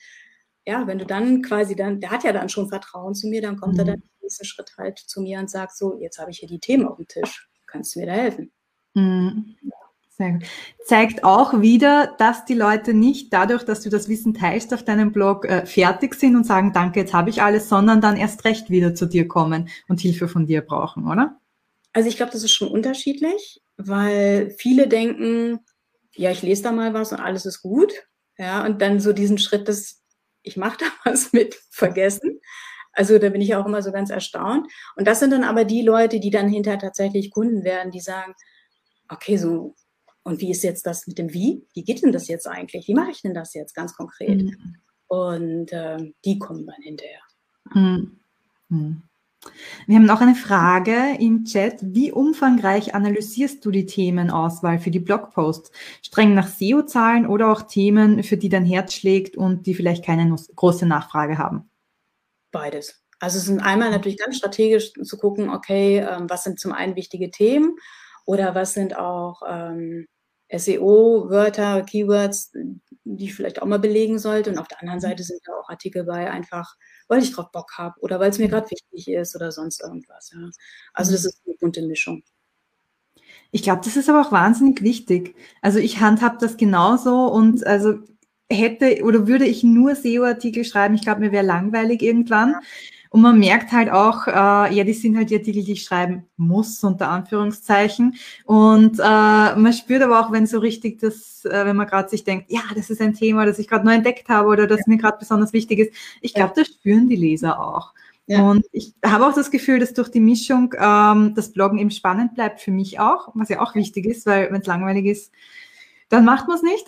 ja, 0.67 0.85
wenn 0.85 0.99
du 0.99 1.05
dann 1.05 1.41
quasi 1.41 1.75
dann, 1.75 2.01
der 2.01 2.11
hat 2.11 2.25
ja 2.25 2.33
dann 2.33 2.49
schon 2.49 2.67
Vertrauen 2.67 3.15
zu 3.15 3.27
mir, 3.27 3.41
dann 3.41 3.57
kommt 3.57 3.75
mhm. 3.75 3.79
er 3.79 3.85
dann 3.85 3.95
im 3.95 4.09
nächsten 4.21 4.45
Schritt 4.45 4.73
halt 4.77 4.99
zu 4.99 5.21
mir 5.21 5.39
und 5.39 5.49
sagt 5.49 5.77
so, 5.77 5.97
jetzt 6.01 6.19
habe 6.19 6.29
ich 6.29 6.39
hier 6.39 6.49
die 6.49 6.59
Themen 6.59 6.85
auf 6.85 6.97
dem 6.97 7.07
Tisch, 7.07 7.49
kannst 7.67 7.95
du 7.95 8.01
mir 8.01 8.07
da 8.07 8.11
helfen? 8.11 8.51
Mhm. 8.93 9.55
Gut. 9.61 9.76
Zeigt 10.85 11.23
auch 11.23 11.61
wieder, 11.61 12.15
dass 12.17 12.45
die 12.45 12.53
Leute 12.53 12.93
nicht 12.93 13.31
dadurch, 13.33 13.63
dass 13.63 13.81
du 13.81 13.89
das 13.89 14.09
Wissen 14.09 14.33
teilst 14.33 14.73
auf 14.73 14.83
deinem 14.83 15.11
Blog, 15.11 15.45
äh, 15.45 15.65
fertig 15.65 16.15
sind 16.15 16.35
und 16.35 16.45
sagen, 16.45 16.73
danke, 16.73 17.01
jetzt 17.01 17.13
habe 17.13 17.29
ich 17.29 17.41
alles, 17.41 17.69
sondern 17.69 18.01
dann 18.01 18.17
erst 18.17 18.43
recht 18.45 18.69
wieder 18.69 18.95
zu 18.95 19.05
dir 19.05 19.27
kommen 19.27 19.69
und 19.87 19.99
Hilfe 19.99 20.27
von 20.27 20.47
dir 20.47 20.61
brauchen, 20.61 21.07
oder? 21.07 21.39
Also 21.93 22.09
ich 22.09 22.17
glaube, 22.17 22.31
das 22.31 22.43
ist 22.43 22.51
schon 22.51 22.69
unterschiedlich, 22.69 23.61
weil 23.77 24.51
viele 24.57 24.87
denken, 24.87 25.59
ja, 26.13 26.31
ich 26.31 26.41
lese 26.41 26.63
da 26.63 26.71
mal 26.71 26.93
was 26.93 27.11
und 27.11 27.19
alles 27.19 27.45
ist 27.45 27.61
gut. 27.61 27.93
Ja, 28.37 28.65
und 28.65 28.81
dann 28.81 28.99
so 28.99 29.13
diesen 29.13 29.37
Schritt 29.37 29.67
des, 29.67 30.03
ich 30.43 30.57
mache 30.57 30.77
da 30.79 30.85
was 31.11 31.33
mit, 31.33 31.55
vergessen. 31.69 32.39
Also 32.91 33.19
da 33.19 33.29
bin 33.29 33.41
ich 33.41 33.55
auch 33.55 33.65
immer 33.65 33.81
so 33.83 33.91
ganz 33.91 34.09
erstaunt. 34.09 34.67
Und 34.95 35.07
das 35.07 35.19
sind 35.19 35.31
dann 35.31 35.43
aber 35.43 35.65
die 35.65 35.83
Leute, 35.83 36.19
die 36.19 36.31
dann 36.31 36.49
hinterher 36.49 36.79
tatsächlich 36.79 37.31
Kunden 37.31 37.63
werden, 37.63 37.91
die 37.91 37.99
sagen, 37.99 38.33
okay, 39.09 39.37
so 39.37 39.75
und 40.27 40.41
wie 40.41 40.51
ist 40.51 40.61
jetzt 40.61 40.85
das 40.85 41.07
mit 41.07 41.17
dem 41.17 41.31
Wie? 41.31 41.65
Wie 41.73 41.85
geht 41.85 42.03
denn 42.03 42.11
das 42.11 42.27
jetzt 42.27 42.47
eigentlich? 42.47 42.89
Wie 42.89 42.93
mache 42.93 43.11
ich 43.11 43.21
denn 43.21 43.33
das 43.33 43.53
jetzt 43.53 43.73
ganz 43.73 43.95
konkret? 43.95 44.43
Mhm. 44.43 44.75
Und 45.07 45.71
äh, 45.71 46.11
die 46.25 46.37
kommen 46.37 46.67
dann 46.67 46.81
hinterher. 46.81 47.21
Mhm. 47.73 48.19
Mhm. 48.67 49.03
Wir 49.85 49.95
haben 49.95 50.05
noch 50.05 50.19
eine 50.19 50.35
Frage 50.35 51.15
im 51.17 51.45
Chat. 51.45 51.77
Wie 51.81 52.11
umfangreich 52.11 52.93
analysierst 52.93 53.63
du 53.63 53.71
die 53.71 53.85
Themenauswahl 53.85 54.79
für 54.79 54.91
die 54.91 54.99
Blogposts? 54.99 55.71
Streng 56.01 56.33
nach 56.33 56.49
SEO-Zahlen 56.49 57.25
oder 57.25 57.49
auch 57.49 57.61
Themen, 57.61 58.21
für 58.21 58.35
die 58.35 58.49
dein 58.49 58.65
Herz 58.65 58.95
schlägt 58.95 59.37
und 59.37 59.65
die 59.65 59.75
vielleicht 59.75 60.03
keine 60.03 60.35
große 60.57 60.85
Nachfrage 60.85 61.37
haben? 61.37 61.69
Beides. 62.51 63.01
Also 63.19 63.37
es 63.37 63.45
sind 63.45 63.61
einmal 63.61 63.91
natürlich 63.91 64.17
ganz 64.17 64.35
strategisch 64.35 64.91
zu 64.91 65.17
gucken, 65.17 65.49
okay, 65.49 65.99
ähm, 65.99 66.29
was 66.29 66.43
sind 66.43 66.59
zum 66.59 66.73
einen 66.73 66.97
wichtige 66.97 67.31
Themen 67.31 67.77
oder 68.25 68.55
was 68.55 68.73
sind 68.73 68.97
auch 68.97 69.41
ähm, 69.47 70.05
SEO-Wörter, 70.49 71.83
Keywords, 71.83 72.51
die 73.03 73.25
ich 73.25 73.35
vielleicht 73.35 73.61
auch 73.61 73.65
mal 73.67 73.79
belegen 73.79 74.19
sollte. 74.19 74.51
Und 74.51 74.57
auf 74.57 74.67
der 74.67 74.81
anderen 74.81 74.99
Seite 74.99 75.23
sind 75.23 75.41
da 75.45 75.53
auch 75.53 75.69
Artikel 75.69 76.03
bei, 76.03 76.29
einfach 76.31 76.75
weil 77.07 77.23
ich 77.23 77.31
drauf 77.31 77.51
Bock 77.51 77.71
habe 77.77 77.99
oder 78.01 78.19
weil 78.19 78.29
es 78.29 78.39
mir 78.39 78.49
gerade 78.49 78.69
wichtig 78.69 79.07
ist 79.07 79.35
oder 79.35 79.51
sonst 79.51 79.81
irgendwas. 79.81 80.31
Ja. 80.33 80.49
Also 80.93 81.11
das 81.11 81.25
ist 81.25 81.41
eine 81.45 81.55
bunte 81.59 81.81
Mischung. 81.81 82.23
Ich 83.51 83.63
glaube, 83.63 83.81
das 83.83 83.95
ist 83.95 84.09
aber 84.09 84.21
auch 84.21 84.31
wahnsinnig 84.31 84.81
wichtig. 84.81 85.35
Also 85.61 85.79
ich 85.79 85.99
handhab 86.01 86.39
das 86.39 86.57
genauso 86.57 87.27
und 87.27 87.65
also 87.65 87.99
hätte 88.51 89.03
oder 89.03 89.27
würde 89.27 89.45
ich 89.45 89.63
nur 89.63 89.95
SEO-Artikel 89.95 90.63
schreiben, 90.63 90.95
ich 90.95 91.01
glaube, 91.01 91.21
mir 91.21 91.31
wäre 91.31 91.45
langweilig 91.45 92.01
irgendwann. 92.01 92.51
Ja. 92.51 92.59
Und 93.09 93.21
man 93.21 93.39
merkt 93.39 93.71
halt 93.71 93.89
auch, 93.89 94.27
äh, 94.27 94.75
ja, 94.75 94.83
die 94.83 94.93
sind 94.93 95.15
halt 95.15 95.29
die 95.29 95.37
Artikel, 95.37 95.63
die 95.63 95.73
ich 95.73 95.83
schreiben 95.83 96.25
muss, 96.35 96.83
unter 96.83 97.09
Anführungszeichen. 97.09 98.15
Und 98.45 98.99
äh, 98.99 99.01
man 99.55 99.73
spürt 99.73 100.03
aber 100.03 100.19
auch, 100.19 100.31
wenn 100.31 100.45
so 100.45 100.59
richtig 100.59 100.99
das, 100.99 101.45
äh, 101.45 101.65
wenn 101.65 101.77
man 101.77 101.87
gerade 101.87 102.09
sich 102.09 102.23
denkt, 102.23 102.51
ja, 102.51 102.61
das 102.75 102.89
ist 102.89 103.01
ein 103.01 103.13
Thema, 103.13 103.45
das 103.45 103.59
ich 103.59 103.67
gerade 103.67 103.85
neu 103.85 103.93
entdeckt 103.93 104.27
habe 104.27 104.49
oder 104.49 104.67
das 104.67 104.79
ja. 104.79 104.85
mir 104.87 104.97
gerade 104.97 105.17
besonders 105.19 105.53
wichtig 105.53 105.79
ist. 105.79 105.93
Ich 106.21 106.33
glaube, 106.33 106.53
das 106.55 106.67
spüren 106.67 107.07
die 107.07 107.15
Leser 107.15 107.59
auch. 107.59 107.93
Ja. 108.27 108.41
Und 108.41 108.65
ich 108.73 108.93
habe 109.05 109.25
auch 109.25 109.33
das 109.33 109.51
Gefühl, 109.51 109.79
dass 109.79 109.93
durch 109.93 110.09
die 110.09 110.19
Mischung 110.19 110.73
ähm, 110.77 111.33
das 111.33 111.53
Bloggen 111.53 111.79
eben 111.79 111.91
spannend 111.91 112.35
bleibt 112.35 112.59
für 112.59 112.71
mich 112.71 112.99
auch, 112.99 113.29
was 113.35 113.47
ja 113.47 113.61
auch 113.61 113.73
wichtig 113.73 114.05
ist, 114.05 114.25
weil 114.25 114.51
wenn 114.51 114.59
es 114.59 114.67
langweilig 114.67 115.05
ist, 115.05 115.31
dann 116.09 116.25
macht 116.25 116.47
man 116.47 116.57
es 116.57 116.63
nicht. 116.63 116.87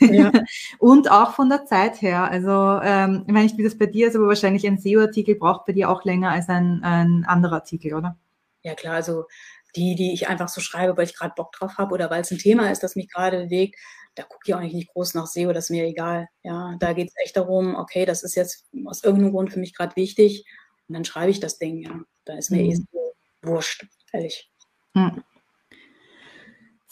Ja. 0.00 0.30
und 0.78 1.10
auch 1.10 1.34
von 1.34 1.48
der 1.48 1.64
Zeit 1.64 2.00
her. 2.02 2.30
Also, 2.30 2.80
ähm, 2.82 3.24
ich 3.26 3.34
weiß 3.34 3.42
nicht, 3.42 3.58
wie 3.58 3.64
das 3.64 3.78
bei 3.78 3.86
dir 3.86 4.08
ist, 4.08 4.16
aber 4.16 4.28
wahrscheinlich 4.28 4.66
ein 4.66 4.78
SEO-Artikel 4.78 5.34
braucht 5.34 5.66
bei 5.66 5.72
dir 5.72 5.90
auch 5.90 6.04
länger 6.04 6.30
als 6.30 6.48
ein, 6.48 6.82
ein 6.82 7.24
anderer 7.26 7.56
Artikel, 7.56 7.94
oder? 7.94 8.16
Ja, 8.62 8.74
klar. 8.74 8.94
Also, 8.94 9.24
die, 9.76 9.94
die 9.94 10.12
ich 10.12 10.28
einfach 10.28 10.48
so 10.48 10.60
schreibe, 10.60 10.96
weil 10.96 11.06
ich 11.06 11.16
gerade 11.16 11.34
Bock 11.36 11.52
drauf 11.52 11.78
habe 11.78 11.94
oder 11.94 12.10
weil 12.10 12.22
es 12.22 12.30
ein 12.30 12.38
Thema 12.38 12.70
ist, 12.70 12.82
das 12.82 12.96
mich 12.96 13.08
gerade 13.10 13.44
bewegt, 13.44 13.76
da 14.14 14.24
gucke 14.24 14.44
ich 14.46 14.54
auch 14.54 14.60
nicht 14.60 14.92
groß 14.92 15.14
nach 15.14 15.26
SEO, 15.26 15.52
das 15.52 15.66
ist 15.66 15.70
mir 15.70 15.84
egal. 15.84 16.28
Ja, 16.42 16.76
da 16.80 16.92
geht 16.92 17.08
es 17.08 17.14
echt 17.22 17.36
darum, 17.36 17.76
okay, 17.76 18.04
das 18.04 18.22
ist 18.22 18.34
jetzt 18.34 18.66
aus 18.84 19.04
irgendeinem 19.04 19.32
Grund 19.32 19.52
für 19.52 19.60
mich 19.60 19.74
gerade 19.74 19.94
wichtig 19.96 20.44
und 20.88 20.94
dann 20.94 21.04
schreibe 21.04 21.30
ich 21.30 21.40
das 21.40 21.58
Ding, 21.58 21.78
ja. 21.78 22.00
Da 22.24 22.36
ist 22.36 22.50
mir 22.50 22.60
eh 22.60 22.64
mhm. 22.64 22.70
eh 22.70 22.74
so 22.74 23.12
wurscht, 23.42 23.86
ehrlich. 24.12 24.50
Mhm. 24.94 25.22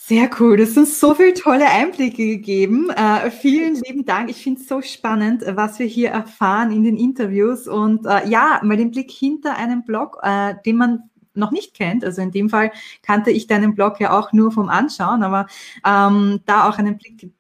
Sehr 0.09 0.31
cool, 0.38 0.57
das 0.57 0.75
sind 0.75 0.87
so 0.87 1.16
viele 1.16 1.35
tolle 1.35 1.69
Einblicke 1.69 2.25
gegeben. 2.25 2.90
Äh, 2.90 3.29
vielen 3.33 3.75
lieben 3.75 4.05
Dank. 4.05 4.31
Ich 4.31 4.40
finde 4.40 4.61
es 4.61 4.69
so 4.69 4.81
spannend, 4.81 5.42
was 5.45 5.81
wir 5.81 5.87
hier 5.87 6.11
erfahren 6.11 6.71
in 6.71 6.85
den 6.85 6.97
Interviews. 6.97 7.66
Und 7.66 8.07
äh, 8.07 8.25
ja, 8.29 8.61
mal 8.62 8.77
den 8.77 8.92
Blick 8.92 9.11
hinter 9.11 9.57
einem 9.57 9.85
Blog, 9.85 10.21
äh, 10.23 10.55
den 10.64 10.77
man 10.77 11.11
noch 11.35 11.51
nicht 11.51 11.75
kennt. 11.75 12.05
Also 12.05 12.23
in 12.23 12.31
dem 12.31 12.49
Fall 12.51 12.71
kannte 13.03 13.33
ich 13.33 13.49
deinen 13.49 13.75
Blog 13.75 13.99
ja 13.99 14.16
auch 14.16 14.33
nur 14.33 14.53
vom 14.53 14.69
Anschauen, 14.69 15.25
aber 15.25 15.49
ähm, 15.85 16.38
da 16.47 16.69
auch 16.69 16.79
einen 16.79 16.99
Blick 16.99 17.33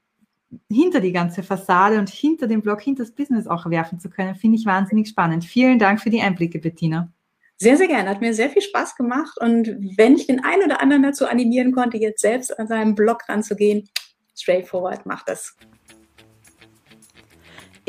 hinter 0.68 0.98
die 0.98 1.12
ganze 1.12 1.44
Fassade 1.44 2.00
und 2.00 2.08
hinter 2.08 2.48
dem 2.48 2.62
Blog, 2.62 2.80
hinter 2.80 3.04
das 3.04 3.12
Business 3.12 3.46
auch 3.46 3.70
werfen 3.70 4.00
zu 4.00 4.10
können, 4.10 4.34
finde 4.34 4.56
ich 4.56 4.66
wahnsinnig 4.66 5.06
spannend. 5.06 5.44
Vielen 5.44 5.78
Dank 5.78 6.00
für 6.00 6.10
die 6.10 6.20
Einblicke, 6.20 6.58
Bettina. 6.58 7.12
Sehr, 7.58 7.76
sehr 7.76 7.88
gerne. 7.88 8.10
Hat 8.10 8.20
mir 8.20 8.34
sehr 8.34 8.50
viel 8.50 8.62
Spaß 8.62 8.96
gemacht. 8.96 9.38
Und 9.40 9.68
wenn 9.96 10.14
ich 10.14 10.26
den 10.26 10.44
einen 10.44 10.64
oder 10.64 10.82
anderen 10.82 11.02
dazu 11.02 11.26
animieren 11.26 11.72
konnte, 11.72 11.96
jetzt 11.96 12.20
selbst 12.20 12.58
an 12.58 12.68
seinem 12.68 12.94
Blog 12.94 13.28
ranzugehen, 13.28 13.88
straightforward, 14.34 15.06
macht 15.06 15.28
das. 15.28 15.56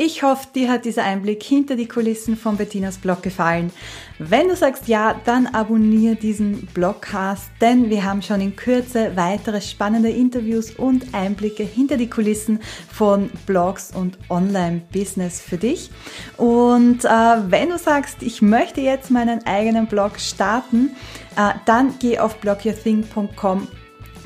Ich 0.00 0.22
hoffe, 0.22 0.46
dir 0.54 0.70
hat 0.70 0.84
dieser 0.84 1.02
Einblick 1.02 1.42
hinter 1.42 1.74
die 1.74 1.88
Kulissen 1.88 2.36
von 2.36 2.56
Bettinas 2.56 2.98
Blog 2.98 3.20
gefallen. 3.20 3.72
Wenn 4.20 4.46
du 4.46 4.54
sagst 4.54 4.86
ja, 4.86 5.20
dann 5.24 5.48
abonniere 5.48 6.14
diesen 6.14 6.66
Blogcast, 6.66 7.50
denn 7.60 7.90
wir 7.90 8.04
haben 8.04 8.22
schon 8.22 8.40
in 8.40 8.54
Kürze 8.54 9.16
weitere 9.16 9.60
spannende 9.60 10.10
Interviews 10.10 10.70
und 10.70 11.12
Einblicke 11.14 11.64
hinter 11.64 11.96
die 11.96 12.08
Kulissen 12.08 12.60
von 12.88 13.28
Blogs 13.44 13.90
und 13.92 14.18
Online-Business 14.30 15.40
für 15.40 15.58
dich. 15.58 15.90
Und 16.36 17.04
äh, 17.04 17.08
wenn 17.08 17.70
du 17.70 17.76
sagst, 17.76 18.22
ich 18.22 18.40
möchte 18.40 18.80
jetzt 18.80 19.10
meinen 19.10 19.44
eigenen 19.46 19.88
Blog 19.88 20.20
starten, 20.20 20.92
äh, 21.36 21.54
dann 21.66 21.94
geh 21.98 22.20
auf 22.20 22.36
blogyourthing.com 22.36 23.66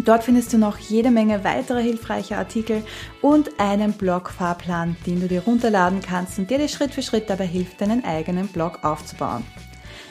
Dort 0.05 0.25
findest 0.25 0.53
du 0.53 0.59
noch 0.59 0.79
jede 0.79 1.12
Menge 1.12 1.45
weitere 1.45 1.81
hilfreiche 1.83 2.37
Artikel 2.37 2.83
und 3.21 3.61
einen 3.61 3.93
Blog-Fahrplan, 3.93 4.97
den 5.07 5.21
du 5.21 5.29
dir 5.29 5.43
runterladen 5.43 6.01
kannst 6.01 6.38
und 6.38 6.51
der 6.51 6.59
dir 6.59 6.69
Schritt 6.69 6.93
für 6.93 7.03
Schritt 7.03 7.31
dabei 7.31 7.47
hilft, 7.47 7.81
deinen 7.81 8.05
eigenen 8.05 8.49
Blog 8.49 8.81
aufzubauen. 8.83 9.45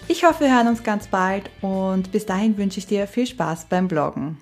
Ich 0.07 0.23
hoffe, 0.23 0.45
wir 0.45 0.55
hören 0.55 0.67
uns 0.67 0.83
ganz 0.83 1.07
bald 1.07 1.49
und 1.61 2.11
bis 2.11 2.25
dahin 2.25 2.57
wünsche 2.57 2.79
ich 2.79 2.87
dir 2.87 3.05
viel 3.05 3.27
Spaß 3.27 3.65
beim 3.69 3.87
Bloggen. 3.87 4.37